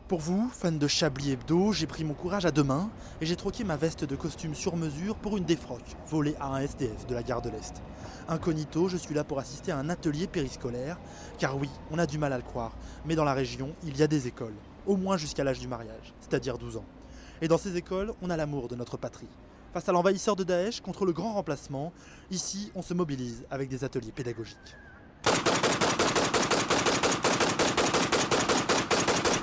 Pour 0.08 0.20
vous, 0.20 0.48
fan 0.48 0.78
de 0.78 0.86
Chablis 0.86 1.32
Hebdo, 1.32 1.72
j'ai 1.72 1.86
pris 1.86 2.04
mon 2.04 2.14
courage 2.14 2.46
à 2.46 2.50
deux 2.50 2.62
mains 2.62 2.88
et 3.20 3.26
j'ai 3.26 3.36
troqué 3.36 3.64
ma 3.64 3.76
veste 3.76 4.04
de 4.04 4.16
costume 4.16 4.54
sur 4.54 4.76
mesure 4.76 5.16
pour 5.16 5.36
une 5.36 5.44
défroque 5.44 5.96
volée 6.06 6.36
à 6.40 6.54
un 6.54 6.60
SDF 6.60 7.06
de 7.06 7.14
la 7.14 7.22
gare 7.22 7.42
de 7.42 7.50
l'Est. 7.50 7.82
Incognito, 8.28 8.88
je 8.88 8.96
suis 8.96 9.14
là 9.14 9.24
pour 9.24 9.38
assister 9.38 9.72
à 9.72 9.78
un 9.78 9.90
atelier 9.90 10.26
périscolaire, 10.26 10.98
car 11.38 11.58
oui, 11.58 11.68
on 11.90 11.98
a 11.98 12.06
du 12.06 12.16
mal 12.16 12.32
à 12.32 12.38
le 12.38 12.42
croire, 12.42 12.72
mais 13.04 13.14
dans 13.14 13.24
la 13.24 13.34
région, 13.34 13.74
il 13.84 13.98
y 13.98 14.02
a 14.02 14.06
des 14.06 14.26
écoles, 14.26 14.56
au 14.86 14.96
moins 14.96 15.18
jusqu'à 15.18 15.44
l'âge 15.44 15.60
du 15.60 15.68
mariage, 15.68 16.14
c'est-à-dire 16.20 16.56
12 16.56 16.78
ans. 16.78 16.86
Et 17.42 17.48
dans 17.48 17.58
ces 17.58 17.76
écoles, 17.76 18.14
on 18.22 18.30
a 18.30 18.38
l'amour 18.38 18.68
de 18.68 18.76
notre 18.76 18.96
patrie. 18.96 19.28
Face 19.76 19.90
à 19.90 19.92
l'envahisseur 19.92 20.36
de 20.36 20.42
Daesh, 20.42 20.80
contre 20.80 21.04
le 21.04 21.12
grand 21.12 21.34
remplacement, 21.34 21.92
ici, 22.30 22.72
on 22.74 22.80
se 22.80 22.94
mobilise 22.94 23.44
avec 23.50 23.68
des 23.68 23.84
ateliers 23.84 24.10
pédagogiques. 24.10 24.74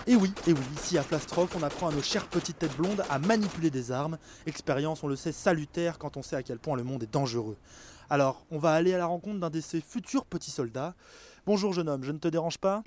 Et 0.07 0.15
oui, 0.15 0.33
et 0.47 0.53
oui, 0.53 0.59
ici 0.75 0.97
à 0.97 1.03
Flastroff, 1.03 1.55
on 1.55 1.61
apprend 1.61 1.89
à 1.89 1.91
nos 1.91 2.01
chères 2.01 2.25
petites 2.25 2.57
têtes 2.57 2.75
blondes 2.75 3.03
à 3.11 3.19
manipuler 3.19 3.69
des 3.69 3.91
armes, 3.91 4.17
expérience, 4.47 5.03
on 5.03 5.07
le 5.07 5.15
sait, 5.15 5.31
salutaire 5.31 5.99
quand 5.99 6.17
on 6.17 6.23
sait 6.23 6.37
à 6.37 6.41
quel 6.41 6.57
point 6.57 6.75
le 6.77 6.83
monde 6.83 7.03
est 7.03 7.13
dangereux. 7.13 7.57
Alors, 8.09 8.43
on 8.49 8.57
va 8.57 8.73
aller 8.73 8.95
à 8.95 8.97
la 8.97 9.05
rencontre 9.05 9.39
d'un 9.39 9.51
de 9.51 9.61
ces 9.61 9.81
futurs 9.81 10.25
petits 10.25 10.49
soldats. 10.49 10.95
Bonjour 11.45 11.73
jeune 11.73 11.89
homme, 11.89 12.03
je 12.03 12.11
ne 12.11 12.17
te 12.17 12.27
dérange 12.27 12.57
pas? 12.57 12.81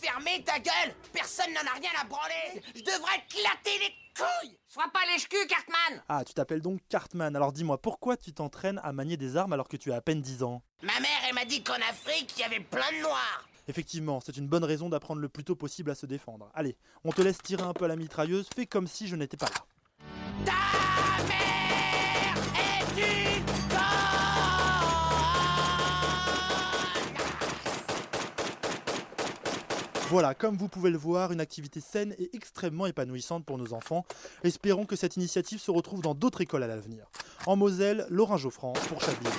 Fermer, 0.00 0.42
ta 0.44 0.58
gueule. 0.58 0.94
Personne 1.12 1.52
n'en 1.52 1.70
a 1.70 1.74
rien 1.74 1.90
à 2.00 2.04
branler. 2.04 2.62
Je 2.74 2.80
devrais 2.80 3.16
éclater 3.28 3.78
les 3.80 3.94
couilles. 4.16 4.58
Sois 4.66 4.90
pas 4.92 5.04
lèche-cul, 5.12 5.46
Cartman. 5.46 6.02
Ah, 6.08 6.24
tu 6.24 6.34
t'appelles 6.34 6.62
donc 6.62 6.80
Cartman, 6.88 7.34
alors 7.36 7.52
dis-moi, 7.52 7.80
pourquoi 7.80 8.16
tu 8.16 8.32
t'entraînes 8.32 8.80
à 8.82 8.92
manier 8.92 9.16
des 9.16 9.36
armes 9.36 9.52
alors 9.52 9.68
que 9.68 9.76
tu 9.76 9.92
as 9.92 9.96
à 9.96 10.00
peine 10.00 10.20
10 10.20 10.42
ans? 10.42 10.62
Ma 10.82 10.98
mère, 11.00 11.20
elle 11.28 11.34
m'a 11.34 11.44
dit 11.44 11.62
qu'en 11.62 11.74
Afrique, 11.74 12.32
il 12.36 12.40
y 12.40 12.44
avait 12.44 12.60
plein 12.60 12.90
de 12.92 13.02
noirs. 13.02 13.46
Effectivement, 13.68 14.20
c'est 14.20 14.36
une 14.36 14.48
bonne 14.48 14.64
raison 14.64 14.88
d'apprendre 14.88 15.20
le 15.20 15.28
plus 15.28 15.44
tôt 15.44 15.54
possible 15.54 15.90
à 15.90 15.94
se 15.94 16.06
défendre. 16.06 16.50
Allez, 16.54 16.76
on 17.04 17.12
te 17.12 17.22
laisse 17.22 17.38
tirer 17.38 17.62
un 17.62 17.72
peu 17.72 17.84
à 17.84 17.88
la 17.88 17.96
mitrailleuse, 17.96 18.48
fais 18.54 18.66
comme 18.66 18.88
si 18.88 19.06
je 19.06 19.16
n'étais 19.16 19.36
pas 19.36 19.46
là. 19.46 19.64
Ta 20.44 21.22
mère 21.24 22.36
est 22.58 23.26
une 23.26 23.29
Voilà, 30.10 30.34
comme 30.34 30.56
vous 30.56 30.66
pouvez 30.66 30.90
le 30.90 30.98
voir, 30.98 31.30
une 31.30 31.40
activité 31.40 31.78
saine 31.78 32.16
et 32.18 32.30
extrêmement 32.34 32.86
épanouissante 32.86 33.44
pour 33.44 33.58
nos 33.58 33.72
enfants. 33.72 34.04
Espérons 34.42 34.84
que 34.84 34.96
cette 34.96 35.14
initiative 35.14 35.60
se 35.60 35.70
retrouve 35.70 36.02
dans 36.02 36.16
d'autres 36.16 36.40
écoles 36.40 36.64
à 36.64 36.66
l'avenir. 36.66 37.04
En 37.46 37.54
Moselle, 37.54 38.06
Laurent 38.10 38.36
Geoffrand 38.36 38.72
pour 38.88 39.00
Chablis. 39.00 39.30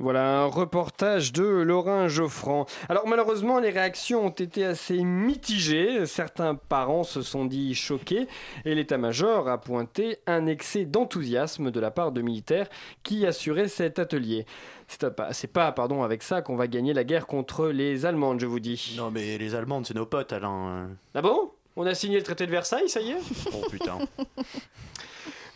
Voilà 0.00 0.42
un 0.42 0.46
reportage 0.46 1.32
de 1.32 1.42
Laurent 1.42 2.06
Geoffrand. 2.06 2.66
Alors 2.88 3.08
malheureusement, 3.08 3.58
les 3.58 3.70
réactions 3.70 4.26
ont 4.26 4.30
été 4.30 4.64
assez 4.64 5.02
mitigées. 5.02 6.06
Certains 6.06 6.54
parents 6.54 7.02
se 7.02 7.20
sont 7.20 7.44
dit 7.44 7.74
choqués 7.74 8.28
et 8.64 8.76
l'état-major 8.76 9.48
a 9.48 9.58
pointé 9.58 10.18
un 10.28 10.46
excès 10.46 10.84
d'enthousiasme 10.84 11.72
de 11.72 11.80
la 11.80 11.90
part 11.90 12.12
de 12.12 12.22
militaires 12.22 12.68
qui 13.02 13.26
assuraient 13.26 13.66
cet 13.66 13.98
atelier. 13.98 14.46
C'est 14.86 15.52
pas, 15.52 15.72
pardon, 15.72 16.04
avec 16.04 16.22
ça 16.22 16.42
qu'on 16.42 16.56
va 16.56 16.68
gagner 16.68 16.94
la 16.94 17.02
guerre 17.02 17.26
contre 17.26 17.66
les 17.66 18.06
Allemandes, 18.06 18.40
je 18.40 18.46
vous 18.46 18.60
dis. 18.60 18.94
Non, 18.96 19.10
mais 19.10 19.36
les 19.36 19.56
Allemandes, 19.56 19.84
c'est 19.84 19.96
nos 19.96 20.06
potes, 20.06 20.32
Alain. 20.32 20.90
Ah 21.14 21.22
bon? 21.22 21.50
On 21.74 21.86
a 21.86 21.94
signé 21.94 22.18
le 22.18 22.22
traité 22.22 22.46
de 22.46 22.52
Versailles, 22.52 22.88
ça 22.88 23.00
y 23.00 23.10
est? 23.10 23.20
Oh 23.52 23.66
putain. 23.68 23.98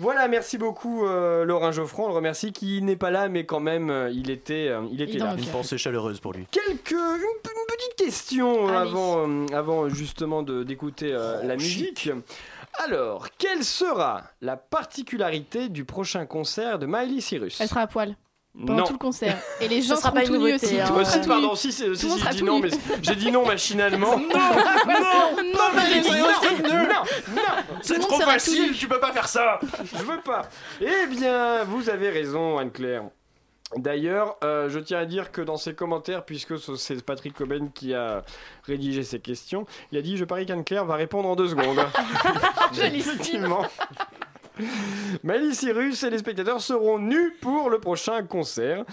Voilà, 0.02 0.26
merci 0.26 0.58
beaucoup 0.58 1.06
euh, 1.06 1.44
Laurent 1.44 1.70
Geoffrand. 1.70 2.06
On 2.06 2.08
le 2.08 2.14
remercie 2.14 2.52
qui 2.52 2.82
n'est 2.82 2.96
pas 2.96 3.12
là, 3.12 3.28
mais 3.28 3.46
quand 3.46 3.60
même, 3.60 3.88
euh, 3.88 4.10
il 4.10 4.30
était, 4.30 4.66
euh, 4.68 4.82
il 4.90 5.00
était 5.00 5.18
là. 5.18 5.36
Une 5.38 5.46
pensée 5.46 5.78
chaleureuse 5.78 6.18
pour 6.18 6.32
lui. 6.32 6.44
Quelques, 6.50 6.90
une, 6.90 6.98
une 6.98 7.66
petite 7.68 7.94
question 7.96 8.66
Allez. 8.66 8.76
avant, 8.78 9.28
euh, 9.28 9.46
avant 9.54 9.88
justement 9.88 10.42
de- 10.42 10.64
d'écouter 10.64 11.12
euh, 11.12 11.40
la 11.44 11.54
musique. 11.54 12.10
Alors, 12.84 13.28
quelle 13.38 13.62
sera 13.62 14.22
la 14.40 14.56
particularité 14.56 15.68
du 15.68 15.84
prochain 15.84 16.26
concert 16.26 16.80
de 16.80 16.86
Miley 16.86 17.20
Cyrus? 17.20 17.60
Elle 17.60 17.68
sera 17.68 17.82
à 17.82 17.86
poil. 17.86 18.16
Pendant 18.54 18.74
Non. 18.80 18.84
tout 18.84 18.92
le 18.92 18.98
concert. 18.98 19.38
Et 19.62 19.68
les 19.68 19.80
Ce 19.80 19.88
gens 19.88 19.96
sera 19.96 20.10
seront 20.10 20.14
pas 20.14 20.20
une 20.24 20.28
tout 20.28 20.36
nus 20.46 20.54
aussi. 20.54 20.78
hein. 20.78 20.84
Tout 20.86 20.94
aussi, 20.94 21.18
pardon, 21.26 21.54
si, 21.54 21.72
si 21.72 21.96
sera 21.96 22.30
dit 22.30 22.42
non, 22.42 22.58
mais 22.60 22.68
j'ai 23.02 23.14
dit 23.16 23.30
non 23.32 23.46
machinalement. 23.46 24.18
Non, 24.18 24.26
non, 24.28 25.42
non, 25.42 25.52
non, 25.52 26.12
non, 26.12 26.68
non, 26.68 26.92
non. 27.34 27.42
C'est 27.80 27.98
trop 27.98 28.20
facile, 28.20 28.76
tu 28.76 28.86
peux 28.88 29.00
pas 29.00 29.12
faire 29.12 29.26
ça 29.28 29.58
Je 29.82 30.02
veux 30.04 30.20
pas. 30.20 30.42
Eh 30.82 31.06
bien, 31.06 31.64
vous 31.64 31.88
avez 31.88 32.10
raison, 32.10 32.58
Anne-Claire. 32.58 33.04
D'ailleurs, 33.76 34.36
euh, 34.44 34.68
je 34.68 34.78
tiens 34.78 34.98
à 34.98 35.06
dire 35.06 35.32
que 35.32 35.40
dans 35.40 35.56
ses 35.56 35.74
commentaires, 35.74 36.26
puisque 36.26 36.58
ce- 36.58 36.76
c'est 36.76 37.02
Patrick 37.02 37.32
Coben 37.32 37.72
qui 37.72 37.94
a 37.94 38.22
rédigé 38.64 39.02
ces 39.02 39.18
questions, 39.18 39.64
il 39.92 39.96
a 39.98 40.02
dit 40.02 40.18
Je 40.18 40.26
parie 40.26 40.44
qu'Anne-Claire 40.44 40.84
va 40.84 40.96
répondre 40.96 41.26
en 41.26 41.36
deux 41.36 41.48
secondes. 41.48 41.78
Effectivement. 42.82 43.64
Miley 45.22 45.54
Cyrus 45.54 46.02
et 46.02 46.10
les 46.10 46.18
spectateurs 46.18 46.60
seront 46.60 46.98
nus 46.98 47.32
pour 47.40 47.70
le 47.70 47.78
prochain 47.78 48.22
concert. 48.22 48.84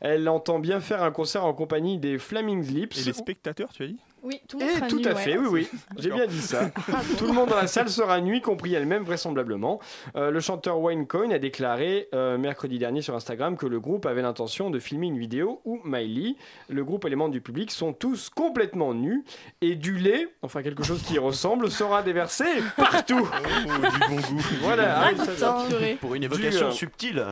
Elle 0.00 0.28
entend 0.28 0.58
bien 0.58 0.80
faire 0.80 1.02
un 1.02 1.10
concert 1.10 1.44
en 1.44 1.54
compagnie 1.54 1.98
des 1.98 2.18
Flaming 2.18 2.62
Lips. 2.62 3.00
Et 3.00 3.04
les 3.04 3.12
spectateurs, 3.12 3.72
tu 3.72 3.82
as 3.84 3.86
dit? 3.86 3.98
Oui, 4.26 4.40
tout 4.48 4.58
le 4.58 4.64
monde 4.64 4.72
Et 4.74 4.76
sera 4.78 4.88
tout 4.88 4.98
nu, 4.98 5.06
à 5.06 5.14
ouais. 5.14 5.22
fait, 5.22 5.38
oui, 5.38 5.46
oui. 5.48 5.68
J'ai 5.98 6.10
bien 6.10 6.26
dit 6.26 6.40
ça. 6.40 6.70
tout 7.16 7.26
le 7.26 7.32
monde 7.32 7.48
dans 7.48 7.54
la 7.54 7.68
salle 7.68 7.88
sera 7.88 8.20
nu, 8.20 8.38
y 8.38 8.40
compris 8.40 8.74
elle-même, 8.74 9.04
vraisemblablement. 9.04 9.78
Euh, 10.16 10.32
le 10.32 10.40
chanteur 10.40 10.80
Wayne 10.80 11.06
Coyne 11.06 11.32
a 11.32 11.38
déclaré 11.38 12.08
euh, 12.12 12.36
mercredi 12.36 12.80
dernier 12.80 13.02
sur 13.02 13.14
Instagram 13.14 13.56
que 13.56 13.66
le 13.66 13.78
groupe 13.78 14.04
avait 14.04 14.22
l'intention 14.22 14.68
de 14.70 14.80
filmer 14.80 15.06
une 15.06 15.18
vidéo 15.18 15.60
où 15.64 15.80
Miley, 15.84 16.34
le 16.68 16.84
groupe 16.84 17.04
et 17.04 17.08
les 17.08 17.14
membres 17.14 17.30
du 17.30 17.40
public 17.40 17.70
sont 17.70 17.92
tous 17.92 18.28
complètement 18.28 18.94
nus 18.94 19.22
et 19.60 19.76
du 19.76 19.96
lait, 19.96 20.26
enfin 20.42 20.64
quelque 20.64 20.82
chose 20.82 21.02
qui 21.04 21.14
y 21.14 21.18
ressemble, 21.20 21.70
sera 21.70 22.02
déversé 22.02 22.46
partout. 22.76 23.20
du 23.20 24.08
bon 24.08 24.16
goût. 24.16 24.42
Voilà, 24.62 25.02
ah 25.06 25.24
ça. 25.36 25.64
Pour 26.00 26.16
une 26.16 26.22
Du, 26.22 26.26
évocation 26.26 26.66
euh, 26.66 26.70
subtile. 26.72 27.24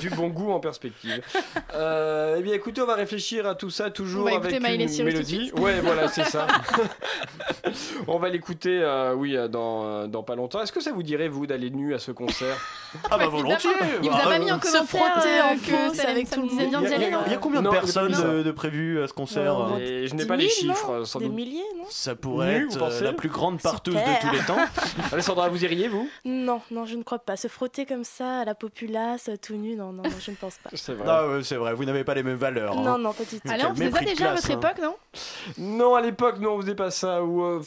du 0.00 0.10
bon 0.10 0.26
goût 0.26 0.50
en 0.50 0.58
perspective. 0.58 1.22
Eh 1.72 2.42
bien, 2.42 2.54
écoutez, 2.54 2.82
on 2.82 2.86
va 2.86 2.96
réfléchir 2.96 3.46
à 3.46 3.54
tout 3.54 3.70
ça 3.70 3.90
toujours 3.90 4.26
avec 4.26 4.40
écouter 4.40 4.58
Miley 4.58 4.98
une 4.98 5.04
mélodie. 5.04 5.52
Ouais, 5.56 5.80
voilà, 5.80 6.08
c'est 6.08 6.24
ça. 6.32 6.46
On 8.08 8.18
va 8.18 8.28
l'écouter, 8.28 8.80
euh, 8.82 9.14
oui, 9.14 9.36
euh, 9.36 9.48
dans, 9.48 9.84
euh, 9.84 10.06
dans 10.06 10.22
pas 10.22 10.34
longtemps. 10.34 10.60
Est-ce 10.62 10.72
que 10.72 10.80
ça 10.80 10.92
vous 10.92 11.02
dirait, 11.02 11.28
vous, 11.28 11.46
d'aller 11.46 11.70
nu 11.70 11.94
à 11.94 11.98
ce 11.98 12.10
concert 12.10 12.56
Ah 13.10 13.18
bah 13.18 13.26
volontiers 13.28 13.70
Il 14.02 14.10
vous 14.10 14.16
a 14.16 14.20
pas 14.22 14.38
mis 14.38 14.50
en 14.50 14.60
Se 14.60 14.76
frotter 14.84 15.40
en 15.42 15.56
que 15.56 15.94
ça, 15.96 16.08
avec 16.08 16.30
tout 16.30 16.40
le 16.40 16.46
monde. 16.48 16.88
Il 17.26 17.30
y 17.32 17.34
a 17.34 17.38
combien 17.38 17.60
de 17.60 17.66
Non, 17.66 17.70
personnes 17.70 18.12
de, 18.12 18.42
de 18.42 18.50
prévues 18.50 19.02
à 19.02 19.08
ce 19.08 19.12
concert 19.12 19.56
Et 19.80 20.06
je 20.06 20.14
n'ai 20.14 20.22
10 20.24 20.26
pas 20.28 20.36
les 20.36 20.48
000, 20.48 20.68
non 20.68 20.74
chiffres, 20.74 21.04
sans 21.04 21.18
Des 21.18 21.26
doute. 21.26 21.34
milliers, 21.34 21.62
non 21.78 21.84
Ça 21.88 22.14
pourrait 22.14 22.60
Nu, 22.60 22.66
être 22.66 22.82
euh, 22.82 23.00
la 23.02 23.12
plus 23.12 23.28
grande 23.28 23.60
parteuse 23.60 23.94
de 23.94 24.20
tous 24.20 24.30
les 24.32 24.40
temps. 24.40 24.56
Alessandra, 25.12 25.48
vous 25.48 25.64
iriez, 25.64 25.88
vous? 25.88 26.08
Non, 26.24 26.60
non, 26.70 26.84
je 26.86 26.96
ne 26.96 27.02
crois 27.02 27.18
pas. 27.18 27.36
Se 27.36 27.48
frotter 27.48 27.86
comme 27.86 28.04
ça 28.04 28.40
à 28.40 28.44
la 28.44 28.54
populace, 28.54 29.30
tout 29.42 29.54
nu, 29.54 29.76
non, 29.76 29.92
non, 29.92 30.02
je 30.20 30.30
ne 30.30 30.36
pense 30.36 30.56
pas. 30.58 30.70
C'est 30.74 30.94
vrai. 30.94 31.42
C'est 31.42 31.56
vrai, 31.56 31.74
vous 31.74 31.84
n'avez 31.84 32.04
pas 32.04 32.14
les 32.14 32.22
mêmes 32.22 32.36
valeurs. 32.36 32.76
hein. 32.78 32.82
Non, 32.82 32.98
non, 32.98 33.12
pas 33.12 33.24
du 33.24 33.40
tout. 33.40 33.48
Allez, 33.48 33.64
on 33.64 33.74
faisait 33.74 33.90
ça 33.90 34.00
déjà 34.00 34.30
à 34.30 34.34
votre 34.34 34.50
hein. 34.50 34.54
époque, 34.54 34.78
non? 34.82 34.94
Non, 35.58 35.94
à 35.94 36.00
l'époque, 36.12 36.38
non, 36.38 36.54
on 36.54 36.60
faisait 36.60 36.74
pas 36.74 36.90
ça. 36.90 37.22
Ou, 37.24 37.42
euh, 37.44 37.62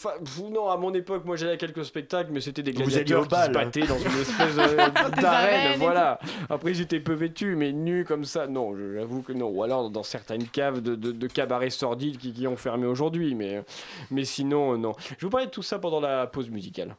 non, 0.52 0.70
à 0.70 0.78
mon 0.78 0.94
époque, 0.94 1.26
moi 1.26 1.36
j'allais 1.36 1.54
à 1.54 1.58
quelques 1.58 1.84
spectacles, 1.86 2.30
mais 2.32 2.42
c'était 2.42 2.64
des 2.64 2.72
gladiateurs 2.72 3.28
qui 3.28 3.36
se 3.36 3.50
battaient 3.52 3.86
dans 3.88 3.98
une 4.00 4.22
espèce 4.22 4.56
d'arène. 5.22 5.78
Voilà. 5.80 6.20
Après, 6.50 6.72
ils 6.72 6.82
étaient 6.82 7.00
peu 7.00 7.14
vêtus, 7.14 7.56
mais 7.56 7.72
nus 7.72 8.06
comme 8.06 8.26
ça, 8.26 8.48
non, 8.48 8.76
je- 8.76 8.94
j'avoue 8.96 9.22
que 9.22 9.34
non. 9.34 9.48
Ou 9.50 9.64
alors 9.64 9.90
dans 9.90 10.04
certaines 10.04 10.48
caves 10.48 10.82
de, 10.82 10.96
de, 10.96 11.12
de 11.12 11.28
cabarets 11.28 11.70
sordides 11.70 12.18
qui, 12.18 12.34
qui 12.34 12.48
ont 12.48 12.56
fermé 12.58 12.86
aujourd'hui, 12.88 13.36
mais, 13.36 13.64
mais 14.12 14.26
sinon, 14.26 14.74
euh, 14.74 14.78
non. 14.78 14.94
Je 15.00 15.10
vais 15.12 15.18
vous 15.22 15.30
parler 15.30 15.48
de 15.48 15.52
tout 15.52 15.64
ça 15.64 15.80
pendant 15.80 16.00
la 16.00 16.28
pause 16.28 16.50
musicale. 16.50 16.96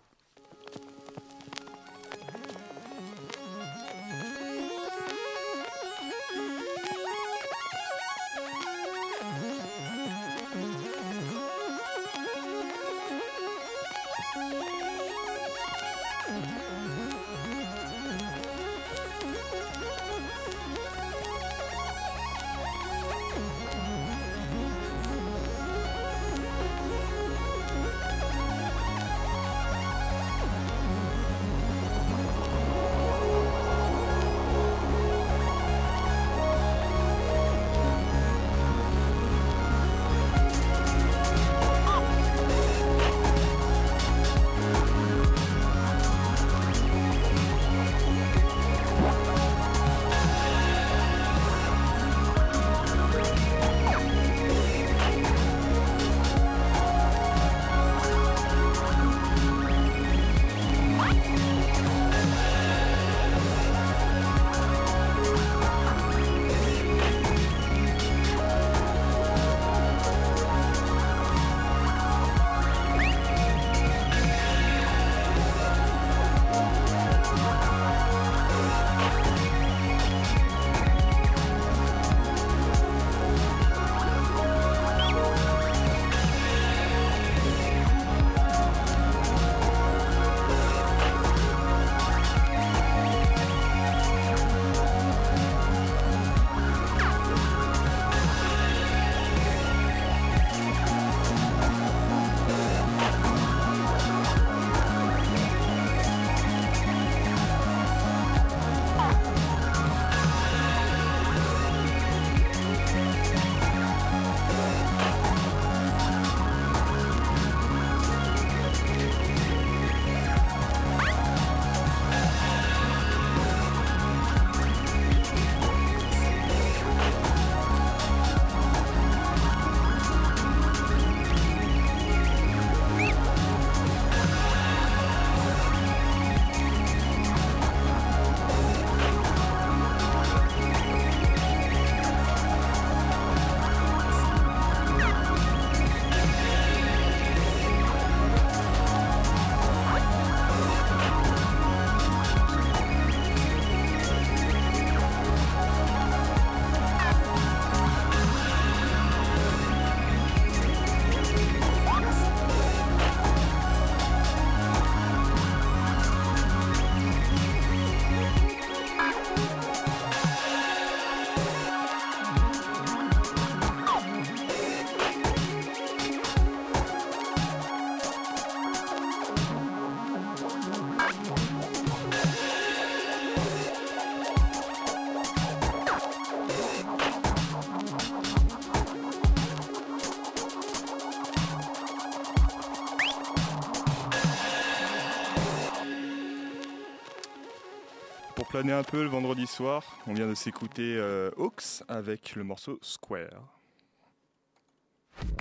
Un 198.69 198.83
peu 198.83 199.03
le 199.03 199.09
vendredi 199.09 199.47
soir, 199.47 199.85
on 200.09 200.15
vient 200.15 200.27
de 200.27 200.35
s'écouter 200.35 200.97
euh, 200.97 201.31
Hawks 201.37 201.85
avec 201.87 202.35
le 202.35 202.43
morceau 202.43 202.79
Square. 202.83 203.61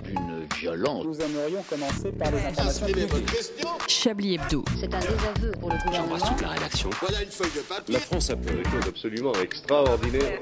Une 0.08 0.46
violence. 0.54 1.04
Nous 1.04 1.20
aimerions 1.20 1.62
commencer 1.64 2.12
par 2.12 2.30
les 2.30 2.38
informations 2.38 2.86
publiques. 2.86 3.34
Chablis 3.88 4.34
Hebdo. 4.34 4.64
C'est 4.78 4.94
un 4.94 5.00
désaveu 5.00 5.52
pour 5.58 5.70
le 5.70 5.76
gouvernement. 5.84 6.36
la 6.40 6.48
rédaction. 6.48 6.90
Voilà 7.00 7.22
une 7.22 7.30
feuille 7.30 7.50
de 7.56 7.60
papier. 7.62 7.94
La 7.94 8.00
France 8.00 8.30
a 8.30 8.36
fait 8.36 8.54
des 8.54 8.70
choses 8.70 8.88
absolument 8.88 9.32
extraordinaires. 9.34 10.40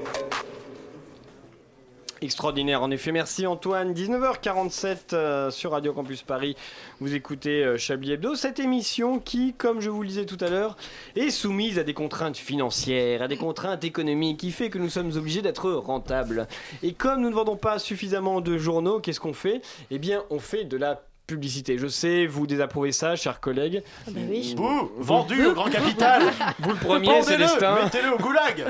Extraordinaire, 2.21 2.81
en 2.81 2.91
effet. 2.91 3.11
Merci 3.11 3.45
Antoine. 3.45 3.93
19h47 3.93 4.97
euh, 5.13 5.51
sur 5.51 5.71
Radio 5.71 5.91
Campus 5.91 6.23
Paris. 6.23 6.55
Vous 7.01 7.13
écoutez 7.13 7.63
euh, 7.63 7.77
Chablis 7.77 8.13
Hebdo, 8.13 8.35
cette 8.35 8.59
émission 8.59 9.19
qui, 9.19 9.53
comme 9.53 9.81
je 9.81 9.89
vous 9.89 10.01
le 10.01 10.07
disais 10.07 10.25
tout 10.25 10.37
à 10.39 10.49
l'heure, 10.49 10.77
est 11.17 11.29
soumise 11.29 11.77
à 11.77 11.83
des 11.83 11.93
contraintes 11.93 12.37
financières, 12.37 13.21
à 13.21 13.27
des 13.27 13.35
contraintes 13.37 13.83
économiques, 13.83 14.39
qui 14.39 14.51
fait 14.51 14.69
que 14.69 14.77
nous 14.77 14.89
sommes 14.89 15.11
obligés 15.17 15.41
d'être 15.41 15.69
rentables. 15.71 16.47
Et 16.83 16.93
comme 16.93 17.21
nous 17.21 17.29
ne 17.29 17.35
vendons 17.35 17.57
pas 17.57 17.79
suffisamment 17.79 18.39
de 18.39 18.57
journaux, 18.57 19.01
qu'est-ce 19.01 19.19
qu'on 19.19 19.33
fait? 19.33 19.61
Eh 19.91 19.99
bien, 19.99 20.23
on 20.29 20.39
fait 20.39 20.63
de 20.63 20.77
la 20.77 21.03
publicité. 21.25 21.77
Je 21.77 21.87
sais, 21.87 22.25
vous 22.25 22.47
désapprouvez 22.47 22.91
ça, 22.91 23.15
chers 23.15 23.39
collègues. 23.39 23.83
bah 24.07 24.19
oui. 24.29 24.53
Bouh 24.55 24.91
Vendu 24.97 25.45
au 25.45 25.53
grand 25.53 25.69
capital 25.69 26.21
Vous 26.59 26.69
le 26.71 26.75
premier, 26.75 27.21
Célestin. 27.23 27.75
Mettez-le 27.83 28.13
au 28.13 28.17
goulag 28.17 28.65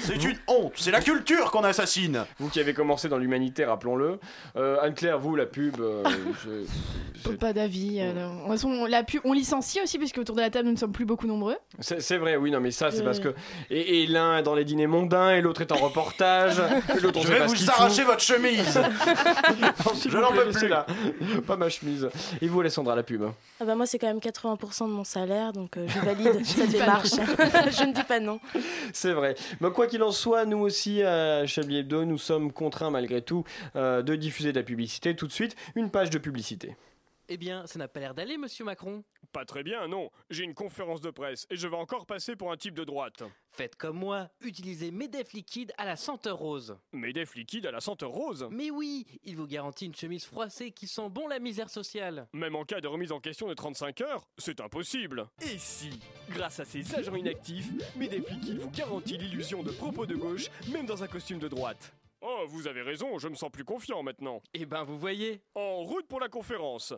C'est 0.00 0.22
une 0.22 0.36
honte 0.46 0.72
C'est 0.76 0.90
la 0.90 1.00
culture 1.00 1.50
qu'on 1.50 1.64
assassine 1.64 2.24
Vous 2.38 2.48
qui 2.48 2.60
avez 2.60 2.74
commencé 2.74 3.08
dans 3.08 3.18
l'humanité, 3.18 3.64
rappelons-le. 3.64 4.18
Euh, 4.56 4.76
Anne-Claire, 4.82 5.18
vous, 5.18 5.34
la 5.36 5.46
pub. 5.46 5.80
euh, 5.80 6.02
je- 7.24 7.30
Pas 7.32 7.52
d'avis. 7.52 7.98
euh. 8.00 8.12
De 8.12 8.38
toute 8.42 8.48
façon, 8.52 8.86
la 8.86 9.02
pu- 9.02 9.20
on 9.24 9.32
licencie 9.32 9.80
aussi, 9.82 9.98
puisque 9.98 10.18
autour 10.18 10.36
de 10.36 10.40
la 10.40 10.50
table, 10.50 10.66
nous 10.66 10.72
ne 10.74 10.78
sommes 10.78 10.92
plus 10.92 11.04
beaucoup 11.04 11.26
nombreux. 11.26 11.56
C'est 11.80 12.16
vrai, 12.18 12.36
oui, 12.36 12.50
non, 12.50 12.60
mais 12.60 12.70
ça, 12.70 12.90
c'est 12.90 13.00
Euh. 13.00 13.04
parce 13.04 13.20
que. 13.20 13.34
Et, 13.70 14.02
et 14.02 14.06
l'un 14.06 14.38
est 14.38 14.42
dans 14.42 14.54
les 14.54 14.64
dîners 14.64 14.86
mondains, 14.86 15.30
et 15.34 15.40
l'autre 15.40 15.60
est 15.60 15.72
en 15.72 15.76
reportage. 15.76 16.60
on 16.90 17.22
Je 17.22 17.26
vais 17.28 17.38
pas 17.38 17.46
vous 17.46 17.70
arracher 17.70 18.04
votre 18.04 18.20
chemise 18.22 18.80
Je 20.04 20.08
vous 20.08 20.20
n'en 20.20 20.32
peux 20.32 20.50
plus. 20.50 20.68
là. 20.68 20.86
Pas 21.46 21.56
ma 21.56 21.68
chemise. 21.68 21.79
Et 22.40 22.48
vous, 22.48 22.60
Alessandra, 22.60 22.94
la 22.94 23.02
pub 23.02 23.24
Ah 23.60 23.64
bah 23.64 23.74
moi 23.74 23.86
c'est 23.86 23.98
quand 23.98 24.06
même 24.06 24.18
80% 24.18 24.86
de 24.86 24.92
mon 24.92 25.04
salaire 25.04 25.52
donc 25.52 25.76
euh, 25.76 25.86
je 25.88 25.98
valide 26.04 26.44
cette 26.44 26.70
démarche. 26.70 27.10
je 27.10 27.84
ne 27.84 27.92
dis 27.92 28.04
pas 28.04 28.20
non. 28.20 28.40
C'est 28.92 29.12
vrai. 29.12 29.34
Mais 29.60 29.70
quoi 29.70 29.86
qu'il 29.86 30.02
en 30.02 30.12
soit, 30.12 30.44
nous 30.44 30.58
aussi 30.58 31.02
à 31.02 31.46
Chablis 31.46 31.78
Hebdo, 31.78 32.04
nous 32.04 32.18
sommes 32.18 32.52
contraints 32.52 32.90
malgré 32.90 33.22
tout 33.22 33.44
euh, 33.76 34.02
de 34.02 34.14
diffuser 34.14 34.52
de 34.52 34.58
la 34.58 34.64
publicité. 34.64 35.14
Tout 35.14 35.26
de 35.26 35.32
suite, 35.32 35.56
une 35.74 35.90
page 35.90 36.10
de 36.10 36.18
publicité. 36.18 36.76
Eh 37.32 37.36
bien, 37.36 37.64
ça 37.68 37.78
n'a 37.78 37.86
pas 37.86 38.00
l'air 38.00 38.12
d'aller, 38.12 38.36
monsieur 38.36 38.64
Macron. 38.64 39.04
Pas 39.32 39.44
très 39.44 39.62
bien, 39.62 39.86
non. 39.86 40.10
J'ai 40.30 40.42
une 40.42 40.52
conférence 40.52 41.00
de 41.00 41.10
presse 41.10 41.46
et 41.48 41.54
je 41.54 41.68
vais 41.68 41.76
encore 41.76 42.04
passer 42.04 42.34
pour 42.34 42.50
un 42.50 42.56
type 42.56 42.74
de 42.74 42.82
droite. 42.82 43.22
Faites 43.48 43.76
comme 43.76 43.98
moi, 43.98 44.28
utilisez 44.40 44.90
Medef 44.90 45.32
liquide 45.32 45.72
à 45.78 45.84
la 45.84 45.94
senteur 45.94 46.38
rose. 46.38 46.76
Medef 46.92 47.36
liquide 47.36 47.66
à 47.66 47.70
la 47.70 47.80
senteur 47.80 48.10
rose? 48.10 48.48
Mais 48.50 48.72
oui, 48.72 49.06
il 49.22 49.36
vous 49.36 49.46
garantit 49.46 49.86
une 49.86 49.94
chemise 49.94 50.24
froissée 50.24 50.72
qui 50.72 50.88
sent 50.88 51.08
bon 51.08 51.28
la 51.28 51.38
misère 51.38 51.70
sociale. 51.70 52.26
Même 52.32 52.56
en 52.56 52.64
cas 52.64 52.80
de 52.80 52.88
remise 52.88 53.12
en 53.12 53.20
question 53.20 53.46
des 53.46 53.54
35 53.54 54.00
heures, 54.00 54.26
c'est 54.36 54.60
impossible. 54.60 55.28
Et 55.40 55.56
si, 55.56 56.00
grâce 56.30 56.58
à 56.58 56.64
ses 56.64 56.96
agents 56.96 57.14
inactifs, 57.14 57.70
Medef 57.94 58.28
Liquide 58.28 58.58
vous 58.58 58.70
garantit 58.70 59.18
l'illusion 59.18 59.62
de 59.62 59.70
propos 59.70 60.04
de 60.04 60.16
gauche, 60.16 60.50
même 60.72 60.86
dans 60.86 61.04
un 61.04 61.06
costume 61.06 61.38
de 61.38 61.46
droite? 61.46 61.92
Oh, 62.22 62.44
vous 62.48 62.68
avez 62.68 62.82
raison, 62.82 63.18
je 63.18 63.28
me 63.28 63.34
sens 63.34 63.50
plus 63.50 63.64
confiant 63.64 64.02
maintenant. 64.02 64.42
Eh 64.52 64.66
ben, 64.66 64.84
vous 64.84 64.98
voyez. 64.98 65.42
En 65.54 65.82
route 65.82 66.06
pour 66.06 66.20
la 66.20 66.28
conférence. 66.28 66.92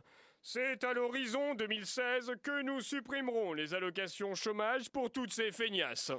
C'est 0.44 0.82
à 0.82 0.92
l'horizon 0.92 1.54
2016 1.54 2.32
que 2.42 2.62
nous 2.62 2.80
supprimerons 2.80 3.52
les 3.52 3.74
allocations 3.74 4.34
chômage 4.34 4.90
pour 4.90 5.12
toutes 5.12 5.32
ces 5.32 5.52
feignasses. 5.52 6.10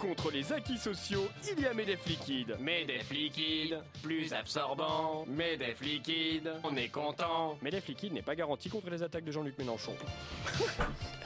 Contre 0.00 0.32
les 0.32 0.52
acquis 0.52 0.76
sociaux, 0.76 1.28
il 1.56 1.62
y 1.62 1.66
a 1.66 1.72
Medef 1.72 2.04
Liquide. 2.06 2.56
Medef 2.58 3.10
liquide, 3.10 3.78
plus 4.02 4.32
absorbant. 4.32 5.24
Medef 5.26 5.80
liquide, 5.80 6.52
on 6.64 6.74
est 6.76 6.88
content. 6.88 7.56
Medef 7.62 7.86
liquide 7.86 8.12
n'est 8.12 8.22
pas 8.22 8.34
garanti 8.34 8.68
contre 8.68 8.90
les 8.90 9.02
attaques 9.02 9.24
de 9.24 9.30
Jean-Luc 9.30 9.56
Mélenchon. 9.56 9.94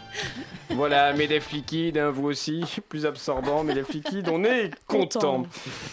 Voilà, 0.71 1.12
Medef 1.12 1.51
liquide, 1.51 1.99
hein, 1.99 2.11
vous 2.11 2.27
aussi, 2.29 2.62
plus 2.89 3.05
absorbant, 3.07 3.64
Medef 3.64 3.89
liquide, 3.89 4.29
on 4.29 4.45
est 4.45 4.71
content. 4.87 5.45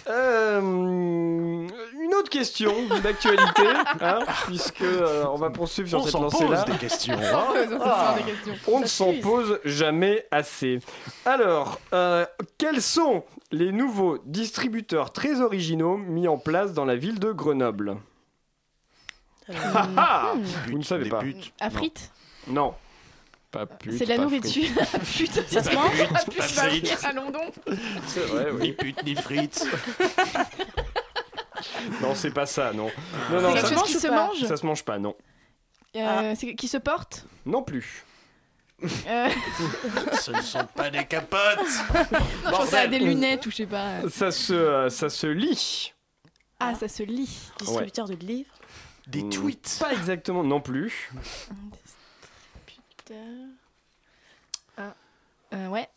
Euh, 0.07 0.59
une 0.61 2.13
autre 2.13 2.29
question 2.29 2.73
d'actualité, 3.03 3.63
hein, 4.01 4.19
puisque 4.45 4.81
euh, 4.81 5.25
on 5.31 5.37
va 5.37 5.49
poursuivre 5.49 5.87
sur 5.89 5.99
On 5.99 6.03
cette 6.03 6.13
lancée-là. 6.13 6.63
pose 6.63 6.73
des 6.73 6.79
questions, 6.79 7.15
hein. 7.15 7.47
On 7.49 7.67
s'en 7.67 7.77
pose 7.77 7.81
Ah, 7.83 8.15
des 8.17 8.31
questions. 8.31 8.53
on 8.67 8.79
ne 8.79 8.85
Ça 8.85 8.89
s'en 8.89 9.13
pose 9.21 9.59
jamais 9.65 10.25
assez. 10.29 10.79
Alors, 11.25 11.79
euh, 11.93 12.25
quels 12.57 12.81
sont 12.81 13.23
les 13.51 13.71
nouveaux 13.71 14.19
distributeurs 14.25 15.13
très 15.13 15.41
originaux 15.41 15.97
mis 15.97 16.27
en 16.27 16.37
place 16.37 16.73
dans 16.73 16.85
la 16.85 16.95
ville 16.95 17.19
de 17.19 17.31
Grenoble? 17.31 17.97
Ah, 19.49 19.87
ah 19.97 20.33
Vous 20.67 20.77
ne 20.77 20.83
savez 20.83 21.09
pas 21.09 21.21
frites 21.71 22.11
Non. 22.47 22.73
Pas 23.55 23.65
pute, 23.65 23.97
C'est 23.97 24.05
de 24.05 24.09
la 24.09 24.15
pas 24.17 24.21
nourriture. 24.23 24.67
frites. 25.03 25.31
Putain, 25.33 25.43
ça 25.47 25.63
se 25.63 25.73
mange 25.75 25.91
pute, 25.91 26.07
Ah, 26.13 26.23
pas 26.37 26.47
va 26.63 26.69
venir 26.69 26.97
à 27.05 27.13
London. 27.13 27.51
C'est 28.07 28.25
vrai, 28.25 28.47
oui. 28.51 28.61
Ni 28.61 28.71
pute, 28.73 29.03
ni 29.03 29.15
frites 29.15 29.65
Non, 32.01 32.15
c'est 32.15 32.31
pas 32.31 32.45
ça, 32.45 32.73
non. 32.73 32.89
Non, 33.31 33.41
non, 33.41 33.53
C'est 33.53 33.61
ça, 33.61 33.67
quelque 33.69 33.79
chose 33.79 33.87
qui 33.87 33.93
se 33.99 34.07
mange 34.07 34.43
ça 34.45 34.57
se 34.57 34.65
mange 34.65 34.83
pas, 34.83 34.97
non. 34.99 35.15
Euh, 35.95 36.35
c'est- 36.37 36.55
Qui 36.55 36.67
se 36.67 36.77
porte 36.77 37.25
Non 37.45 37.63
plus. 37.63 38.03
Euh, 38.83 39.29
Ce 40.21 40.31
ne 40.31 40.41
sont 40.41 40.65
pas 40.75 40.89
des 40.89 41.05
capotes 41.05 41.39
Je 41.65 42.49
pensais 42.51 42.77
à 42.77 42.87
des 42.87 42.99
lunettes 42.99 43.45
ou 43.45 43.51
je 43.51 43.55
sais 43.55 43.65
pas. 43.65 44.01
Ça 44.09 44.31
se, 44.31 44.51
euh, 44.53 44.89
ça 44.89 45.09
se 45.09 45.27
lit. 45.27 45.93
Ah, 46.59 46.75
ça 46.75 46.89
se 46.89 47.03
lit. 47.03 47.29
Distributeur 47.57 48.07
de 48.09 48.15
livres. 48.15 48.51
Des 49.07 49.23
Hmm, 49.23 49.29
tweets 49.29 49.77
Pas 49.79 49.93
exactement 49.93 50.43
non 50.43 50.59
plus. 50.59 51.09
Ah. 54.77 54.93
Euh, 55.53 55.67
ouais. 55.69 55.87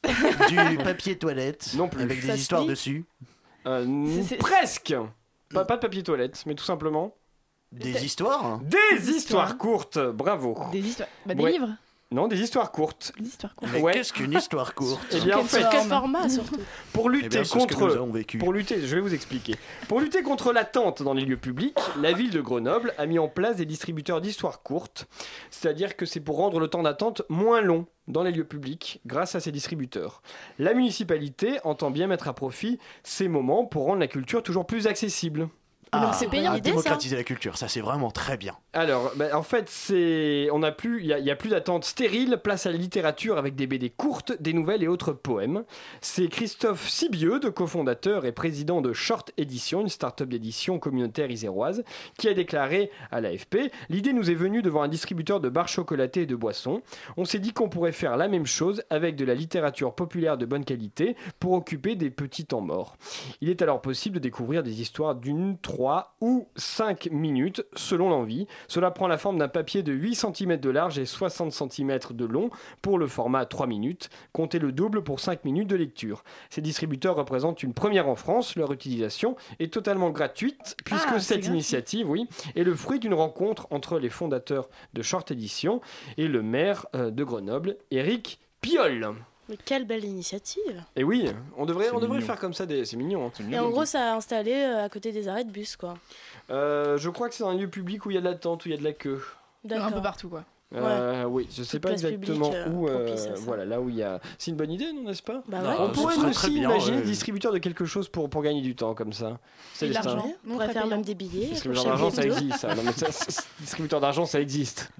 Du 0.49 0.79
papier 0.79 1.19
toilette 1.19 1.75
Non 1.75 1.89
plus. 1.89 2.03
Avec 2.03 2.21
Ça 2.23 2.33
des 2.35 2.41
histoires 2.41 2.65
dessus 2.67 3.05
Euh, 3.67 4.07
C'est- 4.15 4.23
c'est- 4.23 4.37
presque. 4.37 4.95
Pas, 5.53 5.65
pas 5.65 5.77
de 5.77 5.81
papier 5.81 6.03
toilette, 6.03 6.43
mais 6.47 6.55
tout 6.55 6.65
simplement 6.65 7.15
Des 7.73 8.05
histoires 8.05 8.61
des 8.61 9.11
histoires 9.11 9.57
courtes. 9.59 9.99
Bravo. 9.99 10.57
Des 10.73 10.81
histoires. 10.81 11.09
Bah, 11.27 11.35
des 11.35 11.43
Ouais. 11.43 11.53
livres. 11.53 11.71
Non, 12.11 12.27
des 12.27 12.41
histoires 12.41 12.73
courtes. 12.73 13.13
Des 13.19 13.27
histoires 13.29 13.55
courtes. 13.55 13.71
Mais 13.75 13.83
Ouais. 13.83 13.93
qu'est-ce 13.93 14.15
qu'une 14.15 14.33
histoire 14.33 14.75
courte 14.75 14.99
Eh 15.13 15.21
bien, 15.21 15.37
en 15.37 15.41
Sur 15.47 15.59
fait, 15.61 15.67
quel 15.71 15.87
format 15.87 16.27
surtout 16.31 16.57
pour 16.95 17.11
Eh 17.11 17.13
lutter 17.17 17.29
bien, 17.29 17.43
contre, 17.45 18.09
pour 18.39 18.53
lutter, 18.55 18.81
je 18.87 18.95
vais 18.95 19.03
vous 19.03 19.13
expliquer. 19.13 19.57
Pour 19.89 20.01
lutter 20.01 20.23
contre 20.23 20.55
l'attente 20.55 21.03
dans 21.03 21.13
les 21.13 21.27
lieux 21.27 21.37
publics, 21.37 21.77
la 22.01 22.13
ville 22.15 22.31
de 22.31 22.41
Grenoble 22.41 22.95
a 22.97 23.05
mis 23.05 23.19
en 23.19 23.29
place 23.29 23.57
des 23.57 23.67
distributeurs 23.67 24.23
d'histoires 24.23 24.63
courtes. 24.63 25.07
C'est-à-dire 25.51 25.97
que 25.97 26.07
c'est 26.07 26.21
pour 26.21 26.39
rendre 26.39 26.61
le 26.61 26.69
temps 26.69 26.83
d'attente 26.83 27.21
moins 27.29 27.61
long 27.61 27.85
dans 28.07 28.23
les 28.23 28.33
lieux 28.33 28.45
publics 28.45 29.03
grâce 29.05 29.35
à 29.35 29.41
ces 29.41 29.53
distributeurs. 29.53 30.23
La 30.59 30.73
municipalité 30.73 31.59
entend 31.65 31.91
bien 31.91 32.07
mettre 32.07 32.27
à 32.29 32.33
profit 32.33 32.79
ces 33.03 33.29
moments 33.29 33.67
pour 33.67 33.85
rendre 33.85 34.01
la 34.01 34.09
culture 34.09 34.43
toujours 34.43 34.67
plus 34.67 34.87
accessible. 34.87 35.51
Ah, 35.93 36.13
c'est 36.15 36.29
payant. 36.29 36.53
ça. 36.55 36.61
démocratiser 36.61 37.17
la 37.17 37.25
culture, 37.25 37.57
ça 37.57 37.69
c'est 37.69 37.81
vraiment 37.81 38.11
très 38.11 38.37
bien. 38.37 38.55
Alors, 38.73 39.13
bah, 39.17 39.27
en 39.37 39.43
fait, 39.43 39.69
c'est, 39.69 40.49
on 40.53 40.63
a 40.63 40.71
plus, 40.73 41.01
il 41.01 41.07
y, 41.07 41.13
a- 41.13 41.19
il 41.19 41.25
y 41.25 41.31
a 41.31 41.37
plus 41.37 41.51
d'attente 41.51 41.85
stérile. 41.85 42.39
Place 42.43 42.67
à 42.67 42.71
la 42.71 42.77
littérature 42.77 43.39
avec 43.39 43.55
des 43.57 43.67
BD 43.67 43.91
courtes, 43.91 44.33
des 44.41 44.53
nouvelles 44.53 44.83
et 44.83 44.89
autres 44.89 45.13
poèmes. 45.13 45.65
C'est 46.01 46.29
Christophe 46.29 46.89
Sibieux, 46.89 47.41
de 47.41 47.49
cofondateur 47.49 48.25
et 48.27 48.33
président 48.33 48.81
de 48.81 48.93
Short 48.93 49.33
Edition, 49.39 49.81
une 49.81 49.89
start-up 49.89 50.29
d'édition 50.29 50.79
communautaire 50.79 51.31
iséroise, 51.31 51.83
qui 52.19 52.29
a 52.29 52.35
déclaré 52.35 52.91
à 53.11 53.21
l'AFP 53.21 53.71
L'idée 53.89 54.13
nous 54.13 54.31
est 54.31 54.35
venue 54.35 54.63
devant 54.63 54.83
un 54.83 54.89
distributeur 54.89 55.41
de 55.41 55.49
barres 55.49 55.69
chocolatées 55.69 56.23
et 56.23 56.27
de 56.27 56.37
boissons. 56.37 56.83
On 57.17 57.25
s'est 57.25 57.39
dit 57.39 57.53
qu'on 57.53 57.69
pourrait 57.69 57.93
faire 57.93 58.17
la 58.17 58.29
même 58.29 58.47
chose 58.47 58.83
avec 58.91 59.17
de 59.17 59.25
la 59.25 59.35
littérature 59.35 59.95
populaire 59.95 60.37
de 60.39 60.47
bonne 60.47 60.65
qualité 60.65 61.17
pour 61.41 61.53
occuper 61.53 61.97
des 61.97 62.11
petits 62.11 62.45
temps 62.45 62.61
morts. 62.61 62.97
Il 63.41 63.49
est 63.49 63.63
alors 63.63 63.81
possible 63.81 64.17
de 64.17 64.21
découvrir 64.21 64.63
des 64.63 64.81
histoires 64.81 65.15
d'une, 65.15 65.57
3 65.79 66.17
ou 66.21 66.49
5 66.57 67.09
minutes 67.13 67.65
selon 67.77 68.09
l'envie. 68.11 68.49
Cela 68.67 68.91
prend 68.91 69.07
la 69.07 69.17
forme 69.17 69.39
d'un 69.39 69.47
papier 69.47 69.85
de 69.85 69.93
8 69.93 70.17
cm 70.17 70.57
de 70.57 70.71
large 70.71 70.99
et 70.99 71.07
60 71.07 71.53
cm 71.53 72.01
de 72.11 72.25
long 72.25 72.51
pour 72.83 72.99
le 72.99 73.07
format 73.07 73.47
3 73.47 73.69
minutes. 73.69 74.11
Comptez 74.33 74.59
le 74.59 74.73
double 74.73 75.05
pour 75.05 75.21
5 75.21 75.45
minutes 75.45 75.69
de 75.69 75.77
lecture. 75.77 76.25
Ces 76.51 76.63
distributeurs 76.63 77.15
représentent 77.15 77.63
une 77.63 77.75
première 77.75 78.09
en 78.09 78.17
France. 78.17 78.57
Leur 78.57 78.73
utilisation 78.73 79.37
est 79.61 79.73
totalement 79.73 80.11
gratuite 80.11 80.75
puisque 80.85 81.07
Ah, 81.11 81.21
cette 81.21 81.39
gratuit. 81.43 81.53
initiative 81.55 82.11
oui, 82.11 82.27
est 82.57 82.65
le 82.65 82.75
fruit 82.75 82.99
d'une 82.99 83.15
rencontre 83.15 83.69
entre 83.71 84.01
les 84.01 84.11
fondateurs 84.11 84.69
de 84.95 85.03
Short 85.03 85.31
Edition 85.31 85.81
et 86.17 86.27
le 86.27 86.43
maire 86.43 86.87
euh, 86.97 87.13
de 87.13 87.23
Grenoble, 87.23 87.77
Eric 87.93 88.41
Piolle. 88.61 89.15
Mais 89.49 89.57
quelle 89.65 89.87
belle 89.87 90.05
initiative 90.05 90.83
Et 90.97 91.05
oui, 91.05 91.27
on 91.57 91.65
devrait, 91.67 91.87
C'est 91.87 91.91
on 91.93 92.01
devrait 92.01 92.17
mignon. 92.19 92.27
faire 92.27 92.39
comme 92.39 92.53
ça, 92.55 92.67
des... 92.67 92.85
c'est 92.85 92.97
mignon. 92.97 93.27
hein. 93.27 93.45
Et 93.51 93.59
en 93.59 93.71
gros, 93.71 93.85
ça 93.87 94.13
a 94.13 94.17
installé 94.17 94.53
euh, 94.53 94.85
à 94.85 94.89
côté 94.89 95.11
des 95.13 95.27
arrêts 95.29 95.45
de 95.45 95.51
bus, 95.51 95.77
quoi. 95.77 95.95
Euh, 96.51 96.99
je 96.99 97.09
crois 97.11 97.29
que 97.29 97.35
c'est 97.35 97.45
dans 97.45 97.51
un 97.51 97.57
lieu 97.57 97.69
public 97.69 98.05
où 98.07 98.11
il 98.11 98.15
y 98.15 98.19
a 98.19 98.21
de 98.21 98.27
l'attente, 98.27 98.65
où 98.65 98.69
il 98.69 98.73
y 98.73 98.75
a 98.75 98.79
de 98.79 98.85
la 98.85 98.93
queue. 98.93 99.23
Un 99.71 99.91
peu 99.91 100.03
partout, 100.03 100.29
quoi. 100.29 100.45
Euh, 100.75 101.25
oui, 101.25 101.49
je 101.51 101.63
sais 101.63 101.79
Toute 101.79 101.81
pas 101.85 101.93
exactement 101.93 102.51
publique, 102.51 102.67
euh, 102.67 102.71
où. 102.73 102.89
euh, 102.89 103.17
voilà, 103.39 103.65
là 103.65 103.81
où 103.81 103.89
il 103.89 103.97
y 103.97 104.03
a. 104.03 104.21
C'est 104.37 104.51
une 104.51 104.59
bonne 104.59 104.71
idée, 104.71 104.93
non, 104.93 105.05
n'est-ce 105.05 105.23
pas? 105.23 105.43
Bah 105.49 105.63
ouais. 105.63 105.75
On 105.79 105.89
pourrait 105.93 106.17
aussi 106.19 106.51
bien, 106.51 106.65
imaginer 106.69 106.99
ouais. 106.99 107.03
distributeur 107.05 107.55
de 107.55 107.59
quelque 107.59 107.87
chose 107.87 108.11
pour, 108.11 108.29
pour 108.29 108.43
gagner 108.43 108.61
du 108.61 108.77
temps 108.77 108.95
comme 108.95 109.15
ça. 109.15 109.29
Et 109.31 109.79
Célestin. 109.79 110.03
l'argent. 110.17 110.33
On 110.47 110.53
pourrait 110.53 110.69
faire 110.69 110.87
même 110.87 111.01
des 111.01 111.15
billets. 111.15 111.47
Distributeur 111.47 111.87
d'argent, 111.87 112.11
ça 112.11 112.23
existe. 112.23 112.59
ça. 112.59 112.75
Non, 112.75 112.83
mais 112.85 112.93
ça, 112.93 113.11
c'est- 113.11 113.47
distributeur 113.61 114.01
d'argent, 114.03 114.27
ça 114.27 114.43
existe. 114.43 114.91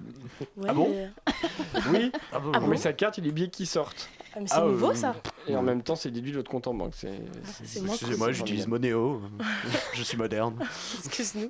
Ouais, 0.57 0.65
Ah 0.69 0.73
bon? 0.73 0.89
Mais- 0.89 1.09
Oui, 1.91 2.11
Ah 2.33 2.39
bon 2.39 2.51
on 2.63 2.67
met 2.67 2.77
sa 2.77 2.93
carte, 2.93 3.19
il 3.19 3.25
y 3.25 3.27
a 3.27 3.29
des 3.29 3.33
billets 3.33 3.49
qui 3.51 3.67
sortent. 3.67 4.09
Ah, 4.35 4.39
mais 4.41 4.47
c'est 4.47 4.61
nouveau, 4.61 4.93
ça 4.93 5.15
Et 5.47 5.55
en 5.55 5.61
même 5.63 5.81
temps, 5.83 5.95
c'est 5.95 6.11
déduit 6.11 6.31
de 6.31 6.37
votre 6.37 6.49
compte 6.51 6.67
en 6.67 6.73
banque. 6.73 6.93
C'est 6.95 7.21
c'est 7.65 7.81
moins 7.81 7.93
Excusez-moi, 7.95 8.27
c'est 8.27 8.33
j'utilise. 8.33 8.67
Monéo. 8.67 9.21
je 9.93 10.03
suis 10.03 10.17
moderne. 10.17 10.59
Excuse-nous. 11.05 11.49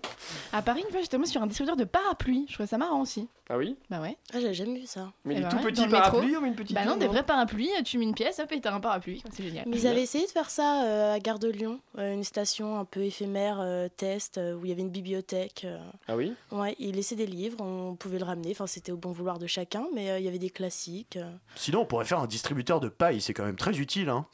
À 0.53 0.61
Paris, 0.61 0.81
une 0.85 0.91
fois, 0.91 1.01
j'étais 1.01 1.17
tombée 1.17 1.27
sur 1.27 1.41
un 1.41 1.47
distributeur 1.47 1.75
de 1.75 1.83
parapluies. 1.83 2.45
Je 2.47 2.53
trouvais 2.53 2.67
ça 2.67 2.77
marrant 2.77 3.01
aussi. 3.01 3.27
Ah 3.51 3.57
oui? 3.57 3.75
Bah 3.89 3.99
ouais. 3.99 4.15
Ah, 4.33 4.39
j'avais 4.39 4.53
jamais 4.53 4.79
vu 4.79 4.85
ça. 4.85 5.11
Mais 5.25 5.33
Eh 5.33 5.37
les 5.37 5.43
ben 5.43 5.49
tout 5.49 5.55
ouais, 5.57 5.63
petits 5.63 5.81
dans 5.81 5.85
le 5.87 5.91
métro. 5.91 6.11
parapluies 6.11 6.37
ou 6.37 6.45
une 6.45 6.55
petite 6.55 6.75
Bah 6.75 6.85
non, 6.85 6.97
des 6.97 7.07
vrais 7.07 7.23
parapluies. 7.23 7.69
Tu 7.83 7.97
mets 7.97 8.03
une 8.05 8.13
pièce, 8.13 8.39
hop, 8.39 8.51
et 8.51 8.61
t'as 8.61 8.73
un 8.73 8.79
parapluie. 8.79 9.23
C'est 9.33 9.43
génial. 9.43 9.65
Mais 9.67 9.77
ils 9.77 9.87
avaient 9.87 10.03
essayé 10.03 10.25
de 10.25 10.31
faire 10.31 10.49
ça 10.51 10.83
euh, 10.85 11.15
à 11.15 11.19
Gare 11.19 11.39
de 11.39 11.49
Lyon, 11.49 11.79
euh, 11.97 12.13
une 12.13 12.23
station 12.23 12.79
un 12.79 12.85
peu 12.85 13.01
éphémère, 13.03 13.57
euh, 13.59 13.87
test, 13.97 14.37
euh, 14.37 14.53
où 14.55 14.65
il 14.65 14.69
y 14.69 14.71
avait 14.71 14.81
une 14.83 14.91
bibliothèque. 14.91 15.63
euh. 15.65 15.79
Ah 16.07 16.15
oui? 16.15 16.33
Ouais, 16.51 16.75
ils 16.79 16.95
laissaient 16.95 17.15
des 17.15 17.25
livres, 17.25 17.57
on 17.59 17.95
pouvait 17.95 18.19
le 18.19 18.25
ramener, 18.25 18.51
enfin 18.51 18.67
c'était 18.67 18.91
au 18.91 18.97
bon 18.97 19.11
vouloir 19.11 19.39
de 19.39 19.47
chacun, 19.47 19.85
mais 19.95 20.11
euh, 20.11 20.19
il 20.19 20.25
y 20.25 20.27
avait 20.27 20.37
des 20.37 20.51
classiques. 20.51 21.17
euh. 21.17 21.31
Sinon, 21.55 21.81
on 21.81 21.85
pourrait 21.85 22.05
faire 22.05 22.19
un 22.19 22.27
distributeur 22.27 22.78
de 22.79 22.89
paille, 22.89 23.21
c'est 23.21 23.33
quand 23.33 23.43
même 23.45 23.55
très 23.55 23.77
utile. 23.77 24.09
Hein. 24.09 24.25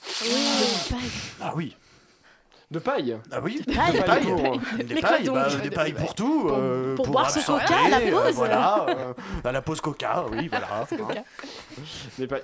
Ah 1.42 1.54
oui. 1.56 1.76
De 2.72 2.80
paille 2.80 3.18
Ah 3.32 3.40
oui, 3.44 3.62
Des 3.66 3.74
pailles, 3.76 3.92
des 3.92 3.98
des 4.00 4.04
pailles, 4.04 4.26
pailles. 4.26 4.84
des 4.86 4.96
Mais 4.96 5.02
pailles, 5.02 5.26
quoi 5.28 5.34
bah, 5.44 5.50
donc 5.52 5.62
des 5.62 5.70
pailles 5.70 5.94
pour 5.94 6.16
tout, 6.16 6.42
Pour- 6.48 6.58
euh, 6.58 6.96
pour 6.96 7.08
boire 7.08 7.30
son 7.30 7.40
absorber, 7.40 7.64
coca 7.66 7.86
à 7.86 7.90
la 7.90 7.98
euh, 8.00 8.12
pause. 8.12 8.34
voilà, 8.36 8.86
euh, 8.90 9.14
à 9.44 9.52
la 9.52 9.62
pause 9.62 9.82
coca, 9.82 10.26
oui, 10.32 10.48
voilà. 10.48 10.88
Des 12.18 12.26
pailles. 12.28 12.44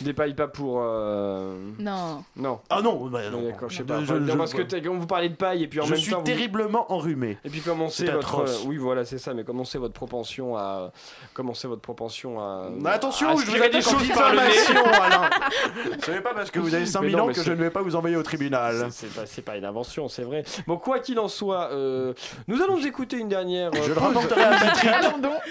Des 0.00 0.12
pailles 0.12 0.34
pas 0.34 0.48
pour. 0.48 0.80
euh, 0.82 1.54
Non. 1.78 2.24
Non. 2.36 2.60
Ah 2.70 2.80
non, 2.82 3.06
bah 3.08 3.20
non. 3.30 3.42
D'accord, 3.42 3.68
je 3.70 3.76
sais 3.76 3.82
Je- 3.82 3.86
pas. 3.88 4.00
je- 4.00 4.26
je- 4.26 4.36
parce 4.36 4.52
que 4.54 4.62
quand 4.62 4.94
vous 4.94 5.06
parlez 5.06 5.28
de 5.28 5.36
paille 5.36 5.62
et 5.62 5.68
puis 5.68 5.80
en 5.80 5.84
Je 5.84 5.92
même 5.92 6.00
suis 6.00 6.10
temps. 6.10 6.18
vous- 6.18 6.24
terriblement 6.24 6.90
enrhumé. 6.92 7.38
Et 7.44 7.50
puis 7.50 7.60
commencez 7.60 8.06
C'est 8.06 8.12
votre. 8.12 8.28
atroce. 8.40 8.64
Oui, 8.66 8.76
voilà, 8.78 9.04
c'est 9.04 9.18
ça. 9.18 9.32
Mais 9.34 9.44
commencez 9.44 9.78
votre 9.78 9.94
propension 9.94 10.56
à. 10.56 10.90
Commencez 11.34 11.68
votre 11.68 11.82
propension 11.82 12.40
à. 12.40 12.68
Mais 12.74 12.90
attention, 12.90 13.28
à 13.30 13.36
je 13.36 13.46
vous 13.46 13.56
attaque 13.56 13.72
des 13.72 13.82
choses 13.82 14.08
par 14.08 14.32
le 14.32 14.38
Alain. 15.02 15.30
Ce 16.04 16.10
n'est 16.10 16.20
pas 16.20 16.34
parce 16.34 16.50
que 16.50 16.58
vous 16.58 16.74
avez 16.74 16.86
5000 16.86 17.12
Mais 17.12 17.18
non, 17.18 17.24
ans 17.24 17.32
que 17.32 17.42
je 17.42 17.50
ne 17.50 17.56
vais 17.56 17.70
pas 17.70 17.82
vous 17.82 17.96
envoyer 17.96 18.16
au 18.16 18.22
tribunal. 18.22 18.88
C'est- 18.90 19.06
pas, 19.14 19.26
c'est 19.26 19.42
pas 19.42 19.56
une 19.56 19.64
invention, 19.64 20.08
c'est 20.08 20.22
vrai. 20.22 20.44
Bon, 20.66 20.76
quoi 20.78 20.98
qu'il 20.98 21.18
en 21.18 21.28
soit, 21.28 21.70
euh, 21.72 22.12
nous 22.48 22.60
allons 22.62 22.78
écouter 22.78 23.18
une 23.18 23.28
dernière. 23.28 23.70
euh, 23.74 23.78
Je 23.86 23.92
le 23.92 23.98
rapporterai 24.00 24.42
à 24.42 24.50
Patrick. 24.58 24.90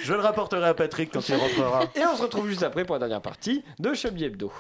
Je 0.03 0.13
le 0.13 0.19
rapporterai 0.19 0.67
à 0.67 0.73
Patrick 0.73 1.11
quand 1.13 1.27
il 1.29 1.35
rentrera. 1.35 1.83
Et 1.95 2.01
on 2.11 2.15
se 2.15 2.21
retrouve 2.23 2.47
juste 2.47 2.63
après 2.63 2.83
pour 2.85 2.95
la 2.95 2.99
dernière 2.99 3.21
partie 3.21 3.63
de 3.79 3.93
Chablis 3.99 4.23
Hebdo. 4.23 4.51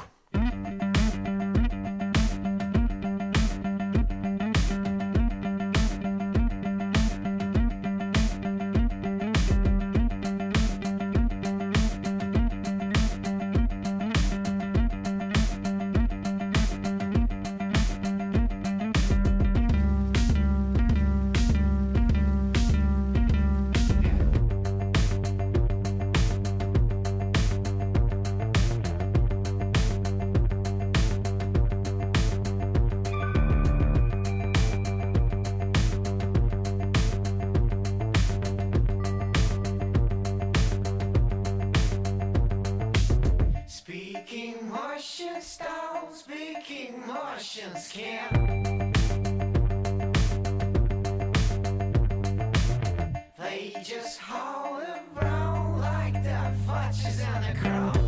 Martians 47.07 47.89
can't. 47.91 48.93
They 53.37 53.73
just 53.83 54.19
haul 54.19 54.81
around 55.15 55.79
like 55.79 56.13
the 56.23 56.53
fudges 56.65 57.21
on 57.25 57.41
the 57.41 57.59
cross. 57.59 57.98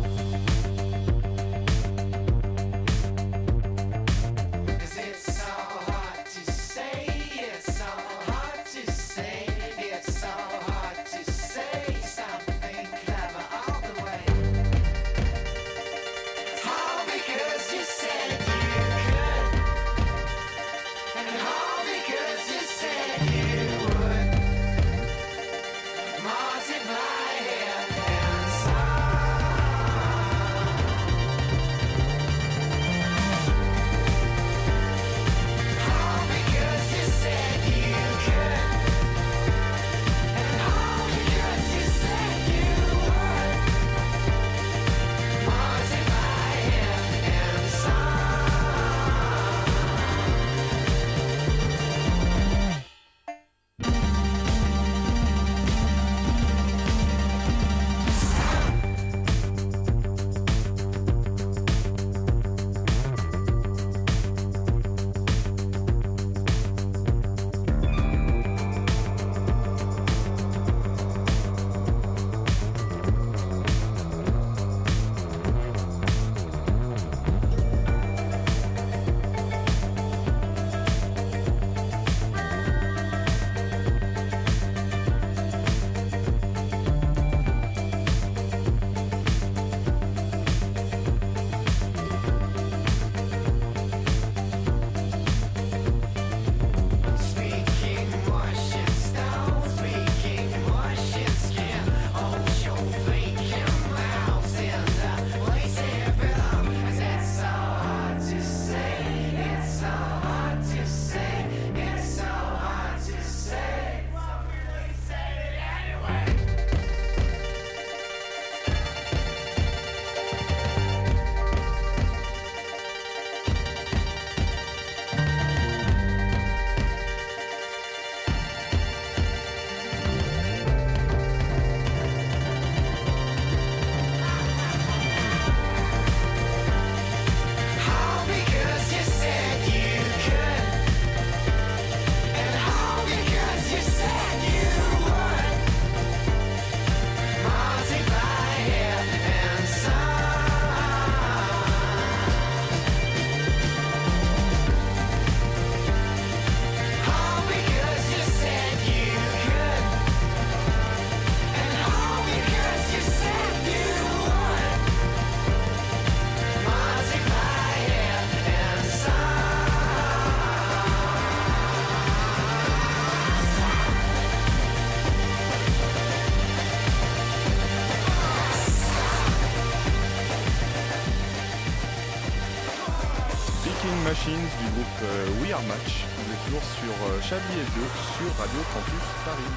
Chablis 187.28 187.60
Hebdo 187.60 187.86
sur 188.18 188.34
Radio 188.36 188.60
Campus 188.74 189.04
Paris. 189.24 189.52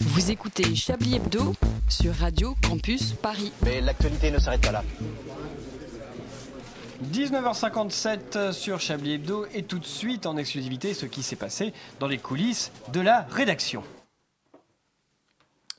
Vous 0.00 0.30
écoutez 0.30 0.74
Chablis 0.74 1.16
Hebdo 1.16 1.54
sur 1.88 2.14
Radio 2.14 2.54
Campus 2.62 3.14
Paris. 3.14 3.52
Mais 3.64 3.80
l'actualité 3.80 4.30
ne 4.30 4.38
s'arrête 4.38 4.60
pas 4.60 4.72
là. 4.72 4.84
19h57 7.10 8.52
sur 8.52 8.80
Chablis 8.80 9.14
Hebdo 9.14 9.46
et 9.54 9.62
tout 9.62 9.78
de 9.78 9.86
suite 9.86 10.26
en 10.26 10.36
exclusivité 10.36 10.92
ce 10.92 11.06
qui 11.06 11.22
s'est 11.22 11.36
passé 11.36 11.72
dans 11.98 12.06
les 12.06 12.18
coulisses 12.18 12.70
de 12.92 13.00
la 13.00 13.22
rédaction. 13.30 13.82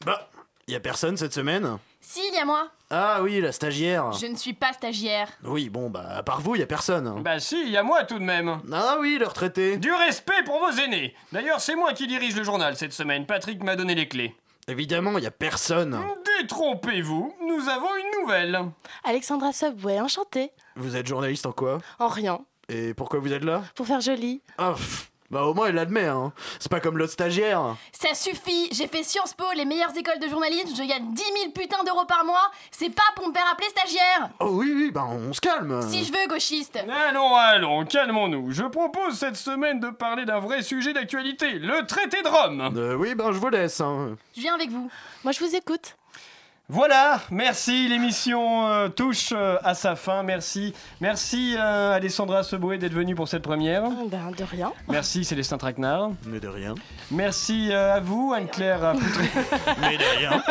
Bah, 0.06 0.32
y 0.68 0.76
a 0.76 0.80
personne 0.80 1.18
cette 1.18 1.34
semaine? 1.34 1.78
Si, 2.04 2.20
il 2.30 2.36
y 2.36 2.40
a 2.40 2.46
moi. 2.46 2.68
Ah 2.90 3.20
oui, 3.22 3.40
la 3.40 3.52
stagiaire. 3.52 4.12
Je 4.14 4.26
ne 4.26 4.36
suis 4.36 4.54
pas 4.54 4.74
stagiaire. 4.74 5.30
Oui, 5.44 5.70
bon, 5.70 5.90
bah, 5.90 6.04
à 6.18 6.24
part 6.24 6.42
vous, 6.42 6.56
y 6.56 6.62
a 6.62 6.66
personne. 6.66 7.22
Bah 7.22 7.40
si, 7.40 7.62
il 7.62 7.70
y 7.70 7.78
a 7.78 7.84
moi 7.84 8.04
tout 8.04 8.18
de 8.20 8.24
même. 8.24 8.60
Ah 8.74 8.98
oui, 9.00 9.18
le 9.20 9.28
retraité. 9.28 9.78
Du 9.78 9.94
respect 9.94 10.44
pour 10.44 10.60
vos 10.60 10.72
aînés. 10.72 11.16
D'ailleurs, 11.32 11.62
c'est 11.62 11.76
moi 11.76 11.94
qui 11.94 12.08
dirige 12.08 12.36
le 12.36 12.44
journal 12.44 12.76
cette 12.76 12.92
semaine. 12.94 13.26
Patrick 13.26 13.64
m'a 13.64 13.76
donné 13.76 13.94
les 13.96 14.08
clés. 14.08 14.36
Évidemment, 14.68 15.18
y 15.20 15.28
a 15.28 15.32
personne. 15.32 16.00
Détrompez-vous, 16.40 17.36
nous 17.48 17.70
avons 17.70 17.96
une 17.96 18.22
nouvelle. 18.22 18.60
Alexandra 19.04 19.54
Subway, 19.54 20.00
enchantée. 20.00 20.52
Vous 20.76 20.96
êtes 20.96 21.08
journaliste 21.08 21.46
en 21.46 21.52
quoi? 21.52 21.78
En 22.00 22.08
rien. 22.08 22.40
Et 22.68 22.94
pourquoi 22.94 23.20
vous 23.20 23.32
êtes 23.32 23.44
là? 23.44 23.64
Pour 23.76 23.86
faire 23.86 24.02
joli. 24.02 24.42
Ah, 24.58 24.74
pff, 24.76 25.11
bah 25.32 25.44
au 25.44 25.54
moins 25.54 25.68
elle 25.68 25.76
l'admet, 25.76 26.06
hein. 26.06 26.34
C'est 26.60 26.70
pas 26.70 26.80
comme 26.80 26.98
l'autre 26.98 27.14
stagiaire. 27.14 27.76
Ça 27.94 28.14
suffit, 28.14 28.70
j'ai 28.72 28.88
fait 28.88 29.04
Sciences 29.04 29.34
Po, 29.34 29.46
les 29.56 29.66
meilleures 29.66 29.96
écoles 29.98 30.20
de 30.20 30.28
journalisme, 30.28 30.76
je 30.76 30.88
gagne 30.88 31.14
10 31.14 31.24
000 31.42 31.52
putains 31.52 31.84
d'euros 31.84 32.06
par 32.06 32.26
mois. 32.26 32.52
C'est 32.72 32.90
pas 32.90 33.02
pour 33.16 33.28
me 33.28 33.34
faire 33.34 33.50
appeler 33.52 33.70
stagiaire. 33.70 34.30
Oh 34.40 34.50
oui, 34.52 34.72
oui, 34.76 34.92
bah 34.92 35.06
on 35.10 35.34
se 35.34 35.42
calme. 35.42 35.82
Si 35.90 36.04
je 36.04 36.12
veux, 36.12 36.28
gauchiste. 36.28 36.78
Allons, 37.08 37.36
allons, 37.36 37.86
calmons-nous. 37.86 38.52
Je 38.52 38.64
propose 38.64 39.18
cette 39.18 39.38
semaine 39.38 39.80
de 39.80 39.90
parler 39.90 40.26
d'un 40.26 40.40
vrai 40.40 40.62
sujet 40.62 40.94
d'actualité, 40.94 41.54
le 41.60 41.86
traité 41.88 42.22
de 42.22 42.28
Rome. 42.28 42.74
Euh, 42.76 42.96
oui, 42.96 43.16
ben 43.16 43.32
je 43.32 43.38
vous 43.38 43.50
laisse. 43.50 43.80
Hein. 43.82 44.18
Je 44.36 44.42
viens 44.42 44.56
avec 44.56 44.70
vous. 44.70 44.90
Moi, 45.24 45.32
je 45.32 45.40
vous 45.40 45.56
écoute. 45.56 45.96
Voilà, 46.74 47.20
merci, 47.32 47.90
l'émission 47.90 48.66
euh, 48.66 48.88
touche 48.88 49.34
euh, 49.34 49.58
à 49.62 49.74
sa 49.74 49.98
fin, 49.98 50.24
merci. 50.24 50.74
Merci 51.02 51.54
euh, 51.60 51.94
Alessandra 51.94 52.44
Seboué 52.44 52.78
d'être 52.78 52.94
venue 52.94 53.14
pour 53.14 53.28
cette 53.28 53.42
première. 53.42 53.84
Ben, 54.10 54.32
de 54.32 54.44
rien. 54.46 54.72
Merci 54.88 55.26
Célestin 55.26 55.58
Traquenard. 55.58 56.12
Mais 56.28 56.40
de 56.40 56.48
rien. 56.48 56.76
Merci 57.12 57.74
euh, 57.74 57.96
à 57.96 58.00
vous, 58.00 58.32
Anne-Claire 58.34 58.94
Poutré. 58.94 59.30
Mais 59.82 59.98
de 59.98 60.18
rien. 60.18 60.42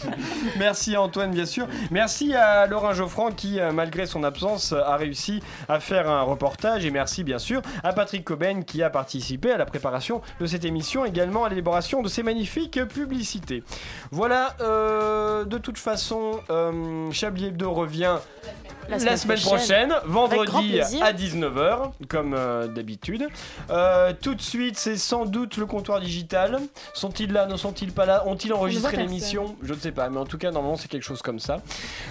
Merci 0.58 0.96
à 0.96 1.02
Antoine, 1.02 1.32
bien 1.32 1.44
sûr. 1.44 1.68
Merci 1.90 2.32
à 2.32 2.66
Laurent 2.66 2.94
Geoffrand 2.94 3.30
qui, 3.30 3.58
malgré 3.74 4.06
son 4.06 4.24
absence, 4.24 4.72
a 4.72 4.96
réussi 4.96 5.42
à 5.68 5.78
faire 5.78 6.08
un 6.08 6.22
reportage. 6.22 6.86
Et 6.86 6.90
merci, 6.90 7.22
bien 7.22 7.38
sûr, 7.38 7.60
à 7.84 7.92
Patrick 7.92 8.24
Coben 8.24 8.64
qui 8.64 8.82
a 8.82 8.88
participé 8.88 9.52
à 9.52 9.58
la 9.58 9.66
préparation 9.66 10.22
de 10.40 10.46
cette 10.46 10.64
émission, 10.64 11.04
également 11.04 11.44
à 11.44 11.50
l'élaboration 11.50 12.00
de 12.00 12.08
ces 12.08 12.22
magnifiques 12.22 12.82
publicités. 12.86 13.62
Voilà, 14.10 14.56
euh, 14.62 15.44
de 15.44 15.65
toute 15.66 15.78
façon, 15.78 16.40
euh, 16.48 17.10
Chablis 17.10 17.46
Hebdo 17.46 17.72
revient. 17.72 18.18
La 18.88 18.98
La 18.98 19.16
semaine, 19.16 19.40
prochaine, 19.40 19.94
vendredi 20.04 20.80
à 21.02 21.12
19h, 21.12 21.90
comme 22.08 22.34
euh, 22.34 22.68
d'habitude. 22.68 23.26
Euh, 23.68 24.12
tout 24.20 24.36
de 24.36 24.40
suite, 24.40 24.78
c'est 24.78 24.96
sans 24.96 25.26
doute 25.26 25.56
le 25.56 25.66
comptoir 25.66 25.98
digital. 25.98 26.60
Sont-ils 26.94 27.32
là 27.32 27.46
Ne 27.46 27.56
sont-ils 27.56 27.90
pas 27.90 28.06
là? 28.06 28.22
Ont-ils 28.28 28.52
enregistré 28.52 28.96
l'émission? 28.96 29.56
Je 29.60 29.74
ne 29.74 29.78
sais 29.80 29.90
pas, 29.90 30.08
mais 30.08 30.18
en 30.18 30.24
tout 30.24 30.38
cas, 30.38 30.52
normalement, 30.52 30.76
c'est 30.76 30.86
quelque 30.86 31.02
chose 31.02 31.20
comme 31.20 31.40
ça. 31.40 31.62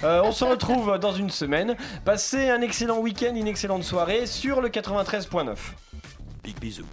Euh, 0.03 0.21
on 0.25 0.33
se 0.33 0.43
retrouve 0.43 0.99
dans 0.99 1.13
une 1.13 1.29
semaine. 1.29 1.77
Passez 2.03 2.49
un 2.49 2.59
excellent 2.59 2.99
week-end, 2.99 3.33
une 3.35 3.47
excellente 3.47 3.85
soirée 3.85 4.25
sur 4.25 4.59
le 4.59 4.67
93.9. 4.67 5.55
Big 6.43 6.59
bisous. 6.59 6.83